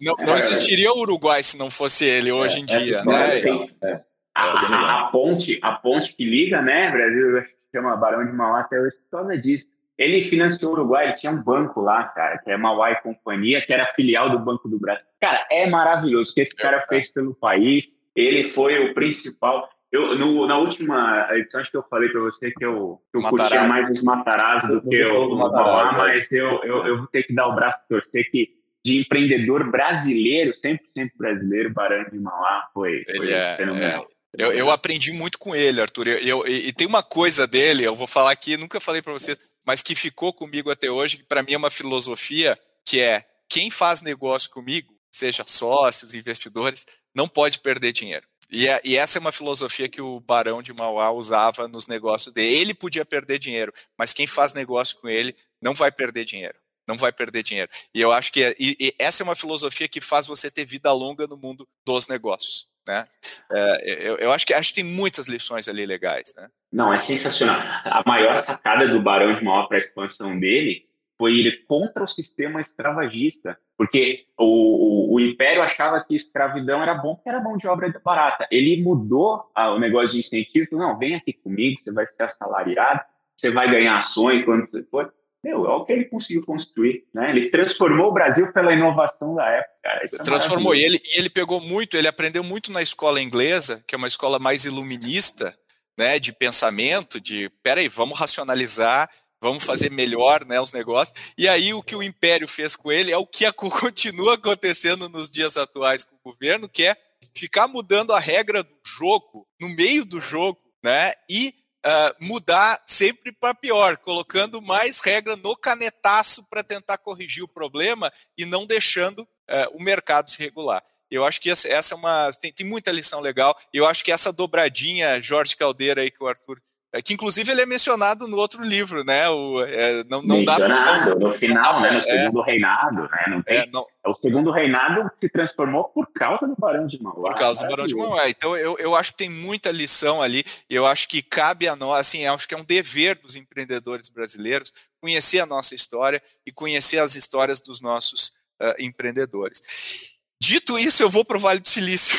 não, 0.00 0.14
não, 0.24 0.36
existiria 0.36 0.90
o 0.92 1.00
Uruguai 1.00 1.42
se 1.42 1.58
não 1.58 1.68
fosse 1.68 2.06
ele 2.06 2.30
hoje 2.30 2.60
em 2.60 2.62
é, 2.62 2.78
dia, 2.78 3.04
né? 3.04 3.40
É. 3.82 4.07
A, 4.38 4.92
a, 4.92 5.04
ponte, 5.08 5.58
a 5.62 5.72
ponte 5.72 6.14
que 6.14 6.24
liga, 6.24 6.62
né, 6.62 6.90
Brasil, 6.90 7.42
chama 7.74 7.96
Barão 7.96 8.24
de 8.24 8.32
Mauá 8.32 8.60
até 8.60 8.80
hoje 8.80 8.96
por 8.96 9.18
causa 9.18 9.36
disso. 9.36 9.76
Ele 9.96 10.22
financiou 10.22 10.70
o 10.70 10.74
Uruguai, 10.74 11.06
ele 11.06 11.14
tinha 11.14 11.32
um 11.32 11.42
banco 11.42 11.80
lá, 11.80 12.04
cara, 12.04 12.38
que 12.38 12.50
é 12.50 12.56
Mauá 12.56 12.92
e 12.92 13.02
Companhia, 13.02 13.60
que 13.60 13.72
era 13.72 13.86
filial 13.94 14.30
do 14.30 14.38
Banco 14.38 14.68
do 14.68 14.78
Brasil. 14.78 15.04
Cara, 15.20 15.44
é 15.50 15.68
maravilhoso 15.68 16.30
o 16.30 16.34
que 16.34 16.40
esse 16.40 16.54
cara 16.54 16.86
fez 16.88 17.10
pelo 17.10 17.34
país. 17.34 17.88
Ele 18.14 18.44
foi 18.44 18.78
o 18.78 18.94
principal. 18.94 19.68
Eu, 19.90 20.16
no, 20.16 20.46
na 20.46 20.56
última 20.56 21.28
edição, 21.32 21.60
acho 21.60 21.70
que 21.70 21.76
eu 21.76 21.82
falei 21.90 22.10
para 22.10 22.20
você 22.20 22.52
que 22.52 22.64
eu, 22.64 23.00
que 23.10 23.18
eu 23.18 23.28
curtia 23.28 23.64
mais 23.64 23.90
os 23.90 24.04
Matarazzo 24.04 24.80
do 24.80 24.88
que 24.88 25.04
o, 25.04 25.32
o 25.32 25.36
Mauá, 25.36 25.92
mas 25.94 26.30
eu, 26.30 26.62
eu, 26.62 26.86
eu 26.86 26.98
vou 26.98 27.06
ter 27.08 27.24
que 27.24 27.34
dar 27.34 27.48
o 27.48 27.56
braço 27.56 27.80
torcer 27.88 28.30
que 28.30 28.56
de 28.84 29.00
empreendedor 29.00 29.68
brasileiro, 29.68 30.52
100% 30.52 30.78
brasileiro, 31.16 31.72
Barão 31.74 32.04
de 32.04 32.18
Mauá, 32.20 32.68
foi, 32.72 33.02
foi 33.16 33.32
é, 33.32 33.56
fenomenal. 33.56 34.02
É 34.02 34.17
eu, 34.38 34.52
eu 34.52 34.70
aprendi 34.70 35.12
muito 35.12 35.38
com 35.38 35.54
ele, 35.54 35.80
Arthur. 35.80 36.06
Eu, 36.06 36.18
eu, 36.18 36.46
e 36.46 36.72
tem 36.72 36.86
uma 36.86 37.02
coisa 37.02 37.46
dele, 37.46 37.84
eu 37.84 37.96
vou 37.96 38.06
falar 38.06 38.30
aqui, 38.30 38.56
nunca 38.56 38.80
falei 38.80 39.02
para 39.02 39.12
vocês, 39.12 39.38
mas 39.66 39.82
que 39.82 39.94
ficou 39.94 40.32
comigo 40.32 40.70
até 40.70 40.90
hoje, 40.90 41.18
que 41.18 41.24
para 41.24 41.42
mim 41.42 41.52
é 41.52 41.58
uma 41.58 41.70
filosofia, 41.70 42.56
que 42.84 43.00
é 43.00 43.24
quem 43.48 43.70
faz 43.70 44.00
negócio 44.00 44.50
comigo, 44.50 44.94
seja 45.10 45.44
sócios, 45.44 46.14
investidores, 46.14 46.86
não 47.14 47.28
pode 47.28 47.58
perder 47.58 47.92
dinheiro. 47.92 48.26
E, 48.50 48.66
é, 48.66 48.80
e, 48.82 48.96
essa 48.96 49.18
é 49.18 49.20
uma 49.20 49.32
filosofia 49.32 49.88
que 49.88 50.00
o 50.00 50.20
Barão 50.20 50.62
de 50.62 50.72
Mauá 50.72 51.10
usava 51.10 51.68
nos 51.68 51.86
negócios 51.86 52.32
dele. 52.32 52.54
Ele 52.56 52.74
podia 52.74 53.04
perder 53.04 53.38
dinheiro, 53.38 53.72
mas 53.98 54.14
quem 54.14 54.26
faz 54.26 54.54
negócio 54.54 54.96
com 54.98 55.08
ele 55.08 55.34
não 55.60 55.74
vai 55.74 55.92
perder 55.92 56.24
dinheiro. 56.24 56.58
Não 56.86 56.96
vai 56.96 57.12
perder 57.12 57.42
dinheiro. 57.42 57.70
E 57.92 58.00
eu 58.00 58.10
acho 58.10 58.32
que 58.32 58.42
é, 58.42 58.54
e, 58.58 58.74
e 58.80 58.94
essa 58.98 59.22
é 59.22 59.24
uma 59.24 59.36
filosofia 59.36 59.86
que 59.86 60.00
faz 60.00 60.26
você 60.26 60.50
ter 60.50 60.64
vida 60.64 60.90
longa 60.92 61.26
no 61.26 61.36
mundo 61.36 61.68
dos 61.84 62.08
negócios. 62.08 62.68
Né? 62.88 63.04
É, 63.52 64.08
eu, 64.08 64.16
eu, 64.16 64.32
acho 64.32 64.46
que 64.46 64.54
acho 64.54 64.70
que 64.74 64.82
tem 64.82 64.96
muitas 64.96 65.28
lições 65.28 65.68
ali 65.68 65.84
legais. 65.84 66.34
Né? 66.36 66.48
Não, 66.72 66.92
é 66.92 66.98
sensacional. 66.98 67.60
A 67.84 68.02
maior 68.06 68.36
sacada 68.36 68.88
do 68.88 69.00
Barão 69.00 69.36
de 69.36 69.44
Mauá 69.44 69.66
para 69.68 69.76
a 69.76 69.80
expansão 69.80 70.38
dele 70.38 70.88
foi 71.18 71.32
ir 71.32 71.64
contra 71.66 72.04
o 72.04 72.08
sistema 72.08 72.60
escravagista, 72.60 73.58
porque 73.76 74.24
o, 74.38 75.12
o, 75.12 75.14
o, 75.14 75.20
Império 75.20 75.62
achava 75.62 76.02
que 76.02 76.14
escravidão 76.14 76.80
era 76.80 76.94
bom 76.94 77.16
porque 77.16 77.28
era 77.28 77.42
mão 77.42 77.56
de 77.56 77.66
obra 77.66 77.92
barata. 78.04 78.46
Ele 78.50 78.80
mudou 78.82 79.50
a, 79.54 79.72
o 79.72 79.80
negócio 79.80 80.10
de 80.10 80.20
incentivo, 80.20 80.78
não, 80.78 80.96
vem 80.96 81.16
aqui 81.16 81.32
comigo, 81.32 81.80
você 81.80 81.92
vai 81.92 82.06
ser 82.06 82.22
assalariado, 82.22 83.00
você 83.36 83.50
vai 83.50 83.68
ganhar 83.70 83.98
ações 83.98 84.44
quando 84.44 84.64
você 84.64 84.82
for. 84.84 85.12
Meu, 85.48 85.64
é 85.64 85.70
o 85.70 85.82
que 85.82 85.94
ele 85.94 86.04
conseguiu 86.04 86.44
construir, 86.44 87.06
né? 87.14 87.30
Ele 87.30 87.48
transformou 87.48 88.08
o 88.08 88.12
Brasil 88.12 88.52
pela 88.52 88.70
inovação 88.70 89.34
da 89.34 89.48
época. 89.48 89.72
É 89.82 90.06
transformou, 90.22 90.74
e 90.74 90.84
ele, 90.84 91.00
e 91.02 91.18
ele 91.18 91.30
pegou 91.30 91.58
muito, 91.58 91.96
ele 91.96 92.06
aprendeu 92.06 92.44
muito 92.44 92.70
na 92.70 92.82
escola 92.82 93.18
inglesa, 93.18 93.82
que 93.86 93.94
é 93.94 93.98
uma 93.98 94.08
escola 94.08 94.38
mais 94.38 94.66
iluminista, 94.66 95.56
né, 95.98 96.18
de 96.18 96.34
pensamento, 96.34 97.18
de, 97.18 97.50
peraí, 97.62 97.88
vamos 97.88 98.18
racionalizar 98.18 99.08
vamos 99.40 99.64
fazer 99.64 99.88
melhor 99.88 100.44
né, 100.44 100.60
os 100.60 100.72
negócios. 100.72 101.32
E 101.38 101.46
aí 101.46 101.72
o 101.72 101.80
que 101.80 101.94
o 101.94 102.02
Império 102.02 102.48
fez 102.48 102.74
com 102.74 102.90
ele 102.90 103.12
é 103.12 103.16
o 103.16 103.24
que 103.24 103.50
continua 103.54 104.34
acontecendo 104.34 105.08
nos 105.08 105.30
dias 105.30 105.56
atuais 105.56 106.02
com 106.02 106.16
o 106.16 106.32
governo, 106.32 106.68
que 106.68 106.84
é 106.84 106.96
ficar 107.36 107.68
mudando 107.68 108.12
a 108.12 108.18
regra 108.18 108.64
do 108.64 108.76
jogo 108.84 109.46
no 109.60 109.68
meio 109.68 110.04
do 110.04 110.20
jogo, 110.20 110.58
né? 110.82 111.12
E 111.30 111.54
uh, 111.88 112.26
mudar 112.26 112.80
sempre 112.86 113.32
para 113.32 113.54
pior, 113.54 113.96
colocando 113.96 114.60
mais 114.60 115.00
regra 115.00 115.36
no 115.36 115.56
canetaço 115.56 116.46
para 116.50 116.62
tentar 116.62 116.98
corrigir 116.98 117.42
o 117.42 117.48
problema 117.48 118.12
e 118.36 118.44
não 118.44 118.66
deixando 118.66 119.20
uh, 119.20 119.74
o 119.74 119.82
mercado 119.82 120.30
se 120.30 120.38
regular. 120.38 120.84
Eu 121.10 121.24
acho 121.24 121.40
que 121.40 121.50
essa, 121.50 121.66
essa 121.68 121.94
é 121.94 121.96
uma. 121.96 122.30
Tem, 122.38 122.52
tem 122.52 122.66
muita 122.66 122.92
lição 122.92 123.20
legal. 123.20 123.58
Eu 123.72 123.86
acho 123.86 124.04
que 124.04 124.12
essa 124.12 124.30
dobradinha, 124.30 125.22
Jorge 125.22 125.56
Caldeira, 125.56 126.02
aí 126.02 126.10
que 126.10 126.22
o 126.22 126.26
Arthur 126.26 126.60
é 126.92 127.02
que 127.02 127.12
inclusive 127.12 127.50
ele 127.52 127.60
é 127.60 127.66
mencionado 127.66 128.26
no 128.26 128.38
outro 128.38 128.64
livro, 128.64 129.04
né? 129.04 129.28
O, 129.28 129.62
é, 129.62 130.04
não, 130.04 130.22
não 130.22 130.38
mencionado, 130.38 131.10
dá, 131.10 131.14
não, 131.16 131.28
no 131.28 131.34
final, 131.34 131.80
né? 131.82 131.90
No 131.90 131.98
é, 131.98 132.00
segundo 132.00 132.42
reinado, 132.42 133.02
né? 133.02 133.24
Não 133.28 133.42
tem, 133.42 133.58
é, 133.58 133.66
não, 133.66 133.86
é, 134.04 134.08
o 134.08 134.14
segundo 134.14 134.50
reinado 134.50 135.10
se 135.18 135.28
transformou 135.28 135.84
por 135.84 136.10
causa 136.12 136.46
do 136.46 136.56
Barão 136.56 136.86
de 136.86 137.02
Mauá. 137.02 137.20
Por 137.20 137.34
causa 137.34 137.62
do 137.62 137.68
Barão 137.68 137.86
de 137.86 137.94
Mauá. 137.94 138.28
Então 138.30 138.56
eu, 138.56 138.78
eu 138.78 138.94
acho 138.94 139.12
que 139.12 139.18
tem 139.18 139.28
muita 139.30 139.70
lição 139.70 140.22
ali. 140.22 140.42
Eu 140.68 140.86
acho 140.86 141.06
que 141.08 141.20
cabe 141.20 141.68
a 141.68 141.76
nós, 141.76 141.98
assim, 142.00 142.26
acho 142.26 142.48
que 142.48 142.54
é 142.54 142.58
um 142.58 142.64
dever 142.64 143.18
dos 143.18 143.36
empreendedores 143.36 144.08
brasileiros 144.08 144.72
conhecer 145.00 145.40
a 145.40 145.46
nossa 145.46 145.74
história 145.74 146.22
e 146.46 146.50
conhecer 146.50 146.98
as 146.98 147.14
histórias 147.14 147.60
dos 147.60 147.80
nossos 147.80 148.28
uh, 148.60 148.74
empreendedores. 148.78 150.17
Dito 150.40 150.78
isso, 150.78 151.02
eu 151.02 151.10
vou 151.10 151.24
para 151.24 151.36
o 151.36 151.40
Vale 151.40 151.58
do 151.58 151.68
Silício. 151.68 152.16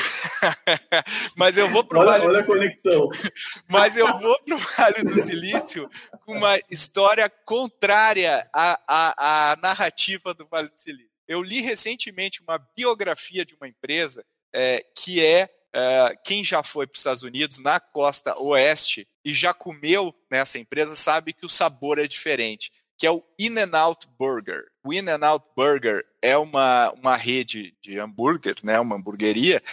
Mas 1.37 1.57
eu 1.57 1.69
vou 1.69 1.83
para 1.83 2.01
o 2.01 2.05
Vale 2.05 2.25
olha 2.25 2.41
do 2.41 2.45
conexão. 2.45 3.09
Mas 3.69 3.97
eu 3.97 4.19
vou 4.19 4.37
para 4.43 4.55
o 4.55 4.57
Vale 4.57 5.03
do 5.03 5.23
Silício 5.23 5.89
com 6.25 6.33
uma 6.33 6.57
história 6.69 7.29
contrária 7.29 8.47
à, 8.53 8.79
à, 8.87 9.51
à, 9.51 9.55
narrativa 9.57 10.33
do 10.33 10.45
Vale 10.47 10.67
do 10.67 10.77
Silício. 10.77 11.09
Eu 11.27 11.41
li 11.41 11.61
recentemente 11.61 12.41
uma 12.41 12.57
biografia 12.75 13.45
de 13.45 13.55
uma 13.55 13.67
empresa 13.67 14.25
é, 14.53 14.83
que 14.97 15.23
é, 15.23 15.49
é 15.73 16.15
quem 16.25 16.43
já 16.43 16.61
foi 16.61 16.87
para 16.87 16.95
os 16.95 16.99
Estados 16.99 17.23
Unidos 17.23 17.59
na 17.59 17.79
costa 17.79 18.37
oeste 18.37 19.07
e 19.23 19.33
já 19.33 19.53
comeu 19.53 20.13
nessa 20.29 20.59
empresa 20.59 20.95
sabe 20.95 21.33
que 21.33 21.45
o 21.45 21.49
sabor 21.49 21.99
é 21.99 22.03
diferente 22.03 22.71
que 22.99 23.07
é 23.07 23.11
o 23.11 23.23
In-N-Out 23.39 24.07
Burger. 24.19 24.65
O 24.83 24.93
In-N-Out 24.93 25.45
Burger 25.55 26.05
é 26.21 26.37
uma, 26.37 26.91
uma 26.91 27.15
rede 27.15 27.73
de 27.81 27.97
hambúrguer, 27.97 28.55
né, 28.61 28.77
uma 28.77 28.97
hamburgueria, 28.97 29.63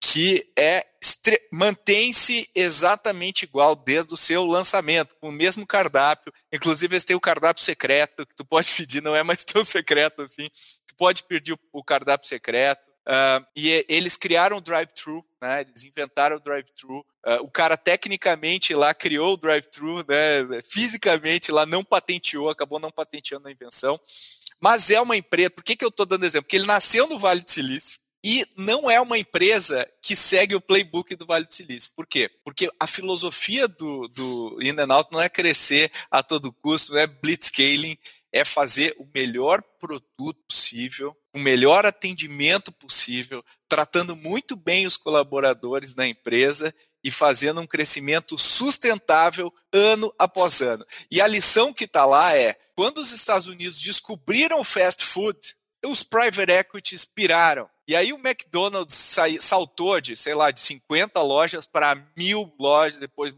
que 0.00 0.52
é 0.58 0.84
mantém-se 1.52 2.48
exatamente 2.54 3.44
igual 3.44 3.76
desde 3.76 4.12
o 4.12 4.16
seu 4.16 4.44
lançamento, 4.44 5.14
com 5.20 5.28
o 5.28 5.32
mesmo 5.32 5.64
cardápio. 5.64 6.32
Inclusive, 6.52 6.94
eles 6.94 7.04
têm 7.04 7.14
o 7.14 7.20
cardápio 7.20 7.62
secreto, 7.62 8.26
que 8.26 8.34
tu 8.34 8.44
pode 8.44 8.68
pedir, 8.74 9.00
não 9.00 9.14
é 9.14 9.22
mais 9.22 9.44
tão 9.44 9.64
secreto 9.64 10.22
assim. 10.22 10.48
Tu 10.86 10.96
pode 10.96 11.22
pedir 11.22 11.52
o, 11.52 11.58
o 11.72 11.84
cardápio 11.84 12.28
secreto. 12.28 12.91
Uh, 13.06 13.44
e 13.56 13.84
eles 13.88 14.16
criaram 14.16 14.58
o 14.58 14.60
drive-thru, 14.60 15.24
né? 15.40 15.62
Eles 15.62 15.84
inventaram 15.84 16.36
o 16.36 16.40
drive-thru. 16.40 17.00
Uh, 17.24 17.42
o 17.42 17.50
cara 17.50 17.76
tecnicamente 17.76 18.74
lá 18.74 18.94
criou 18.94 19.34
o 19.34 19.36
drive-thru, 19.36 20.04
né? 20.08 20.62
Fisicamente 20.68 21.50
lá 21.50 21.66
não 21.66 21.84
patenteou, 21.84 22.48
acabou 22.48 22.78
não 22.78 22.90
patenteando 22.90 23.48
a 23.48 23.52
invenção. 23.52 24.00
Mas 24.60 24.90
é 24.90 25.00
uma 25.00 25.16
empresa. 25.16 25.50
Por 25.50 25.64
que, 25.64 25.74
que 25.74 25.84
eu 25.84 25.88
estou 25.88 26.06
dando 26.06 26.24
exemplo? 26.24 26.44
Porque 26.44 26.56
ele 26.56 26.66
nasceu 26.66 27.08
no 27.08 27.18
Vale 27.18 27.40
do 27.40 27.50
Silício. 27.50 28.00
E 28.24 28.46
não 28.56 28.88
é 28.88 29.00
uma 29.00 29.18
empresa 29.18 29.84
que 30.00 30.14
segue 30.14 30.54
o 30.54 30.60
playbook 30.60 31.16
do 31.16 31.26
Vale 31.26 31.44
do 31.44 31.52
Silício. 31.52 31.90
Por 31.96 32.06
quê? 32.06 32.30
Porque 32.44 32.70
a 32.78 32.86
filosofia 32.86 33.66
do, 33.66 34.06
do 34.06 34.58
In 34.62 34.78
and 34.78 34.94
Out 34.94 35.10
não 35.10 35.20
é 35.20 35.28
crescer 35.28 35.90
a 36.08 36.22
todo 36.22 36.52
custo, 36.52 36.92
não 36.92 37.00
é 37.00 37.08
blitzscaling, 37.08 37.98
é 38.32 38.44
fazer 38.44 38.94
o 38.98 39.06
melhor 39.14 39.62
produto 39.78 40.40
possível 40.48 41.16
o 41.34 41.38
melhor 41.38 41.86
atendimento 41.86 42.70
possível, 42.72 43.42
tratando 43.68 44.14
muito 44.14 44.54
bem 44.54 44.86
os 44.86 44.96
colaboradores 44.96 45.94
da 45.94 46.06
empresa 46.06 46.74
e 47.02 47.10
fazendo 47.10 47.60
um 47.60 47.66
crescimento 47.66 48.36
sustentável 48.36 49.52
ano 49.72 50.12
após 50.18 50.60
ano. 50.60 50.84
E 51.10 51.20
a 51.20 51.26
lição 51.26 51.72
que 51.72 51.84
está 51.84 52.04
lá 52.04 52.36
é: 52.36 52.54
quando 52.74 52.98
os 52.98 53.12
Estados 53.12 53.46
Unidos 53.46 53.80
descobriram 53.80 54.60
o 54.60 54.64
fast 54.64 55.04
food, 55.04 55.38
os 55.84 56.02
private 56.02 56.52
equities 56.52 57.04
piraram. 57.04 57.68
E 57.88 57.96
aí 57.96 58.12
o 58.12 58.18
McDonald's 58.18 59.16
saltou 59.40 60.00
de, 60.00 60.16
sei 60.16 60.34
lá, 60.34 60.50
de 60.50 60.60
50 60.60 61.20
lojas 61.20 61.66
para 61.66 61.96
mil 62.16 62.54
lojas, 62.58 62.98
depois 62.98 63.34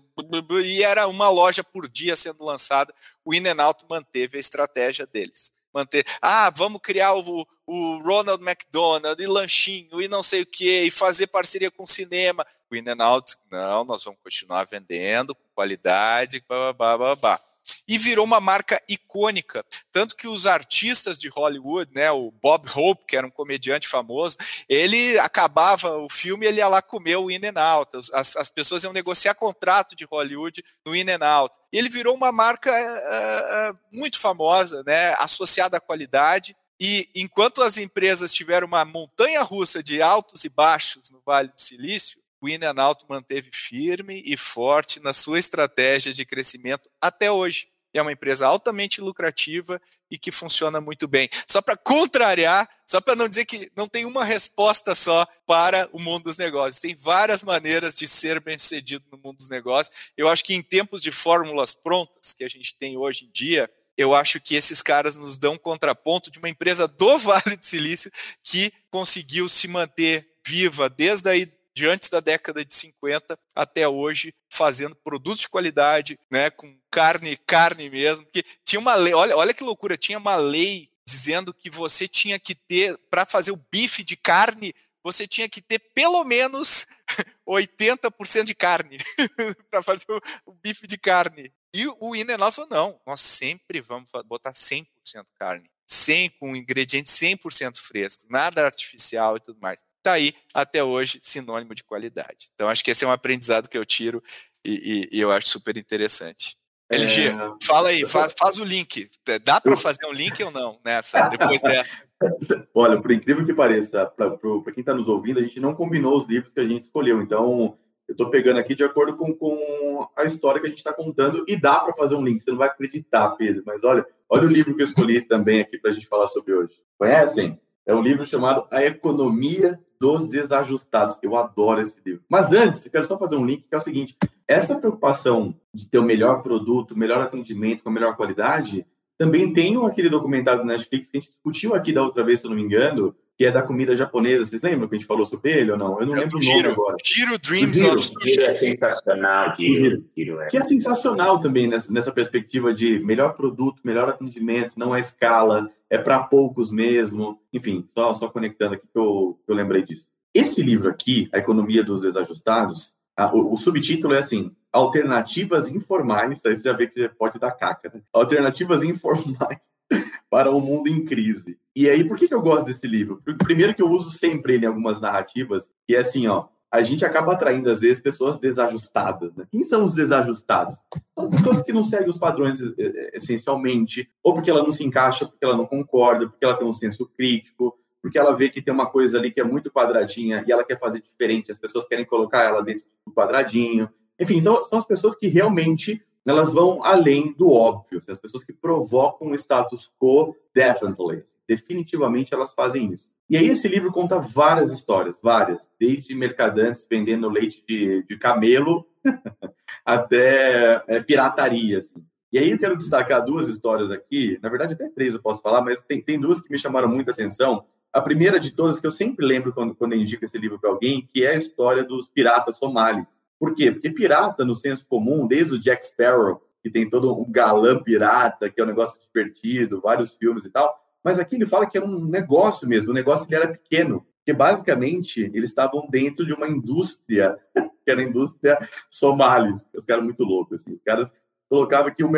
e 0.65 0.83
era 0.83 1.07
uma 1.09 1.29
loja 1.29 1.65
por 1.65 1.89
dia 1.89 2.17
sendo 2.17 2.45
lançada. 2.45 2.95
O 3.25 3.35
In-N-Out 3.35 3.85
manteve 3.89 4.37
a 4.37 4.41
estratégia 4.41 5.07
deles 5.07 5.53
manter. 5.75 6.07
Ah, 6.23 6.51
vamos 6.51 6.81
criar 6.81 7.13
o, 7.15 7.47
o 7.67 7.99
Ronald 7.99 8.43
McDonald 8.43 9.21
e 9.21 9.27
lanchinho 9.27 10.01
e 10.01 10.07
não 10.07 10.23
sei 10.23 10.43
o 10.43 10.47
que, 10.47 10.85
e 10.85 10.91
fazer 10.91 11.27
parceria 11.27 11.71
com 11.71 11.85
cinema. 11.85 12.47
O 12.71 12.77
In 12.77 12.89
and 12.89 13.03
Out, 13.03 13.37
não, 13.51 13.85
nós 13.85 14.05
vamos 14.05 14.21
continuar 14.23 14.65
vendendo 14.65 15.35
com 15.35 15.43
qualidade, 15.53 16.43
blá, 16.49 16.73
blá 16.73 17.39
e 17.87 17.99
virou 17.99 18.25
uma 18.25 18.41
marca 18.41 18.81
icônica. 18.89 19.65
Tanto 19.93 20.17
que 20.17 20.27
os 20.27 20.47
artistas 20.47 21.19
de 21.19 21.29
Hollywood, 21.29 21.91
né, 21.95 22.11
o 22.11 22.31
Bob 22.43 22.69
Hope, 22.75 23.05
que 23.07 23.17
era 23.17 23.27
um 23.27 23.31
comediante 23.31 23.87
famoso, 23.87 24.37
ele 24.69 25.19
acabava 25.19 25.97
o 25.99 26.09
filme 26.09 26.47
ele 26.47 26.59
ia 26.59 26.69
lá 26.69 26.83
comer 26.83 27.17
o 27.17 27.31
In 27.31 27.47
and 27.47 27.61
Out. 27.61 27.97
As, 28.13 28.37
as 28.37 28.49
pessoas 28.49 28.83
iam 28.85 28.93
negociar 28.93 29.35
contrato 29.35 29.95
de 29.95 30.05
Hollywood 30.05 30.65
no 30.85 30.95
In 30.97 31.11
and 31.11 31.25
Out. 31.25 31.57
E 31.73 31.79
ele 31.79 31.89
virou 31.89 32.15
uma 32.15 32.33
marca 32.33 32.71
uh, 32.73 33.79
muito 33.93 34.19
famosa, 34.19 34.83
né, 34.85 35.15
associada 35.19 35.77
à 35.77 35.81
qualidade. 35.81 36.57
E 36.81 37.09
enquanto 37.15 37.63
as 37.63 37.77
empresas 37.77 38.33
tiveram 38.33 38.67
uma 38.67 38.85
montanha 38.85 39.43
russa 39.43 39.83
de 39.83 40.03
altos 40.03 40.45
e 40.45 40.49
baixos 40.49 41.11
no 41.11 41.23
Vale 41.25 41.49
do 41.49 41.61
Silício, 41.61 42.24
In 42.49 42.65
and 42.65 42.81
Out 42.81 43.05
manteve 43.09 43.51
firme 43.53 44.23
e 44.25 44.37
forte 44.37 45.01
na 45.01 45.13
sua 45.13 45.39
estratégia 45.39 46.13
de 46.13 46.25
crescimento 46.25 46.91
até 47.01 47.31
hoje. 47.31 47.69
É 47.95 48.03
uma 48.03 48.11
empresa 48.11 48.45
altamente 48.47 49.01
lucrativa 49.01 49.81
e 50.11 50.19
que 50.19 50.33
funciona 50.33 50.81
muito 50.81 51.07
bem. 51.07 51.29
Só 51.47 51.63
para 51.63 51.77
contrariar, 51.77 52.69
só 52.85 53.01
para 53.01 53.15
não 53.15 53.29
dizer 53.29 53.45
que 53.45 53.71
não 53.77 53.87
tem 53.87 54.05
uma 54.05 54.25
resposta 54.25 54.97
só 54.97 55.25
para 55.47 55.89
o 55.93 56.01
mundo 56.01 56.25
dos 56.25 56.37
negócios. 56.37 56.81
Tem 56.81 56.97
várias 56.97 57.45
maneiras 57.45 57.95
de 57.95 58.09
ser 58.09 58.41
bem-sucedido 58.41 59.05
no 59.13 59.19
mundo 59.19 59.37
dos 59.37 59.49
negócios. 59.49 60.11
Eu 60.17 60.29
acho 60.29 60.45
que 60.45 60.55
em 60.55 60.63
tempos 60.63 61.01
de 61.01 61.13
fórmulas 61.13 61.73
prontas 61.73 62.35
que 62.35 62.43
a 62.43 62.49
gente 62.49 62.75
tem 62.75 62.97
hoje 62.97 63.27
em 63.27 63.31
dia, 63.31 63.71
eu 63.97 64.13
acho 64.13 64.41
que 64.41 64.57
esses 64.57 64.83
caras 64.83 65.15
nos 65.15 65.39
dão 65.39 65.53
um 65.53 65.59
contraponto 65.59 66.33
de 66.33 66.41
uma 66.41 66.49
empresa 66.49 66.89
do 66.89 67.17
Vale 67.19 67.57
do 67.57 67.65
Silício 67.65 68.11
que 68.43 68.73
conseguiu 68.91 69.49
se 69.49 69.69
manter 69.69 70.29
viva 70.45 70.91
desde 70.91 71.31
aí 71.31 71.49
de 71.75 71.89
antes 71.89 72.09
da 72.09 72.21
década 72.21 72.65
de 72.65 72.73
50 72.73 73.37
até 73.55 73.89
hoje, 73.89 74.33
fazendo 74.49 74.95
produtos 74.95 75.41
de 75.41 75.49
qualidade, 75.49 76.19
né, 76.31 76.49
com 76.49 76.79
carne, 76.91 77.37
carne 77.37 77.91
mesmo, 77.91 78.25
porque 78.25 78.45
tinha 78.65 78.79
uma 78.79 78.95
lei, 78.95 79.13
olha, 79.13 79.37
olha 79.37 79.53
que 79.53 79.65
loucura, 79.65 79.99
tinha 79.99 80.17
uma 80.17 80.37
lei 80.37 80.89
dizendo 81.05 81.53
que 81.53 81.69
você 81.69 82.07
tinha 82.07 82.39
que 82.39 82.55
ter, 82.55 82.97
para 83.11 83.27
fazer 83.27 83.51
o 83.51 83.61
bife 83.71 84.05
de 84.05 84.17
carne, 84.17 84.73
você 85.03 85.27
tinha 85.27 85.49
que 85.49 85.61
ter 85.61 85.81
pelo 85.93 86.25
menos 86.25 86.87
80% 87.47 88.45
de 88.45 88.55
carne 88.55 88.99
para 89.69 89.83
fazer 89.83 90.07
o, 90.09 90.21
o, 90.47 90.53
bife 90.55 90.87
de 90.87 90.97
carne. 90.97 91.53
E 91.75 91.87
o 92.01 92.15
Inenal 92.15 92.53
falou, 92.53 92.71
não, 92.71 93.01
nós 93.05 93.21
sempre 93.21 93.81
vamos 93.81 94.09
botar 94.25 94.53
100% 94.53 94.87
carne, 95.35 95.69
sem 95.85 96.31
com 96.31 96.55
ingredientes 96.55 97.13
100% 97.19 97.79
frescos, 97.79 98.27
nada 98.31 98.65
artificial 98.65 99.37
e 99.37 99.41
tudo 99.41 99.59
mais 99.61 99.83
está 100.05 100.13
aí 100.13 100.35
até 100.53 100.85
hoje 100.85 101.19
sinônimo 101.23 101.75
de 101.75 101.83
qualidade. 101.83 102.51
Então 102.55 102.69
acho 102.69 102.85
que 102.85 102.91
esse 102.91 103.05
é 103.05 103.09
um 103.09 103.13
aprendizado 103.13 103.69
que 103.69 103.79
eu 103.79 103.87
tiro 103.87 104.23
e, 104.63 105.09
e, 105.13 105.19
e 105.19 105.21
eu 105.21 105.33
acho 105.33 105.49
super 105.49 105.77
interessante. 105.79 106.57
LG, 106.93 107.29
é... 107.29 107.33
fala 107.63 107.89
aí, 107.89 108.07
faz, 108.07 108.35
faz, 108.39 108.59
o 108.59 108.65
link. 108.65 109.09
Dá 109.43 109.59
para 109.59 109.77
fazer 109.77 110.05
um 110.07 110.13
link 110.13 110.43
ou 110.43 110.51
não 110.51 110.79
nessa, 110.85 111.29
depois 111.29 111.61
dessa? 111.63 111.99
Olha, 112.75 113.01
por 113.01 113.11
incrível 113.11 113.45
que 113.45 113.55
pareça, 113.55 114.05
para 114.07 114.39
quem 114.73 114.81
está 114.81 114.95
nos 114.95 115.09
ouvindo, 115.09 115.41
a 115.41 115.43
gente 115.43 115.59
não 115.59 115.75
combinou 115.75 116.17
os 116.17 116.27
livros 116.29 116.53
que 116.53 116.61
a 116.61 116.67
gente 116.67 116.83
escolheu. 116.83 117.23
Então, 117.23 117.77
Eu 118.07 118.13
estou 118.13 118.29
pegando 118.29 118.59
aqui 118.59 118.75
de 118.75 118.85
acordo 118.85 119.17
com, 119.17 119.33
com 119.33 120.09
a 120.15 120.25
história 120.25 120.61
que 120.61 120.67
a 120.67 120.71
gente 120.71 120.79
está 120.79 120.93
contando 120.93 121.43
e 121.49 121.57
dá 121.57 121.81
para 121.81 121.95
fazer 121.95 122.15
um 122.15 122.23
link. 122.23 122.41
Você 122.41 122.51
não 122.51 122.59
vai 122.59 122.69
acreditar, 122.69 123.31
Pedro, 123.31 123.63
mas 123.65 123.83
olha, 123.83 124.07
olha 124.29 124.47
o 124.47 124.51
livro 124.51 124.77
que 124.77 124.83
eu 124.83 124.87
escolhi 124.87 125.23
também 125.23 125.63
aqui 125.63 125.79
para 125.79 125.91
a 125.91 125.95
gente 125.95 126.07
falar 126.07 126.27
sobre 126.27 126.53
hoje. 126.53 126.75
Conhecem? 126.99 127.59
É 127.87 127.95
um 127.95 128.03
livro 128.03 128.25
chamado 128.25 128.67
A 128.71 128.83
Economia 128.85 129.79
dos 130.05 130.27
Desajustados. 130.27 131.19
Eu 131.23 131.35
adoro 131.35 131.81
esse 131.81 131.99
livro. 132.05 132.23
Mas 132.29 132.53
antes, 132.53 132.85
eu 132.85 132.93
quero 132.93 133.07
só 133.07 133.19
fazer 133.19 133.37
um 133.37 133.47
link 133.47 133.63
que 133.67 133.75
é 133.75 133.79
o 133.79 133.81
seguinte: 133.81 134.15
essa 134.47 134.75
preocupação 134.75 135.55
de 135.73 135.89
ter 135.89 135.99
o 135.99 136.03
melhor 136.03 136.43
produto, 136.43 136.97
melhor 136.97 137.23
atendimento 137.23 137.83
com 137.83 137.89
a 137.89 137.93
melhor 137.93 138.15
qualidade, 138.15 138.87
também 139.17 139.53
tem 139.53 139.83
aquele 139.87 140.11
documentário 140.11 140.61
do 140.61 140.67
Netflix 140.67 141.09
que 141.09 141.17
a 141.17 141.21
gente 141.21 141.31
discutiu 141.31 141.75
aqui 141.75 141.91
da 141.91 142.03
outra 142.03 142.23
vez, 142.23 142.41
se 142.41 142.47
eu 142.47 142.51
não 142.51 142.57
me 142.57 142.63
engano, 142.63 143.15
que 143.37 143.45
é 143.45 143.51
da 143.51 143.63
comida 143.63 143.97
japonesa. 143.97 144.47
Vocês 144.47 144.63
lembram 144.63 144.89
que 144.89 144.95
a 144.95 144.99
gente 144.99 145.07
falou 145.07 145.27
sobre 145.27 145.53
ele 145.53 145.73
ou 145.73 145.79
não? 145.79 146.01
Eu 146.01 146.07
não 146.07 146.15
é 146.15 146.21
lembro 146.21 146.39
o 146.39 146.45
nome 146.45 146.67
agora. 146.69 146.97
Giro 147.05 147.39
Dreams 147.39 147.77
Giro. 147.77 147.99
of 147.99 148.07
Sushi. 148.07 148.41
é 148.41 148.55
sensacional, 148.55 149.57
Giro. 149.57 150.05
Giro 150.17 150.41
é. 150.41 150.47
Que 150.47 150.59
é 150.59 150.63
sensacional 150.63 151.41
também 151.41 151.67
nessa, 151.67 151.93
nessa 151.93 152.13
perspectiva 152.13 152.73
de 152.73 153.01
melhor 153.01 153.35
produto, 153.35 153.81
melhor 153.85 154.09
atendimento, 154.09 154.79
não 154.79 154.95
é 154.95 155.01
escala, 155.01 155.71
é 155.91 155.99
para 155.99 156.23
poucos 156.23 156.71
mesmo. 156.71 157.41
Enfim, 157.53 157.85
só, 157.89 158.15
só 158.15 158.29
conectando 158.29 158.75
aqui 158.75 158.87
que 158.87 158.99
eu, 158.99 159.39
que 159.45 159.51
eu 159.51 159.57
lembrei 159.57 159.83
disso. 159.83 160.09
Esse 160.33 160.63
livro 160.63 160.89
aqui, 160.89 161.29
A 161.33 161.39
Economia 161.39 161.83
dos 161.83 162.03
Desajustados, 162.03 162.95
a, 163.17 163.35
o, 163.35 163.53
o, 163.53 163.57
subtítulo 163.57 164.15
é 164.15 164.19
assim: 164.19 164.53
Alternativas 164.73 165.71
Informais. 165.71 166.41
Aí 166.45 166.57
você 166.57 166.63
já 166.63 166.73
vê 166.73 166.87
que 166.87 167.09
pode 167.11 167.39
dar 167.39 167.53
caca, 167.53 167.91
né? 167.93 168.01
Alternativas 168.13 168.83
Informais 168.83 169.59
para 170.31 170.51
o 170.51 170.61
mundo 170.61 170.89
em 170.89 171.05
crise. 171.05 171.59
E 171.75 171.89
aí, 171.89 172.05
por 172.05 172.17
que, 172.17 172.29
que 172.29 172.35
eu 172.35 172.43
gosto 172.43 172.67
desse 172.67 172.87
livro? 172.87 173.21
Primeiro 173.39 173.75
que 173.75 173.83
eu 173.83 173.91
uso 173.91 174.11
sempre 174.11 174.55
ele 174.55 174.65
em 174.65 174.69
algumas 174.69 175.01
narrativas, 175.01 175.69
que 175.87 175.97
é 175.97 175.99
assim, 175.99 176.27
ó, 176.27 176.47
a 176.71 176.83
gente 176.83 177.05
acaba 177.05 177.33
atraindo, 177.33 177.71
às 177.71 177.81
vezes, 177.81 178.03
pessoas 178.03 178.37
desajustadas. 178.37 179.35
Né? 179.37 179.47
Quem 179.51 179.65
são 179.65 179.85
os 179.85 179.95
desajustados? 179.95 180.75
São 181.17 181.31
pessoas 181.31 181.63
que 181.63 181.73
não 181.73 181.85
seguem 181.85 182.09
os 182.09 182.19
padrões 182.19 182.61
eh, 182.61 182.75
eh, 182.79 183.11
essencialmente, 183.15 184.11
ou 184.23 184.35
porque 184.35 184.51
ela 184.51 184.63
não 184.63 184.73
se 184.73 184.85
encaixa, 184.85 185.25
porque 185.25 185.45
ela 185.45 185.57
não 185.57 185.67
concorda, 185.67 186.29
porque 186.29 186.45
ela 186.45 186.57
tem 186.57 186.67
um 186.67 186.73
senso 186.73 187.09
crítico, 187.17 187.79
porque 188.03 188.19
ela 188.19 188.37
vê 188.37 188.49
que 188.49 188.61
tem 188.61 188.75
uma 188.75 188.91
coisa 188.91 189.19
ali 189.19 189.31
que 189.31 189.41
é 189.41 189.45
muito 189.45 189.71
quadradinha 189.71 190.45
e 190.47 190.53
ela 190.53 190.65
quer 190.65 190.79
fazer 190.79 191.01
diferente, 191.01 191.51
as 191.51 191.57
pessoas 191.57 191.87
querem 191.87 192.05
colocar 192.05 192.43
ela 192.43 192.61
dentro 192.61 192.85
do 193.07 193.13
quadradinho. 193.13 193.89
Enfim, 194.21 194.41
são, 194.41 194.63
são 194.65 194.79
as 194.79 194.85
pessoas 194.85 195.17
que 195.17 195.29
realmente 195.29 196.05
elas 196.27 196.53
vão 196.53 196.83
além 196.85 197.33
do 197.33 197.51
óbvio. 197.51 198.01
As 198.09 198.19
pessoas 198.19 198.45
que 198.45 198.53
provocam 198.53 199.29
o 199.29 199.35
status 199.35 199.91
quo, 200.01 200.35
definitely, 200.55 201.23
definitivamente 201.47 202.33
elas 202.33 202.53
fazem 202.53 202.93
isso. 202.93 203.11
E 203.29 203.37
aí 203.37 203.49
esse 203.49 203.67
livro 203.69 203.91
conta 203.91 204.19
várias 204.19 204.73
histórias, 204.73 205.19
várias, 205.23 205.71
desde 205.81 206.15
mercadantes 206.15 206.87
vendendo 206.89 207.29
leite 207.29 207.65
de, 207.67 208.03
de 208.05 208.19
camelo 208.19 208.87
até 209.85 210.83
é, 210.87 211.01
pirataria. 211.01 211.79
Assim. 211.79 212.05
E 212.33 212.39
aí 212.39 212.51
eu 212.51 212.59
quero 212.59 212.77
destacar 212.77 213.25
duas 213.25 213.49
histórias 213.49 213.91
aqui, 213.91 214.39
na 214.43 214.49
verdade 214.49 214.75
até 214.75 214.89
três 214.89 215.15
eu 215.15 215.23
posso 215.23 215.41
falar, 215.41 215.63
mas 215.63 215.83
tem, 215.83 216.03
tem 216.03 216.21
duas 216.21 216.41
que 216.41 216.51
me 216.51 216.59
chamaram 216.59 216.89
muita 216.89 217.13
atenção. 217.13 217.65
A 217.93 218.01
primeira 218.01 218.41
de 218.41 218.51
todas, 218.51 218.81
que 218.81 218.87
eu 218.87 218.93
sempre 218.93 219.25
lembro 219.25 219.53
quando, 219.53 219.75
quando 219.75 219.93
eu 219.93 220.01
indico 220.01 220.25
esse 220.25 220.37
livro 220.37 220.59
para 220.59 220.69
alguém, 220.69 221.09
que 221.13 221.25
é 221.25 221.31
a 221.31 221.37
história 221.37 221.85
dos 221.85 222.09
piratas 222.09 222.57
somalis. 222.57 223.07
Por 223.45 223.55
quê? 223.55 223.71
Porque 223.71 223.91
pirata, 223.91 224.43
no 224.43 224.55
senso 224.55 224.87
comum, 224.87 225.27
desde 225.27 225.57
o 225.57 225.59
Jack 225.59 225.87
Sparrow, 225.87 226.41
que 226.63 226.71
tem 226.71 226.89
todo 226.89 227.15
um 227.15 227.31
galã 227.31 227.79
pirata, 227.79 228.49
que 228.49 228.59
é 228.59 228.65
um 228.65 228.67
negócio 228.67 228.99
divertido, 228.99 229.83
vários 229.83 230.15
filmes 230.15 230.47
e 230.47 230.51
tal, 230.51 230.75
mas 231.05 231.19
aqui 231.19 231.37
ele 231.37 231.45
fala 231.45 231.67
que 231.67 231.77
era 231.77 231.87
um 231.87 232.07
negócio 232.07 232.67
mesmo, 232.67 232.91
o 232.91 232.95
negócio 232.95 233.27
ele 233.29 233.37
era 233.37 233.49
pequeno, 233.49 234.07
porque 234.17 234.33
basicamente 234.33 235.31
eles 235.35 235.51
estavam 235.51 235.87
dentro 235.91 236.25
de 236.25 236.33
uma 236.33 236.49
indústria, 236.49 237.39
que 237.85 237.91
era 237.91 238.01
a 238.01 238.05
indústria 238.05 238.59
somalis, 238.89 239.69
os 239.77 239.85
caras 239.85 240.03
muito 240.03 240.25
loucos, 240.25 240.63
assim, 240.63 240.73
os 240.73 240.81
caras 240.81 241.13
colocavam 241.47 241.95
que 241.95 242.03
o, 242.03 242.11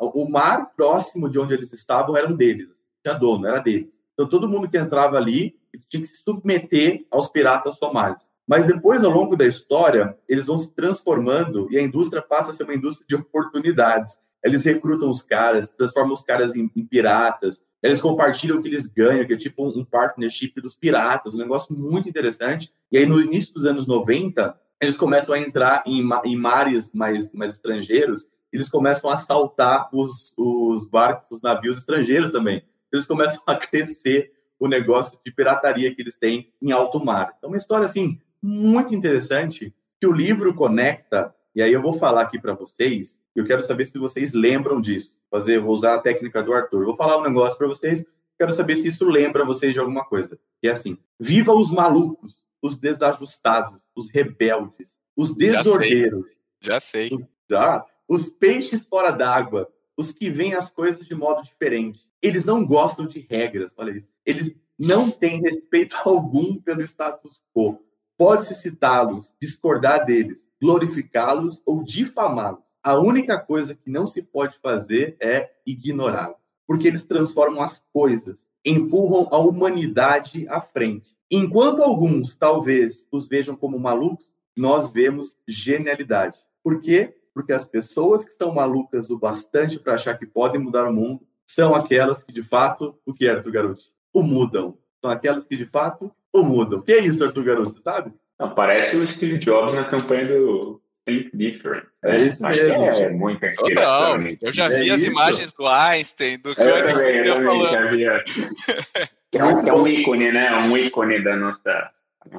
o 0.00 0.30
mar 0.30 0.72
próximo 0.76 1.28
de 1.28 1.40
onde 1.40 1.54
eles 1.54 1.72
estavam 1.72 2.16
era 2.16 2.28
um 2.28 2.36
deles, 2.36 2.70
assim, 2.70 2.82
tinha 3.02 3.14
dono, 3.18 3.48
era 3.48 3.58
deles. 3.58 4.00
Então 4.14 4.28
todo 4.28 4.48
mundo 4.48 4.70
que 4.70 4.78
entrava 4.78 5.16
ali 5.16 5.58
tinha 5.88 6.00
que 6.00 6.06
se 6.06 6.22
submeter 6.22 7.04
aos 7.10 7.26
piratas 7.26 7.78
somalis. 7.78 8.30
Mas 8.48 8.66
depois, 8.66 9.04
ao 9.04 9.10
longo 9.10 9.36
da 9.36 9.44
história, 9.44 10.16
eles 10.26 10.46
vão 10.46 10.56
se 10.56 10.74
transformando 10.74 11.68
e 11.70 11.76
a 11.76 11.82
indústria 11.82 12.22
passa 12.22 12.50
a 12.50 12.54
ser 12.54 12.62
uma 12.62 12.74
indústria 12.74 13.06
de 13.06 13.14
oportunidades. 13.14 14.16
Eles 14.42 14.64
recrutam 14.64 15.10
os 15.10 15.20
caras, 15.20 15.68
transformam 15.68 16.14
os 16.14 16.22
caras 16.22 16.56
em, 16.56 16.70
em 16.74 16.86
piratas, 16.86 17.62
eles 17.82 18.00
compartilham 18.00 18.58
o 18.58 18.62
que 18.62 18.68
eles 18.68 18.86
ganham, 18.86 19.26
que 19.26 19.34
é 19.34 19.36
tipo 19.36 19.66
um, 19.66 19.80
um 19.80 19.84
partnership 19.84 20.54
dos 20.62 20.74
piratas, 20.74 21.34
um 21.34 21.38
negócio 21.38 21.76
muito 21.76 22.08
interessante. 22.08 22.72
E 22.90 22.96
aí, 22.96 23.04
no 23.04 23.20
início 23.20 23.52
dos 23.52 23.66
anos 23.66 23.86
90, 23.86 24.58
eles 24.80 24.96
começam 24.96 25.34
a 25.34 25.38
entrar 25.38 25.82
em, 25.84 26.08
em 26.24 26.36
mares 26.36 26.90
mais, 26.94 27.30
mais 27.32 27.52
estrangeiros, 27.52 28.28
eles 28.50 28.70
começam 28.70 29.10
a 29.10 29.14
assaltar 29.14 29.90
os, 29.92 30.32
os 30.38 30.88
barcos, 30.88 31.28
os 31.32 31.42
navios 31.42 31.76
estrangeiros 31.76 32.30
também. 32.30 32.62
Eles 32.90 33.04
começam 33.04 33.42
a 33.46 33.54
crescer 33.56 34.32
o 34.58 34.66
negócio 34.66 35.18
de 35.22 35.30
pirataria 35.30 35.94
que 35.94 36.00
eles 36.00 36.16
têm 36.16 36.50
em 36.62 36.72
alto 36.72 37.04
mar. 37.04 37.34
Então, 37.36 37.50
uma 37.50 37.58
história 37.58 37.84
assim 37.84 38.18
muito 38.42 38.94
interessante 38.94 39.74
que 40.00 40.06
o 40.06 40.12
livro 40.12 40.54
conecta, 40.54 41.34
e 41.54 41.62
aí 41.62 41.72
eu 41.72 41.82
vou 41.82 41.92
falar 41.92 42.22
aqui 42.22 42.40
para 42.40 42.54
vocês, 42.54 43.18
eu 43.34 43.44
quero 43.44 43.62
saber 43.62 43.84
se 43.84 43.98
vocês 43.98 44.32
lembram 44.32 44.80
disso. 44.80 45.20
Fazer, 45.30 45.60
vou 45.60 45.74
usar 45.74 45.94
a 45.94 46.00
técnica 46.00 46.42
do 46.42 46.52
Arthur. 46.52 46.84
Vou 46.84 46.96
falar 46.96 47.18
um 47.18 47.22
negócio 47.22 47.58
para 47.58 47.68
vocês, 47.68 48.04
quero 48.38 48.52
saber 48.52 48.76
se 48.76 48.88
isso 48.88 49.04
lembra 49.04 49.44
vocês 49.44 49.72
de 49.72 49.80
alguma 49.80 50.04
coisa. 50.04 50.38
Que 50.60 50.68
é 50.68 50.70
assim: 50.70 50.98
viva 51.18 51.52
os 51.52 51.70
malucos, 51.70 52.36
os 52.62 52.76
desajustados, 52.76 53.88
os 53.94 54.10
rebeldes, 54.10 54.98
os 55.16 55.34
desordeiros. 55.34 56.36
Já 56.60 56.80
sei. 56.80 57.08
Já 57.08 57.10
sei. 57.10 57.16
Os, 57.16 57.28
já, 57.48 57.86
os 58.08 58.28
peixes 58.28 58.86
fora 58.86 59.10
d'água, 59.10 59.68
os 59.96 60.12
que 60.12 60.30
veem 60.30 60.54
as 60.54 60.70
coisas 60.70 61.06
de 61.06 61.14
modo 61.14 61.42
diferente. 61.42 62.08
Eles 62.22 62.44
não 62.44 62.64
gostam 62.64 63.06
de 63.06 63.20
regras, 63.20 63.74
olha 63.76 63.92
isso. 63.92 64.08
Eles 64.24 64.54
não 64.78 65.10
têm 65.10 65.40
respeito 65.40 65.96
algum 66.04 66.60
pelo 66.60 66.82
status 66.82 67.42
quo. 67.54 67.80
Pode-se 68.18 68.56
citá-los, 68.56 69.32
discordar 69.40 70.04
deles, 70.04 70.40
glorificá-los 70.60 71.62
ou 71.64 71.84
difamá-los. 71.84 72.64
A 72.82 72.98
única 72.98 73.38
coisa 73.38 73.76
que 73.76 73.88
não 73.88 74.08
se 74.08 74.22
pode 74.22 74.58
fazer 74.60 75.16
é 75.20 75.52
ignorá-los, 75.64 76.36
porque 76.66 76.88
eles 76.88 77.04
transformam 77.04 77.62
as 77.62 77.80
coisas, 77.92 78.50
empurram 78.64 79.28
a 79.30 79.38
humanidade 79.38 80.48
à 80.48 80.60
frente. 80.60 81.16
Enquanto 81.30 81.80
alguns 81.80 82.34
talvez 82.34 83.06
os 83.12 83.28
vejam 83.28 83.54
como 83.54 83.78
malucos, 83.78 84.26
nós 84.56 84.90
vemos 84.90 85.36
genialidade. 85.46 86.38
Por 86.60 86.80
quê? 86.80 87.16
Porque 87.32 87.52
as 87.52 87.64
pessoas 87.64 88.24
que 88.24 88.32
são 88.32 88.52
malucas 88.52 89.10
o 89.10 89.18
bastante 89.18 89.78
para 89.78 89.94
achar 89.94 90.18
que 90.18 90.26
podem 90.26 90.60
mudar 90.60 90.88
o 90.88 90.92
mundo 90.92 91.24
são 91.46 91.72
aquelas 91.72 92.22
que 92.22 92.32
de 92.32 92.42
fato, 92.42 92.98
o 93.06 93.14
que 93.14 93.28
é, 93.28 93.30
Arthur 93.30 93.52
Garoto? 93.52 93.82
O 94.12 94.22
mudam. 94.22 94.76
São 95.00 95.08
aquelas 95.08 95.46
que 95.46 95.56
de 95.56 95.64
fato 95.64 96.12
ou 96.32 96.44
mudam? 96.44 96.78
O 96.78 96.82
que 96.82 96.92
é 96.92 96.98
isso, 96.98 97.24
Arthur 97.24 97.44
Garoto? 97.44 97.72
Você 97.72 97.82
sabe? 97.82 98.12
Não, 98.38 98.54
parece 98.54 98.96
o 98.96 99.06
Steve 99.06 99.38
Jobs 99.38 99.74
na 99.74 99.84
campanha 99.84 100.26
do 100.26 100.80
Think 101.04 101.30
Different. 101.36 101.84
É 102.04 102.18
isso 102.18 102.44
Acho 102.46 102.62
mesmo. 102.62 102.92
Que 102.92 103.02
é 103.02 103.10
muita 103.10 103.48
inspiração. 103.48 104.18
Não, 104.18 104.28
eu 104.40 104.52
já 104.52 104.66
é 104.66 104.80
vi 104.80 104.90
as 104.90 105.02
imagens 105.02 105.52
do 105.52 105.66
Einstein, 105.66 106.38
do 106.38 106.54
Kahneman. 106.54 107.02
É, 107.02 107.28
eu, 107.28 107.34
eu 107.36 107.70
já 107.70 107.84
vi. 107.90 108.04
É 109.34 109.44
um, 109.44 109.68
é 109.68 109.74
um 109.74 109.86
ícone, 109.86 110.32
né? 110.32 110.50
Um 110.56 110.74
ícone 110.74 111.22
da 111.22 111.36
nossa 111.36 111.92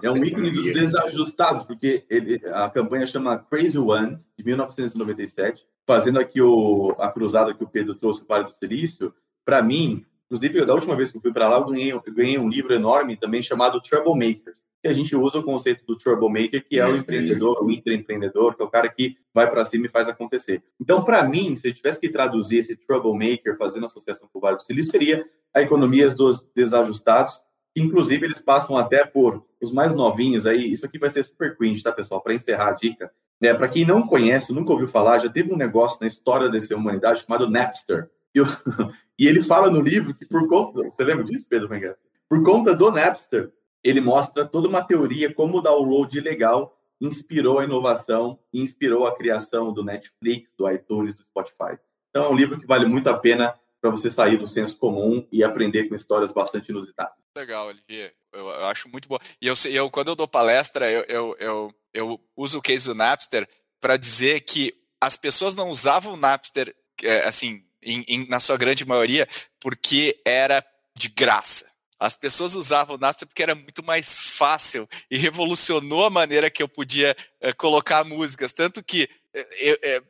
é 0.04 0.12
um 0.12 0.24
ícone 0.24 0.52
dos 0.52 0.66
desajustados, 0.66 1.64
porque 1.64 2.06
ele, 2.10 2.42
a 2.54 2.70
campanha 2.70 3.08
chama 3.08 3.38
Crazy 3.38 3.78
Ones, 3.78 4.30
de 4.38 4.46
1997, 4.46 5.66
fazendo 5.86 6.20
aqui 6.20 6.42
o, 6.42 6.96
a 7.00 7.12
cruzada 7.12 7.54
que 7.54 7.64
o 7.64 7.68
Pedro 7.68 7.96
trouxe 7.96 8.24
para 8.24 8.48
o 8.48 8.52
Silício. 8.52 9.14
Para 9.44 9.62
mim, 9.62 10.06
Inclusive, 10.30 10.64
da 10.64 10.76
última 10.76 10.96
vez 10.96 11.10
que 11.10 11.18
eu 11.18 11.22
fui 11.22 11.34
para 11.34 11.50
lá, 11.50 11.58
eu 11.58 11.66
ganhei, 11.66 11.92
eu 11.92 12.04
ganhei, 12.08 12.38
um 12.38 12.48
livro 12.48 12.72
enorme 12.72 13.18
também 13.18 13.42
chamado 13.42 13.82
Makers, 14.16 14.60
que 14.80 14.88
a 14.88 14.94
gente 14.94 15.16
usa 15.16 15.40
o 15.40 15.44
conceito 15.44 15.84
do 15.86 16.30
Maker, 16.30 16.66
que 16.68 16.80
é 16.80 16.86
o 16.86 16.92
uhum. 16.92 16.98
empreendedor, 16.98 17.64
o 17.64 17.72
intraempreendedor, 17.72 18.56
que 18.56 18.62
é 18.62 18.66
o 18.66 18.70
cara 18.70 18.88
que 18.90 19.18
vai 19.34 19.50
para 19.50 19.66
cima 19.66 19.88
e 19.88 19.90
faz 19.90 20.08
acontecer. 20.08 20.64
Então, 20.80 21.04
para 21.04 21.24
mim, 21.24 21.56
se 21.56 21.68
eu 21.68 21.74
tivesse 21.74 22.00
que 22.00 22.10
traduzir 22.10 22.60
esse 22.60 22.78
Maker 22.88 23.58
fazendo 23.58 23.88
associação 23.88 24.30
com 24.32 24.38
o 24.38 24.42
Vale 24.42 24.58
do 24.58 24.64
Silício, 24.64 24.92
seria 24.92 25.26
a 25.54 25.62
economia 25.62 26.10
dos 26.12 26.50
desajustados, 26.56 27.44
que 27.74 27.82
inclusive 27.82 28.26
eles 28.26 28.40
passam 28.40 28.78
até 28.78 29.04
por 29.06 29.44
os 29.60 29.72
mais 29.72 29.96
novinhos 29.96 30.46
aí. 30.46 30.72
Isso 30.72 30.86
aqui 30.86 31.00
vai 31.00 31.10
ser 31.10 31.24
super 31.24 31.58
cringe, 31.58 31.84
tá, 31.84 31.92
pessoal? 31.92 32.22
Para 32.22 32.36
encerrar 32.36 32.70
a 32.70 32.74
dica. 32.74 33.12
É, 33.42 33.54
para 33.54 33.68
quem 33.68 33.86
não 33.86 34.06
conhece, 34.06 34.54
nunca 34.54 34.72
ouviu 34.72 34.88
falar, 34.88 35.20
já 35.20 35.30
teve 35.30 35.52
um 35.52 35.58
negócio 35.58 35.98
na 36.02 36.08
história 36.08 36.50
dessa 36.50 36.76
humanidade 36.76 37.22
chamado 37.22 37.50
Napster. 37.50 38.10
E, 38.36 38.40
eu, 38.40 38.46
e 39.20 39.28
ele 39.28 39.44
fala 39.44 39.70
no 39.70 39.82
livro 39.82 40.14
que 40.14 40.26
por 40.26 40.48
conta, 40.48 40.84
você 40.84 41.04
lembra 41.04 41.24
disso, 41.24 41.46
Pedro 41.50 41.70
Menguer? 41.70 41.98
Por 42.28 42.42
conta 42.44 42.76
do 42.76 42.92
Napster, 42.92 43.52
ele 43.84 44.00
mostra 44.00 44.46
toda 44.46 44.68
uma 44.68 44.82
teoria 44.82 45.34
como 45.34 45.58
o 45.58 45.62
download 45.62 46.18
ilegal 46.18 46.76
inspirou 47.02 47.60
a 47.60 47.64
inovação 47.64 48.40
inspirou 48.54 49.08
a 49.08 49.16
criação 49.16 49.72
do 49.72 49.84
Netflix, 49.84 50.54
do 50.58 50.70
iTunes, 50.70 51.16
do 51.16 51.24
Spotify. 51.24 51.78
Então 52.10 52.26
é 52.26 52.30
um 52.30 52.36
livro 52.36 52.60
que 52.60 52.66
vale 52.66 52.86
muito 52.86 53.10
a 53.10 53.18
pena 53.18 53.54
para 53.80 53.90
você 53.90 54.12
sair 54.12 54.38
do 54.38 54.48
senso 54.48 54.78
comum 54.78 55.26
e 55.32 55.44
aprender 55.44 55.88
com 55.88 55.96
histórias 55.96 56.34
bastante 56.34 56.70
inusitadas. 56.70 57.14
Legal, 57.38 57.70
LG. 57.70 58.12
Eu, 58.34 58.48
eu 58.48 58.66
acho 58.66 58.90
muito 58.90 59.08
bom. 59.08 59.18
E 59.42 59.48
eu, 59.48 59.54
eu, 59.72 59.90
quando 59.90 60.10
eu 60.10 60.16
dou 60.16 60.28
palestra, 60.28 60.92
eu, 60.92 61.06
eu, 61.08 61.36
eu 61.40 61.72
eu 61.94 62.20
uso 62.36 62.60
o 62.60 62.62
case 62.62 62.88
do 62.88 62.96
Napster 62.96 63.48
para 63.80 63.98
dizer 63.98 64.42
que 64.42 64.74
as 65.02 65.18
pessoas 65.18 65.56
não 65.56 65.70
usavam 65.70 66.14
o 66.14 66.18
Napster, 66.18 66.76
é, 67.04 67.28
assim, 67.28 67.64
em, 67.82 68.04
em, 68.08 68.28
na 68.28 68.40
sua 68.40 68.58
grande 68.58 68.86
maioria, 68.86 69.28
porque 69.60 70.20
era 70.26 70.66
de 70.98 71.10
graça. 71.10 71.70
As 72.00 72.16
pessoas 72.16 72.56
usavam 72.56 72.96
o 72.96 73.00
Napster 73.00 73.28
porque 73.28 73.44
era 73.44 73.54
muito 73.54 73.84
mais 73.84 74.18
fácil 74.18 74.88
e 75.12 75.18
revolucionou 75.18 76.06
a 76.06 76.10
maneira 76.10 76.50
que 76.50 76.64
eu 76.64 76.68
podia 76.70 77.16
é, 77.42 77.52
colocar 77.52 78.06
músicas. 78.06 78.54
Tanto 78.54 78.82
que 78.82 79.10
é, 79.34 80.02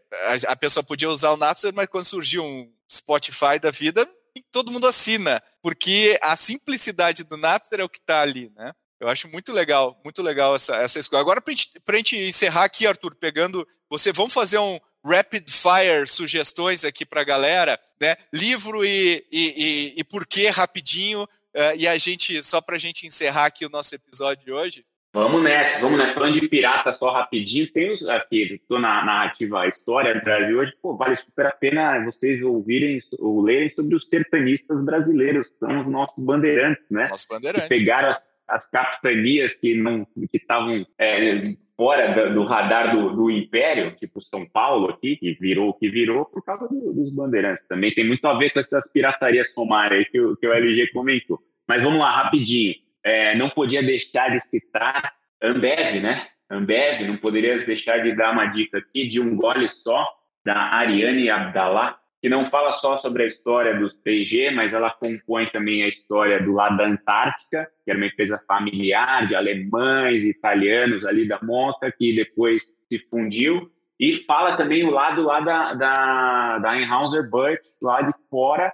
a, 0.47 0.51
a, 0.51 0.55
pessoa 0.55 0.83
podia 0.83 1.09
usar 1.09 1.31
o 1.31 1.37
Napster, 1.37 1.73
mas 1.73 1.87
quando 1.87 2.05
surgiu 2.05 2.43
um 2.43 2.71
Spotify 2.91 3.57
da 3.59 3.71
vida, 3.71 4.07
todo 4.51 4.71
mundo 4.71 4.87
assina, 4.87 5.41
porque 5.63 6.17
a 6.21 6.35
simplicidade 6.35 7.23
do 7.23 7.37
Napster 7.37 7.79
é 7.79 7.83
o 7.83 7.89
que 7.89 7.97
está 7.97 8.21
ali, 8.21 8.51
né? 8.55 8.71
Eu 8.99 9.07
acho 9.07 9.29
muito 9.29 9.53
legal, 9.53 9.99
muito 10.03 10.21
legal 10.21 10.55
essa, 10.55 10.75
essa 10.75 10.99
escolha. 10.99 11.21
Agora, 11.21 11.41
para 11.41 11.53
a 11.93 11.97
gente 11.97 12.17
encerrar 12.17 12.65
aqui, 12.65 12.85
Arthur, 12.85 13.15
pegando 13.15 13.65
você, 13.89 14.11
vamos 14.11 14.33
fazer 14.33 14.59
um 14.59 14.77
rapid 15.09 15.49
fire 15.49 16.07
sugestões 16.07 16.85
aqui 16.85 17.05
para 17.05 17.21
a 17.21 17.25
galera, 17.25 17.79
né? 17.99 18.15
Livro 18.33 18.85
e, 18.85 19.25
e, 19.31 19.93
e, 19.95 19.99
e 19.99 20.03
por 20.03 20.27
que 20.27 20.47
rapidinho, 20.49 21.23
uh, 21.23 21.75
e 21.77 21.87
a 21.87 21.97
gente, 21.97 22.43
só 22.43 22.61
para 22.61 22.75
a 22.75 22.79
gente 22.79 23.07
encerrar 23.07 23.45
aqui 23.45 23.65
o 23.65 23.69
nosso 23.69 23.95
episódio 23.95 24.45
de 24.45 24.51
hoje. 24.51 24.85
Vamos 25.11 25.41
nessa, 25.43 25.79
vamos 25.79 25.97
nessa. 25.97 26.13
Falando 26.13 26.39
de 26.39 26.47
pirata 26.47 26.91
só 26.91 27.11
rapidinho, 27.11 27.71
tem 27.71 27.91
os 27.91 28.07
aqui, 28.07 28.53
estou 28.53 28.79
na 28.79 29.03
narrativa 29.03 29.67
História 29.67 30.13
do 30.13 30.23
Brasil 30.23 30.59
hoje, 30.59 30.71
pô, 30.79 30.95
vale 30.95 31.15
super 31.15 31.47
a 31.47 31.51
pena 31.51 32.05
vocês 32.05 32.43
ouvirem 32.43 33.01
ou 33.17 33.41
lerem 33.41 33.71
sobre 33.71 33.95
os 33.95 34.07
sertanistas 34.07 34.85
brasileiros, 34.85 35.47
que 35.47 35.57
são 35.57 35.81
os 35.81 35.89
nossos 35.89 36.23
bandeirantes, 36.23 36.85
né? 36.91 37.07
Nossos 37.09 37.25
bandeirantes. 37.25 37.67
Que 37.67 37.75
pegaram 37.75 38.09
as, 38.09 38.21
as 38.49 38.69
capitanias 38.69 39.55
que 39.55 39.73
não 39.75 40.05
que 40.05 40.37
estavam 40.37 40.85
é, 40.97 41.43
fora 41.77 42.29
do, 42.31 42.43
radar 42.43 42.95
do, 42.95 43.15
do, 43.15 43.31
Império, 43.31 43.95
tipo 43.95 44.19
São 44.19 44.45
Paulo 44.45 44.89
aqui, 44.89 45.15
que 45.15 45.33
virou 45.39 45.69
o 45.69 45.73
que 45.73 45.89
virou 45.89 46.25
por 46.25 46.43
causa 46.43 46.67
do, 46.67 46.93
dos 46.93 47.13
bandeirantes. 47.15 47.65
Também 47.67 47.93
tem 47.93 48.05
muito 48.05 48.25
a 48.25 48.37
ver 48.37 48.51
com 48.51 48.59
essas 48.59 48.91
piratarias 48.91 49.53
Comar 49.53 49.93
aí 49.93 50.05
que, 50.05 50.11
que 50.11 50.47
o 50.47 50.53
LG 50.53 50.91
comentou. 50.91 51.39
Mas 51.67 51.83
vamos 51.83 51.99
lá, 51.99 52.11
rapidinho 52.11 52.75
é, 53.03 53.35
não 53.35 53.49
podia 53.49 53.81
deixar 53.81 54.29
de 54.29 54.39
citar 54.39 55.13
Ambev, 55.41 56.01
né? 56.01 56.27
Ambev, 56.49 57.07
não 57.07 57.17
poderia 57.17 57.65
deixar 57.65 57.99
de 57.99 58.15
dar 58.15 58.31
uma 58.33 58.47
dica 58.47 58.79
aqui 58.79 59.07
de 59.07 59.21
um 59.21 59.35
gole 59.35 59.67
só, 59.69 60.07
da 60.43 60.55
Ariane 60.55 61.29
Abdallah, 61.29 61.97
que 62.21 62.27
não 62.27 62.45
fala 62.45 62.71
só 62.71 62.97
sobre 62.97 63.23
a 63.23 63.27
história 63.27 63.77
dos 63.77 63.93
PG, 63.93 64.51
mas 64.51 64.73
ela 64.73 64.91
compõe 64.91 65.47
também 65.47 65.83
a 65.83 65.87
história 65.87 66.41
do 66.41 66.51
lado 66.51 66.77
da 66.77 66.87
Antártica, 66.87 67.69
que 67.83 67.91
era 67.91 67.97
uma 67.97 68.07
empresa 68.07 68.43
familiar 68.47 69.27
de 69.27 69.35
alemães 69.35 70.23
e 70.23 70.31
italianos 70.31 71.05
ali 71.05 71.27
da 71.27 71.39
Monta, 71.41 71.91
que 71.91 72.13
depois 72.13 72.67
se 72.91 72.99
fundiu, 73.09 73.71
e 73.99 74.13
fala 74.13 74.57
também 74.57 74.85
o 74.85 74.91
lado 74.91 75.23
lá 75.23 75.39
da, 75.39 75.73
da, 75.73 76.57
da 76.59 76.71
Anheuser-Busch, 76.71 77.59
lá 77.81 78.01
de 78.01 78.13
fora, 78.29 78.73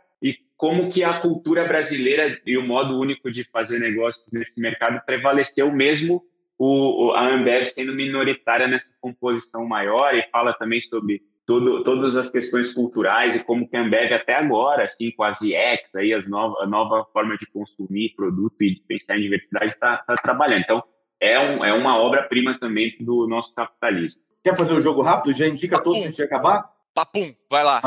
como 0.58 0.90
que 0.90 1.04
a 1.04 1.20
cultura 1.20 1.68
brasileira 1.68 2.40
e 2.46 2.58
o 2.58 2.66
modo 2.66 3.00
único 3.00 3.30
de 3.30 3.44
fazer 3.44 3.80
negócios 3.80 4.26
nesse 4.32 4.60
mercado 4.60 5.04
prevaleceu 5.06 5.72
mesmo 5.72 6.24
o, 6.58 7.12
a 7.12 7.28
Ambev 7.28 7.66
sendo 7.66 7.94
minoritária 7.94 8.68
nessa 8.68 8.90
composição 9.02 9.68
maior 9.68 10.16
e 10.16 10.24
fala 10.32 10.54
também 10.54 10.82
sobre 10.82 11.22
todo, 11.46 11.84
todas 11.84 12.16
as 12.16 12.30
questões 12.30 12.74
culturais 12.74 13.36
e 13.36 13.44
como 13.44 13.68
que 13.68 13.76
a 13.76 13.82
Ambev 13.82 14.14
até 14.14 14.36
agora, 14.36 14.84
assim, 14.84 15.12
com 15.12 15.24
as 15.24 15.42
IEX, 15.42 15.94
aí, 15.96 16.14
as 16.14 16.28
nova, 16.28 16.64
a 16.64 16.68
nova 16.68 17.06
forma 17.12 17.38
de 17.38 17.46
consumir 17.48 18.14
produto 18.16 18.56
e 18.62 18.76
de 18.76 18.82
pensar 18.82 19.18
em 19.18 19.22
diversidade, 19.22 19.74
está 19.74 19.98
tá 19.98 20.16
trabalhando. 20.16 20.62
Então, 20.62 20.84
é, 21.20 21.40
um, 21.40 21.64
é 21.64 21.74
uma 21.74 21.98
obra-prima 21.98 22.58
também 22.60 22.96
do 23.00 23.28
nosso 23.28 23.54
capitalismo. 23.54 24.22
Quer 24.44 24.56
fazer 24.58 24.74
o 24.74 24.78
um 24.78 24.82
jogo 24.82 25.02
rápido? 25.02 25.36
Já 25.36 25.48
indica 25.48 25.82
todos 25.82 26.04
antes 26.04 26.16
de 26.16 26.24
acabar? 26.24 26.70
Papum, 26.94 27.34
vai 27.50 27.64
lá. 27.64 27.82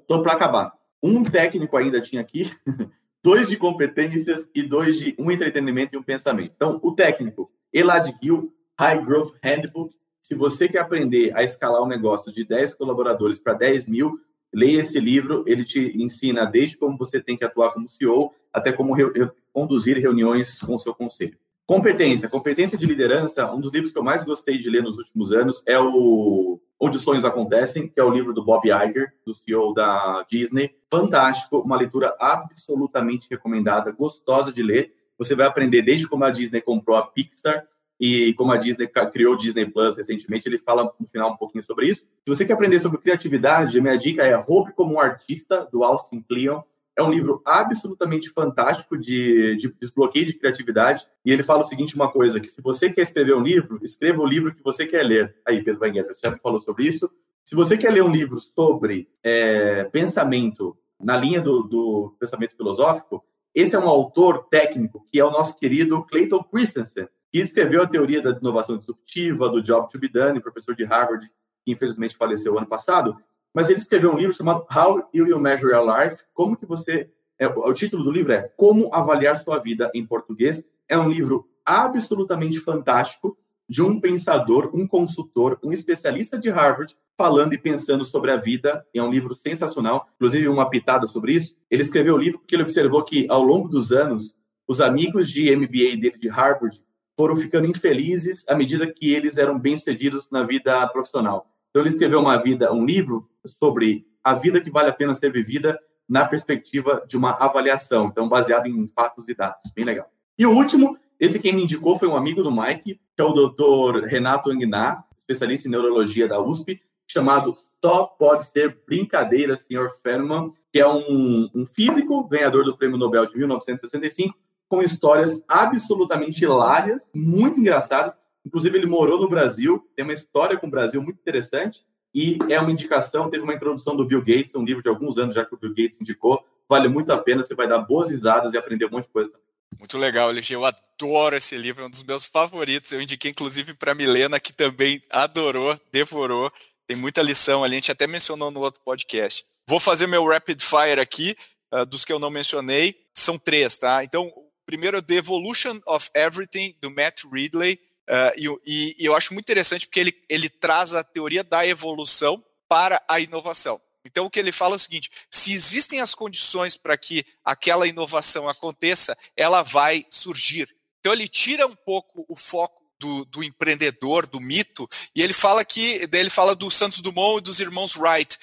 Estou 0.00 0.22
para 0.22 0.32
acabar 0.32 0.80
um 1.02 1.22
técnico 1.22 1.76
ainda 1.76 2.00
tinha 2.00 2.20
aqui, 2.20 2.50
dois 3.22 3.48
de 3.48 3.56
competências 3.56 4.48
e 4.54 4.62
dois 4.62 4.98
de 4.98 5.14
um 5.18 5.30
entretenimento 5.30 5.94
e 5.94 5.98
um 5.98 6.02
pensamento. 6.02 6.52
Então, 6.54 6.78
o 6.82 6.92
técnico, 6.92 7.50
Elad 7.72 8.12
Gil, 8.22 8.52
High 8.78 9.04
Growth 9.04 9.34
Handbook. 9.42 9.94
Se 10.22 10.34
você 10.34 10.68
quer 10.68 10.78
aprender 10.78 11.36
a 11.36 11.42
escalar 11.42 11.82
um 11.82 11.88
negócio 11.88 12.32
de 12.32 12.44
10 12.44 12.74
colaboradores 12.74 13.38
para 13.38 13.54
10 13.54 13.86
mil, 13.86 14.20
leia 14.52 14.80
esse 14.80 14.98
livro. 14.98 15.44
Ele 15.46 15.64
te 15.64 15.96
ensina 16.02 16.44
desde 16.44 16.76
como 16.76 16.96
você 16.96 17.20
tem 17.20 17.36
que 17.36 17.44
atuar 17.44 17.72
como 17.72 17.88
CEO 17.88 18.32
até 18.52 18.72
como 18.72 18.92
re 18.94 19.04
conduzir 19.52 19.98
reuniões 19.98 20.60
com 20.60 20.74
o 20.74 20.78
seu 20.78 20.94
conselho. 20.94 21.36
Competência. 21.66 22.28
Competência 22.28 22.76
de 22.76 22.86
liderança, 22.86 23.50
um 23.52 23.60
dos 23.60 23.72
livros 23.72 23.92
que 23.92 23.98
eu 23.98 24.02
mais 24.02 24.24
gostei 24.24 24.58
de 24.58 24.68
ler 24.68 24.82
nos 24.82 24.98
últimos 24.98 25.32
anos 25.32 25.62
é 25.66 25.78
o 25.78 26.60
Onde 26.78 26.96
os 26.96 27.02
Sonhos 27.02 27.24
Acontecem, 27.24 27.88
que 27.88 28.00
é 28.00 28.02
o 28.02 28.10
livro 28.10 28.32
do 28.32 28.44
Bob 28.44 28.66
Iger, 28.66 29.12
do 29.24 29.34
CEO 29.34 29.74
da 29.74 30.24
Disney. 30.28 30.74
Fantástico, 30.90 31.58
uma 31.58 31.76
leitura 31.76 32.16
absolutamente 32.18 33.28
recomendada, 33.30 33.92
gostosa 33.92 34.52
de 34.52 34.62
ler. 34.62 34.94
Você 35.18 35.34
vai 35.34 35.46
aprender 35.46 35.82
desde 35.82 36.08
como 36.08 36.24
a 36.24 36.30
Disney 36.30 36.60
comprou 36.60 36.96
a 36.96 37.06
Pixar 37.06 37.66
e 38.00 38.32
como 38.34 38.52
a 38.52 38.56
Disney 38.56 38.88
criou 39.12 39.34
o 39.34 39.36
Disney 39.36 39.66
Plus 39.66 39.94
recentemente. 39.94 40.48
Ele 40.48 40.58
fala 40.58 40.92
no 40.98 41.06
final 41.06 41.32
um 41.32 41.36
pouquinho 41.36 41.62
sobre 41.62 41.86
isso. 41.86 42.00
Se 42.00 42.34
você 42.34 42.46
quer 42.46 42.54
aprender 42.54 42.80
sobre 42.80 42.98
criatividade, 42.98 43.80
minha 43.80 43.98
dica 43.98 44.22
é 44.24 44.34
Roube 44.34 44.72
como 44.72 44.94
um 44.94 45.00
Artista, 45.00 45.68
do 45.70 45.84
Austin 45.84 46.22
Kleon. 46.22 46.62
É 46.96 47.02
um 47.02 47.10
livro 47.10 47.42
absolutamente 47.46 48.30
fantástico 48.30 48.96
de, 48.96 49.56
de, 49.56 49.74
desbloqueio 49.78 50.26
de 50.26 50.32
criatividade. 50.32 51.06
E 51.24 51.30
ele 51.30 51.42
fala 51.42 51.60
o 51.60 51.64
seguinte: 51.64 51.94
uma 51.94 52.10
coisa, 52.10 52.40
que 52.40 52.48
se 52.48 52.62
você 52.62 52.90
quer 52.90 53.02
escrever 53.02 53.34
um 53.34 53.42
livro, 53.42 53.78
escreva 53.82 54.20
o 54.20 54.26
livro 54.26 54.54
que 54.54 54.62
você 54.62 54.86
quer 54.86 55.02
ler. 55.02 55.36
Aí, 55.46 55.62
Pedro 55.62 55.82
Weingart, 55.82 56.08
você 56.08 56.28
já 56.28 56.36
falou 56.38 56.60
sobre 56.60 56.86
isso. 56.86 57.10
Se 57.44 57.54
você 57.54 57.76
quer 57.76 57.92
ler 57.92 58.02
um 58.02 58.12
livro 58.12 58.38
sobre 58.38 59.08
é, 59.22 59.84
pensamento 59.84 60.76
na 61.00 61.16
linha 61.16 61.40
do, 61.40 61.62
do, 61.62 62.16
pensamento 62.18 62.56
filosófico, 62.56 63.24
esse 63.54 63.74
é 63.74 63.78
um 63.78 63.88
autor 63.88 64.46
técnico 64.48 65.06
que 65.10 65.18
é 65.18 65.24
o 65.24 65.30
nosso 65.30 65.58
querido 65.58 66.04
Clayton 66.04 66.44
Christensen, 66.44 67.08
que 67.30 67.38
escreveu 67.38 67.82
a 67.82 67.86
teoria 67.86 68.20
da 68.20 68.30
inovação 68.30 68.76
disruptiva, 68.76 69.48
do 69.48 69.62
job 69.62 69.88
to 69.88 69.98
be 69.98 70.08
done, 70.08 70.40
professor 70.40 70.74
de 70.74 70.84
Harvard, 70.84 71.30
que 71.64 71.72
infelizmente 71.72 72.16
faleceu 72.16 72.58
ano 72.58 72.66
passado 72.66 73.16
mas 73.52 73.68
ele 73.68 73.78
escreveu 73.78 74.12
um 74.12 74.16
livro 74.16 74.34
chamado 74.34 74.64
How 74.74 75.08
You 75.12 75.24
Will 75.24 75.40
Measure 75.40 75.72
Your 75.72 75.84
Life. 75.84 76.22
Como 76.32 76.56
que 76.56 76.66
você... 76.66 77.10
É, 77.38 77.46
o 77.46 77.72
título 77.72 78.04
do 78.04 78.10
livro 78.10 78.32
é 78.32 78.42
Como 78.56 78.94
Avaliar 78.94 79.36
Sua 79.36 79.58
Vida 79.58 79.90
em 79.94 80.04
Português. 80.06 80.62
É 80.88 80.98
um 80.98 81.08
livro 81.08 81.48
absolutamente 81.64 82.60
fantástico 82.60 83.36
de 83.68 83.82
um 83.82 84.00
pensador, 84.00 84.70
um 84.74 84.86
consultor, 84.86 85.58
um 85.62 85.72
especialista 85.72 86.38
de 86.38 86.50
Harvard 86.50 86.96
falando 87.16 87.54
e 87.54 87.58
pensando 87.58 88.04
sobre 88.04 88.30
a 88.30 88.36
vida. 88.36 88.84
É 88.94 89.02
um 89.02 89.10
livro 89.10 89.34
sensacional, 89.34 90.08
inclusive 90.16 90.48
uma 90.48 90.68
pitada 90.68 91.06
sobre 91.06 91.32
isso. 91.32 91.56
Ele 91.70 91.82
escreveu 91.82 92.14
o 92.14 92.18
livro 92.18 92.40
porque 92.40 92.54
ele 92.54 92.62
observou 92.62 93.02
que 93.04 93.26
ao 93.30 93.42
longo 93.42 93.68
dos 93.68 93.90
anos, 93.90 94.36
os 94.66 94.80
amigos 94.80 95.30
de 95.30 95.54
MBA 95.54 95.96
dele 95.98 96.18
de 96.18 96.28
Harvard 96.28 96.80
foram 97.20 97.36
ficando 97.36 97.66
infelizes 97.66 98.46
à 98.48 98.54
medida 98.54 98.90
que 98.90 99.12
eles 99.12 99.36
eram 99.36 99.58
bem-sucedidos 99.58 100.30
na 100.30 100.42
vida 100.42 100.86
profissional. 100.88 101.52
Então, 101.68 101.82
ele 101.82 101.90
escreveu 101.90 102.18
uma 102.18 102.38
vida, 102.38 102.72
um 102.72 102.82
livro 102.82 103.28
sobre 103.44 104.06
a 104.24 104.32
vida 104.32 104.58
que 104.58 104.70
vale 104.70 104.88
a 104.88 104.92
pena 104.92 105.12
ser 105.12 105.30
vivida 105.30 105.78
na 106.08 106.24
perspectiva 106.24 107.04
de 107.06 107.18
uma 107.18 107.32
avaliação, 107.32 108.06
então 108.06 108.26
baseado 108.26 108.68
em 108.68 108.88
fatos 108.88 109.28
e 109.28 109.34
dados, 109.34 109.70
bem 109.76 109.84
legal. 109.84 110.10
E 110.38 110.46
o 110.46 110.50
último, 110.50 110.96
esse 111.20 111.38
quem 111.38 111.52
me 111.52 111.62
indicou 111.62 111.98
foi 111.98 112.08
um 112.08 112.16
amigo 112.16 112.42
do 112.42 112.50
Mike, 112.50 112.98
que 113.14 113.22
é 113.22 113.22
o 113.22 113.34
Dr. 113.34 114.06
Renato 114.06 114.50
Angná, 114.50 115.04
especialista 115.18 115.68
em 115.68 115.70
neurologia 115.70 116.26
da 116.26 116.40
USP, 116.40 116.80
chamado 117.06 117.54
Só 117.84 118.04
Pode 118.04 118.46
Ser 118.46 118.78
Brincadeira, 118.86 119.58
Sr. 119.58 119.90
Feynman, 120.02 120.54
que 120.72 120.80
é 120.80 120.88
um, 120.88 121.50
um 121.54 121.66
físico 121.66 122.26
ganhador 122.26 122.64
do 122.64 122.74
Prêmio 122.78 122.96
Nobel 122.96 123.26
de 123.26 123.36
1965, 123.36 124.38
com 124.70 124.80
histórias 124.80 125.42
absolutamente 125.46 126.42
hilárias, 126.42 127.10
muito 127.14 127.60
engraçadas, 127.60 128.16
Inclusive, 128.44 128.78
ele 128.78 128.86
morou 128.86 129.20
no 129.20 129.28
Brasil, 129.28 129.86
tem 129.94 130.04
uma 130.04 130.14
história 130.14 130.56
com 130.56 130.66
o 130.66 130.70
Brasil 130.70 131.02
muito 131.02 131.18
interessante 131.18 131.84
e 132.14 132.38
é 132.48 132.58
uma 132.58 132.70
indicação. 132.70 133.28
Teve 133.28 133.44
uma 133.44 133.54
introdução 133.54 133.94
do 133.94 134.04
Bill 134.04 134.20
Gates, 134.20 134.54
um 134.54 134.64
livro 134.64 134.82
de 134.82 134.88
alguns 134.88 135.18
anos 135.18 135.34
já 135.34 135.44
que 135.44 135.54
o 135.54 135.58
Bill 135.58 135.74
Gates 135.74 136.00
indicou. 136.00 136.44
Vale 136.68 136.88
muito 136.88 137.12
a 137.12 137.18
pena, 137.18 137.42
você 137.42 137.54
vai 137.54 137.68
dar 137.68 137.80
boas 137.80 138.10
risadas 138.10 138.52
e 138.52 138.58
aprender 138.58 138.86
um 138.86 138.90
monte 138.90 139.04
de 139.04 139.10
coisa. 139.10 139.30
Muito 139.78 139.98
legal, 139.98 140.30
LG. 140.30 140.54
Eu 140.54 140.64
adoro 140.64 141.36
esse 141.36 141.56
livro, 141.56 141.82
é 141.82 141.86
um 141.86 141.90
dos 141.90 142.02
meus 142.02 142.26
favoritos. 142.26 142.92
Eu 142.92 143.00
indiquei, 143.00 143.30
inclusive, 143.30 143.74
para 143.74 143.94
Milena, 143.94 144.40
que 144.40 144.52
também 144.52 145.02
adorou, 145.10 145.78
devorou. 145.92 146.50
Tem 146.86 146.96
muita 146.96 147.22
lição 147.22 147.62
ali, 147.62 147.74
a 147.74 147.76
gente 147.76 147.92
até 147.92 148.06
mencionou 148.06 148.50
no 148.50 148.60
outro 148.60 148.80
podcast. 148.84 149.44
Vou 149.68 149.78
fazer 149.78 150.06
meu 150.06 150.26
rapid 150.26 150.60
fire 150.60 151.00
aqui, 151.00 151.36
uh, 151.72 151.86
dos 151.86 152.04
que 152.04 152.12
eu 152.12 152.18
não 152.18 152.30
mencionei. 152.30 152.96
São 153.12 153.38
três, 153.38 153.78
tá? 153.78 154.02
Então, 154.02 154.32
primeiro 154.70 155.02
The 155.02 155.16
Evolution 155.16 155.80
of 155.84 156.08
Everything, 156.14 156.76
do 156.80 156.92
Matt 156.92 157.24
Ridley. 157.24 157.74
Uh, 158.08 158.60
e, 158.64 158.94
e, 159.00 159.04
eu 159.04 159.16
acho 159.16 159.34
muito 159.34 159.46
interessante 159.46 159.86
porque 159.86 159.98
ele, 159.98 160.14
ele 160.28 160.48
traz 160.48 160.94
a 160.94 161.02
teoria 161.02 161.42
da 161.42 161.66
evolução 161.66 162.42
para 162.68 163.02
a 163.08 163.18
inovação. 163.18 163.80
Então, 164.04 164.26
o 164.26 164.30
que 164.30 164.38
ele 164.38 164.52
fala 164.52 164.74
é 164.74 164.76
o 164.76 164.78
seguinte: 164.78 165.10
se 165.28 165.52
existem 165.52 166.00
as 166.00 166.14
condições 166.14 166.76
para 166.76 166.96
que 166.96 167.26
aquela 167.44 167.88
inovação 167.88 168.48
aconteça, 168.48 169.18
ela 169.36 169.62
vai 169.62 170.06
surgir. 170.08 170.72
Então, 171.00 171.12
ele 171.12 171.26
tira 171.26 171.66
um 171.66 171.74
pouco 171.74 172.24
o 172.28 172.36
foco 172.36 172.80
do, 173.00 173.24
do, 173.24 173.42
empreendedor, 173.42 174.24
do 174.24 174.38
mito, 174.38 174.88
e 175.16 175.22
ele 175.22 175.32
fala 175.32 175.64
que 175.64 176.08
ele 176.12 176.30
fala 176.30 176.54
do 176.54 176.70
Santos 176.70 177.00
Dumont 177.00 177.38
e 177.38 177.42
dos 177.42 177.58
irmãos 177.58 177.96
Wright. 177.96 178.38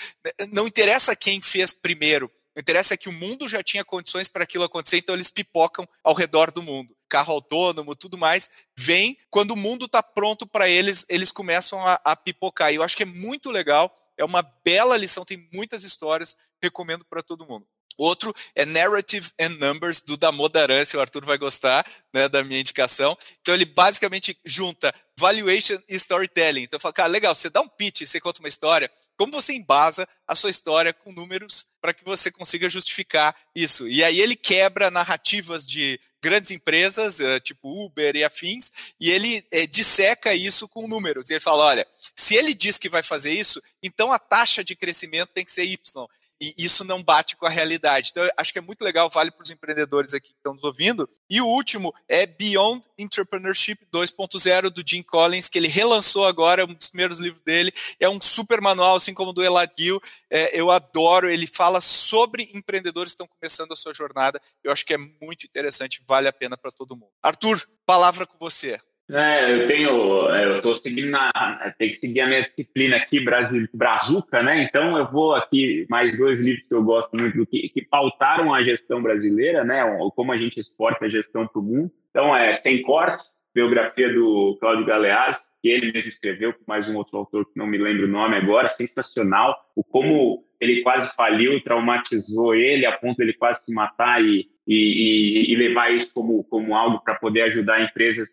Não 0.52 0.68
interessa 0.68 1.16
quem 1.16 1.42
fez 1.42 1.74
primeiro, 1.74 2.30
o 2.58 2.60
interessa 2.60 2.96
é 2.96 2.98
que 2.98 3.08
o 3.08 3.14
mundo 3.14 3.48
já 3.48 3.62
tinha 3.62 3.86
condições 3.86 4.30
para 4.30 4.44
aquilo 4.44 4.64
acontecer, 4.64 4.98
então 4.98 5.14
eles 5.14 5.30
pipocam 5.30 5.88
ao 6.04 6.16
redor 6.16 6.52
do 6.52 6.64
mundo. 6.64 6.98
Carro 7.08 7.32
autônomo, 7.34 7.96
tudo 7.96 8.18
mais, 8.18 8.66
vem 8.76 9.16
quando 9.30 9.52
o 9.52 9.56
mundo 9.56 9.86
está 9.86 10.02
pronto 10.02 10.48
para 10.48 10.68
eles, 10.68 11.06
eles 11.08 11.32
começam 11.32 11.86
a, 11.86 12.02
a 12.04 12.16
pipocar. 12.16 12.74
E 12.74 12.76
eu 12.78 12.82
acho 12.82 12.98
que 12.98 13.04
é 13.04 13.06
muito 13.06 13.52
legal, 13.52 13.96
é 14.18 14.26
uma 14.26 14.42
bela 14.66 14.98
lição, 14.98 15.24
tem 15.24 15.48
muitas 15.54 15.84
histórias, 15.84 16.36
recomendo 16.60 17.06
para 17.06 17.22
todo 17.22 17.46
mundo. 17.46 17.68
Outro 17.98 18.34
é 18.56 18.64
Narrative 18.64 19.32
and 19.40 19.58
Numbers, 19.58 20.02
do 20.02 20.16
Damo 20.16 20.48
Daran, 20.48 20.84
o 20.94 21.00
Arthur 21.00 21.26
vai 21.26 21.38
gostar 21.38 21.86
né, 22.14 22.30
da 22.30 22.44
minha 22.44 22.60
indicação. 22.60 23.18
Então 23.42 23.56
ele 23.56 23.66
basicamente 23.66 24.38
junta 24.46 24.94
valuation 25.18 25.78
e 25.90 25.96
storytelling. 25.96 26.62
Então 26.62 26.80
fala, 26.80 26.94
cara, 26.94 27.10
legal, 27.10 27.34
você 27.34 27.50
dá 27.50 27.60
um 27.60 27.68
pitch, 27.68 28.02
você 28.02 28.20
conta 28.20 28.40
uma 28.40 28.48
história, 28.48 28.92
como 29.18 29.32
você 29.32 29.54
embasa 29.54 30.08
a 30.28 30.36
sua 30.36 30.52
história 30.52 30.94
com 30.94 31.12
números 31.12 31.66
para 31.82 31.92
que 31.92 32.06
você 32.06 32.30
consiga 32.30 32.70
justificar 32.70 33.36
isso? 33.56 33.88
E 33.88 34.04
aí 34.04 34.20
ele 34.20 34.36
quebra 34.36 34.92
narrativas 34.92 35.66
de 35.66 36.00
grandes 36.22 36.52
empresas, 36.52 37.20
eh, 37.20 37.40
tipo 37.40 37.86
Uber 37.86 38.16
e 38.16 38.24
afins, 38.24 38.94
e 39.00 39.10
ele 39.10 39.44
é, 39.52 39.66
disseca 39.66 40.34
isso 40.34 40.68
com 40.68 40.88
números. 40.88 41.30
E 41.30 41.34
ele 41.34 41.40
fala, 41.40 41.66
olha, 41.66 41.88
se 42.16 42.36
ele 42.36 42.54
diz 42.54 42.78
que 42.78 42.90
vai 42.90 43.02
fazer 43.02 43.32
isso, 43.32 43.62
então 43.82 44.12
a 44.12 44.20
taxa 44.20 44.64
de 44.64 44.76
crescimento 44.76 45.32
tem 45.34 45.46
que 45.46 45.52
ser 45.52 45.64
Y 45.64 46.08
e 46.42 46.54
isso 46.58 46.84
não 46.84 47.04
bate 47.04 47.36
com 47.36 47.46
a 47.46 47.50
realidade. 47.50 48.10
Então, 48.12 48.28
acho 48.38 48.54
que 48.54 48.60
é 48.60 48.62
muito 48.62 48.84
legal, 48.84 49.10
vale 49.10 49.32
para 49.32 49.44
os 49.44 49.50
empreendedores 49.50 50.14
aqui 50.14 50.30
que 50.30 50.36
estão 50.38 50.54
nos 50.54 50.64
ouvindo. 50.64 51.10
E 51.30 51.42
o 51.42 51.48
último 51.48 51.94
é 52.08 52.26
Beyond 52.26 52.88
Entrepreneurship 52.98 53.80
2.0 53.94 54.70
do 54.70 54.84
Jim 54.86 55.02
Collins, 55.02 55.50
que 55.50 55.58
ele 55.58 55.68
relançou 55.68 56.26
agora, 56.26 56.66
um 56.66 56.74
dos 56.74 56.90
primeiros 56.90 57.20
livros 57.20 57.44
dele. 57.44 57.74
É 58.00 58.10
um 58.10 58.22
super 58.22 58.62
manual, 58.62 58.98
assim 58.98 59.14
como 59.14 59.32
o 59.32 59.34
do 59.34 59.44
Elad 59.44 59.72
Gil. 59.78 60.02
É, 60.30 60.60
eu 60.60 60.70
adoro, 60.72 61.30
ele 61.30 61.48
fala 61.48 61.82
sobre 61.82 62.50
empreendedores 62.54 63.12
que 63.12 63.24
estão 63.24 63.28
começando 63.28 63.72
a 63.72 63.76
sua 63.76 63.94
jornada. 63.94 64.40
Eu 64.64 64.72
acho 64.72 64.86
que 64.86 64.94
é 64.94 64.98
muito 64.98 65.46
interessante, 65.46 66.04
vale 66.08 66.28
a 66.28 66.34
pena 66.34 66.58
para 66.58 66.72
todo 66.72 66.96
mundo. 66.96 67.12
Arthur, 67.22 67.62
palavra 67.86 68.28
com 68.28 68.38
você. 68.38 68.80
É, 69.10 69.54
eu 69.54 69.66
tenho, 69.66 70.30
é, 70.32 70.46
eu 70.46 70.58
estou 70.58 70.76
seguindo 70.76 71.10
na, 71.10 71.32
tem 71.78 71.90
que 71.90 71.96
seguir 71.96 72.22
a 72.22 72.28
minha 72.28 72.42
disciplina 72.42 72.98
aqui, 72.98 73.22
Brasil, 73.22 73.66
Brazuca, 73.74 74.44
né? 74.44 74.64
Então 74.64 74.98
eu 74.98 75.10
vou 75.10 75.34
aqui 75.34 75.86
mais 75.90 76.18
dois 76.18 76.44
livros 76.44 76.68
que 76.68 76.74
eu 76.74 76.84
gosto 76.84 77.16
muito 77.16 77.46
que, 77.46 77.70
que 77.70 77.86
pautaram 77.86 78.54
a 78.54 78.62
gestão 78.64 79.02
brasileira, 79.02 79.64
né? 79.64 79.82
Como 80.14 80.32
a 80.34 80.38
gente 80.38 80.60
exporta 80.60 81.06
a 81.06 81.10
gestão 81.10 81.48
para 81.48 81.60
o 81.62 81.64
mundo. 81.64 81.92
Então 82.10 82.36
é 82.36 82.54
Sem 82.54 82.82
Cortes, 82.82 83.26
biografia 83.56 84.14
do 84.14 84.58
Cláudio 84.60 84.86
Galeazzi, 84.86 85.40
que 85.62 85.70
ele 85.70 85.92
mesmo 85.94 86.10
escreveu 86.10 86.52
com 86.54 86.64
mais 86.68 86.88
um 86.90 86.98
outro 86.98 87.18
autor 87.18 87.46
que 87.46 87.58
não 87.58 87.66
me 87.66 87.78
lembro 87.78 88.08
o 88.08 88.10
nome 88.10 88.36
agora, 88.36 88.70
sensacional. 88.70 89.58
O 89.74 89.86
como 89.86 90.44
ele 90.60 90.82
quase 90.82 91.16
faliu, 91.16 91.64
traumatizou 91.64 92.54
ele 92.54 92.86
a 92.86 92.92
ponto 92.92 93.18
de 93.18 93.24
ele 93.24 93.34
quase 93.34 93.64
se 93.64 93.74
matar 93.74 94.22
e, 94.22 94.50
e, 94.68 95.54
e 95.54 95.56
levar 95.56 95.94
isso 95.94 96.12
como, 96.14 96.44
como 96.44 96.76
algo 96.76 97.00
para 97.04 97.16
poder 97.16 97.44
ajudar 97.44 97.82
empresas 97.82 98.30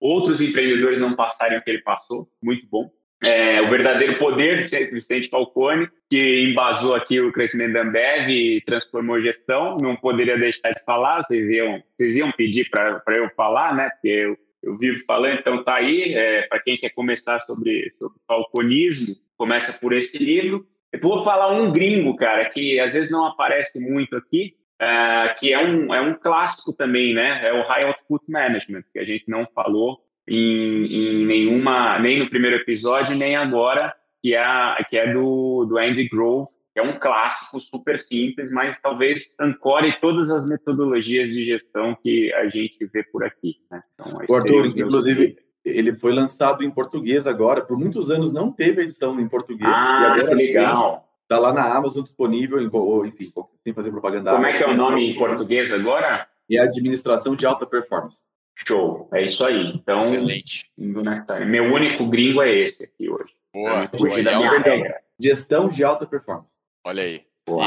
outros 0.00 0.40
empreendedores 0.40 1.00
não 1.00 1.14
passarem 1.14 1.58
o 1.58 1.62
que 1.62 1.70
ele 1.70 1.82
passou, 1.82 2.28
muito 2.42 2.66
bom. 2.70 2.90
É, 3.24 3.62
o 3.62 3.68
verdadeiro 3.68 4.18
poder 4.18 4.68
do 4.68 4.92
Vicente 4.92 5.30
Falcone, 5.30 5.88
que 6.10 6.42
embasou 6.50 6.94
aqui 6.94 7.18
o 7.18 7.32
crescimento 7.32 7.72
da 7.72 7.82
Ambev 7.82 8.28
e 8.28 8.60
transformou 8.60 9.20
gestão, 9.22 9.78
não 9.80 9.96
poderia 9.96 10.38
deixar 10.38 10.70
de 10.72 10.84
falar, 10.84 11.22
vocês 11.22 11.48
iam, 11.48 11.82
vocês 11.96 12.16
iam 12.16 12.30
pedir 12.32 12.68
para 12.68 13.02
eu 13.16 13.30
falar, 13.34 13.74
né? 13.74 13.88
Porque 13.88 14.08
eu, 14.08 14.36
eu 14.62 14.76
vivo 14.76 15.02
falando, 15.06 15.38
então 15.38 15.64
tá 15.64 15.76
aí, 15.76 16.12
é, 16.12 16.42
para 16.42 16.60
quem 16.60 16.76
quer 16.76 16.90
começar 16.90 17.40
sobre, 17.40 17.90
sobre 17.98 18.18
falconismo, 18.26 19.14
começa 19.36 19.78
por 19.80 19.94
esse 19.94 20.22
livro. 20.22 20.66
Eu 20.92 21.00
vou 21.00 21.24
falar 21.24 21.56
um 21.56 21.72
gringo, 21.72 22.14
cara, 22.16 22.50
que 22.50 22.78
às 22.78 22.92
vezes 22.92 23.10
não 23.10 23.26
aparece 23.26 23.80
muito 23.80 24.14
aqui, 24.14 24.54
é, 24.78 25.28
que 25.38 25.52
é 25.52 25.64
um, 25.64 25.94
é 25.94 26.00
um 26.00 26.14
clássico 26.14 26.72
também, 26.72 27.14
né? 27.14 27.46
É 27.46 27.52
o 27.52 27.66
High 27.66 27.86
Output 27.86 28.30
Management, 28.30 28.82
que 28.92 28.98
a 28.98 29.04
gente 29.04 29.28
não 29.28 29.46
falou 29.54 30.00
em, 30.28 30.86
em 30.86 31.26
nenhuma, 31.26 31.98
nem 31.98 32.18
no 32.18 32.28
primeiro 32.28 32.56
episódio, 32.56 33.16
nem 33.16 33.36
agora, 33.36 33.94
que 34.22 34.34
é, 34.34 34.84
que 34.90 34.98
é 34.98 35.12
do, 35.12 35.64
do 35.64 35.78
Andy 35.78 36.08
Grove, 36.08 36.50
que 36.74 36.80
é 36.80 36.82
um 36.82 36.98
clássico 36.98 37.58
super 37.58 37.98
simples, 37.98 38.50
mas 38.50 38.80
talvez 38.80 39.34
ancore 39.40 39.98
todas 40.00 40.30
as 40.30 40.48
metodologias 40.48 41.30
de 41.30 41.44
gestão 41.44 41.96
que 42.02 42.32
a 42.34 42.48
gente 42.48 42.84
vê 42.92 43.02
por 43.04 43.24
aqui. 43.24 43.56
Né? 43.70 43.82
Então, 43.94 44.18
o 44.28 44.34
Arthur, 44.34 44.66
inclusive, 44.66 45.38
ele 45.64 45.94
foi 45.94 46.12
lançado 46.12 46.62
em 46.62 46.70
português 46.70 47.26
agora. 47.26 47.62
Por 47.62 47.78
muitos 47.78 48.10
anos 48.10 48.32
não 48.32 48.52
teve 48.52 48.82
edição 48.82 49.18
em 49.18 49.26
português. 49.26 49.70
Ah, 49.72 50.02
e 50.02 50.04
agora 50.04 50.28
que 50.28 50.34
legal! 50.34 51.05
Está 51.26 51.40
lá 51.40 51.52
na 51.52 51.74
Amazon 51.74 52.04
disponível, 52.04 52.70
ou, 52.72 53.04
enfim, 53.04 53.32
sem 53.64 53.74
fazer 53.74 53.90
propaganda. 53.90 54.30
Como 54.30 54.46
é 54.46 54.56
que 54.56 54.62
é 54.62 54.68
o 54.68 54.76
nome 54.76 55.10
em 55.10 55.18
português 55.18 55.72
agora? 55.72 56.28
É 56.48 56.60
Administração 56.60 57.34
de 57.34 57.44
Alta 57.44 57.66
Performance. 57.66 58.18
Show, 58.54 59.08
é 59.12 59.26
isso 59.26 59.44
aí. 59.44 59.72
Então, 59.74 59.98
Excelente. 59.98 60.70
Meu 61.46 61.64
único 61.74 62.06
gringo 62.08 62.40
é 62.40 62.54
esse 62.54 62.84
aqui 62.84 63.10
hoje. 63.10 63.34
Boa. 63.52 63.86
Boa. 63.86 64.22
Da 64.22 64.38
minha 64.38 64.58
regra. 64.60 65.00
Gestão 65.18 65.68
de 65.68 65.82
alta 65.82 66.06
performance. 66.06 66.54
Olha 66.86 67.02
aí. 67.02 67.22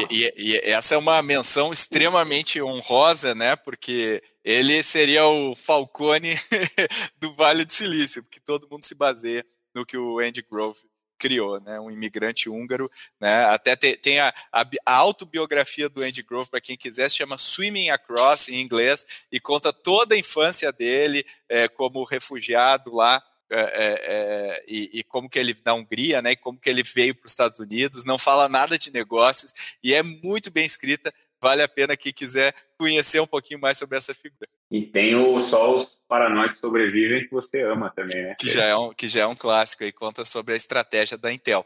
E, 0.10 0.16
e, 0.16 0.34
e, 0.38 0.58
essa 0.72 0.96
é 0.96 0.98
uma 0.98 1.22
menção 1.22 1.72
extremamente 1.72 2.62
honrosa, 2.62 3.34
né? 3.34 3.56
Porque 3.56 4.22
ele 4.44 4.84
seria 4.84 5.26
o 5.26 5.56
Falcone 5.56 6.36
do 7.20 7.34
Vale 7.34 7.66
do 7.66 7.72
Silício, 7.72 8.22
porque 8.24 8.40
todo 8.40 8.68
mundo 8.70 8.84
se 8.84 8.94
baseia 8.94 9.46
no 9.74 9.86
que 9.86 9.98
o 9.98 10.20
Andy 10.20 10.46
Grove 10.50 10.80
criou, 11.20 11.60
né? 11.60 11.80
Um 11.80 11.92
imigrante 11.92 12.50
húngaro, 12.50 12.90
né? 13.20 13.46
Até 13.46 13.76
te, 13.76 13.98
tem 13.98 14.20
a, 14.20 14.34
a, 14.52 14.66
a, 14.86 14.96
autobiografia 14.96 15.90
do 15.90 16.02
Andy 16.02 16.24
Grove 16.24 16.50
para 16.50 16.62
quem 16.62 16.78
quiser, 16.78 17.10
se 17.10 17.18
chama 17.18 17.38
Swimming 17.38 17.90
Across 17.90 18.50
em 18.50 18.62
inglês 18.62 19.28
e 19.32 19.40
conta 19.40 19.74
toda 19.74 20.16
a 20.16 20.18
infância 20.18 20.72
dele 20.72 21.26
é, 21.50 21.68
como 21.68 22.04
refugiado 22.06 22.96
lá 22.96 23.22
é, 23.52 23.60
é, 23.60 24.00
é 24.06 24.66
e, 24.68 25.00
e, 25.00 25.04
como 25.04 25.30
que 25.30 25.38
ele 25.38 25.56
na 25.66 25.74
Hungria, 25.74 26.22
né? 26.22 26.32
E 26.32 26.38
como 26.38 26.58
que 26.58 26.70
ele 26.70 26.84
veio 26.84 27.14
para 27.14 27.26
os 27.26 27.32
Estados 27.32 27.60
Unidos. 27.60 28.06
Não 28.06 28.18
fala 28.18 28.48
nada 28.48 28.80
de 28.80 28.92
negócios 28.92 29.78
e 29.84 29.94
é 29.94 30.02
muito 30.02 30.50
bem 30.50 30.66
escrita. 30.66 31.14
Vale 31.42 31.62
a 31.62 31.68
pena 31.68 31.98
quem 31.98 32.14
quiser 32.14 32.54
conhecer 32.78 33.20
um 33.20 33.28
pouquinho 33.28 33.60
mais 33.60 33.78
sobre 33.78 33.98
essa 33.98 34.14
figura. 34.14 34.48
E 34.72 34.84
tem 34.84 35.16
o 35.16 35.40
Só 35.40 35.76
os 35.76 36.00
Paranoicos 36.08 36.60
Sobrevivem, 36.60 37.26
que 37.26 37.32
você 37.32 37.64
ama 37.64 37.90
também, 37.90 38.24
né? 38.24 38.36
Que 38.40 38.50
já 38.50 38.66
é 38.66 38.76
um, 38.76 38.94
que 38.94 39.08
já 39.08 39.22
é 39.22 39.28
um 39.28 39.36
clássico 39.36 39.84
e 39.84 39.92
conta 39.92 40.24
sobre 40.24 40.54
a 40.54 40.58
estratégia 40.58 41.18
da 41.18 41.34
Intel. 41.34 41.66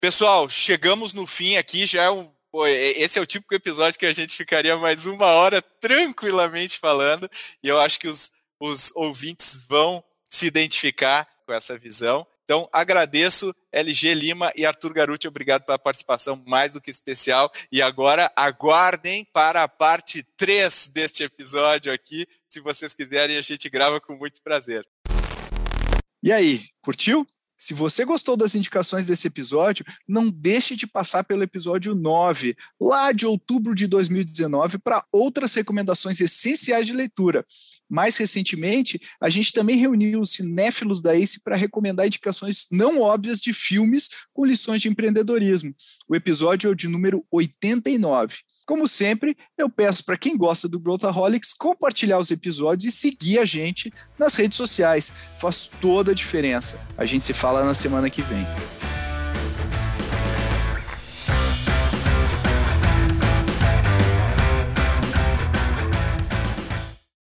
Pessoal, 0.00 0.48
chegamos 0.48 1.12
no 1.12 1.26
fim 1.26 1.56
aqui, 1.56 1.86
já 1.86 2.04
é 2.04 2.10
um. 2.10 2.30
Pô, 2.50 2.66
esse 2.66 3.18
é 3.18 3.22
o 3.22 3.26
típico 3.26 3.54
episódio 3.54 3.98
que 3.98 4.06
a 4.06 4.12
gente 4.12 4.34
ficaria 4.34 4.76
mais 4.78 5.04
uma 5.04 5.26
hora 5.26 5.60
tranquilamente 5.60 6.78
falando, 6.78 7.28
e 7.62 7.68
eu 7.68 7.78
acho 7.78 8.00
que 8.00 8.08
os, 8.08 8.32
os 8.58 8.90
ouvintes 8.96 9.66
vão 9.68 10.02
se 10.30 10.46
identificar 10.46 11.28
com 11.44 11.52
essa 11.52 11.76
visão. 11.76 12.26
Então, 12.48 12.66
agradeço 12.72 13.54
LG 13.70 14.14
Lima 14.14 14.50
e 14.56 14.64
Arthur 14.64 14.94
Garuti, 14.94 15.28
obrigado 15.28 15.66
pela 15.66 15.78
participação 15.78 16.42
mais 16.46 16.72
do 16.72 16.80
que 16.80 16.90
especial. 16.90 17.52
E 17.70 17.82
agora 17.82 18.32
aguardem 18.34 19.22
para 19.34 19.62
a 19.62 19.68
parte 19.68 20.22
3 20.34 20.88
deste 20.88 21.22
episódio 21.22 21.92
aqui. 21.92 22.26
Se 22.48 22.60
vocês 22.60 22.94
quiserem, 22.94 23.36
a 23.36 23.42
gente 23.42 23.68
grava 23.68 24.00
com 24.00 24.16
muito 24.16 24.40
prazer. 24.40 24.82
E 26.22 26.32
aí, 26.32 26.64
curtiu? 26.80 27.26
Se 27.60 27.74
você 27.74 28.04
gostou 28.04 28.36
das 28.36 28.54
indicações 28.54 29.04
desse 29.04 29.26
episódio, 29.26 29.84
não 30.06 30.30
deixe 30.30 30.76
de 30.76 30.86
passar 30.86 31.24
pelo 31.24 31.42
episódio 31.42 31.92
9, 31.92 32.56
lá 32.80 33.10
de 33.10 33.26
outubro 33.26 33.74
de 33.74 33.88
2019, 33.88 34.78
para 34.78 35.04
outras 35.10 35.54
recomendações 35.54 36.20
essenciais 36.20 36.86
de 36.86 36.92
leitura. 36.92 37.44
Mais 37.90 38.16
recentemente, 38.16 39.00
a 39.20 39.28
gente 39.28 39.52
também 39.52 39.76
reuniu 39.76 40.20
os 40.20 40.30
cinéfilos 40.30 41.02
da 41.02 41.16
ACE 41.16 41.42
para 41.42 41.56
recomendar 41.56 42.06
indicações 42.06 42.68
não 42.70 43.00
óbvias 43.00 43.40
de 43.40 43.52
filmes 43.52 44.08
com 44.32 44.44
lições 44.44 44.80
de 44.80 44.88
empreendedorismo. 44.88 45.74
O 46.08 46.14
episódio 46.14 46.68
é 46.68 46.70
o 46.70 46.76
de 46.76 46.86
número 46.86 47.26
89. 47.28 48.36
Como 48.68 48.86
sempre, 48.86 49.34
eu 49.56 49.70
peço 49.70 50.04
para 50.04 50.18
quem 50.18 50.36
gosta 50.36 50.68
do 50.68 50.78
Growthaholics 50.78 51.54
compartilhar 51.54 52.18
os 52.18 52.30
episódios 52.30 52.84
e 52.84 52.94
seguir 52.94 53.38
a 53.38 53.44
gente 53.46 53.90
nas 54.18 54.34
redes 54.34 54.58
sociais. 54.58 55.10
Faz 55.38 55.70
toda 55.80 56.12
a 56.12 56.14
diferença. 56.14 56.78
A 56.94 57.06
gente 57.06 57.24
se 57.24 57.32
fala 57.32 57.64
na 57.64 57.72
semana 57.72 58.10
que 58.10 58.20
vem. 58.20 58.46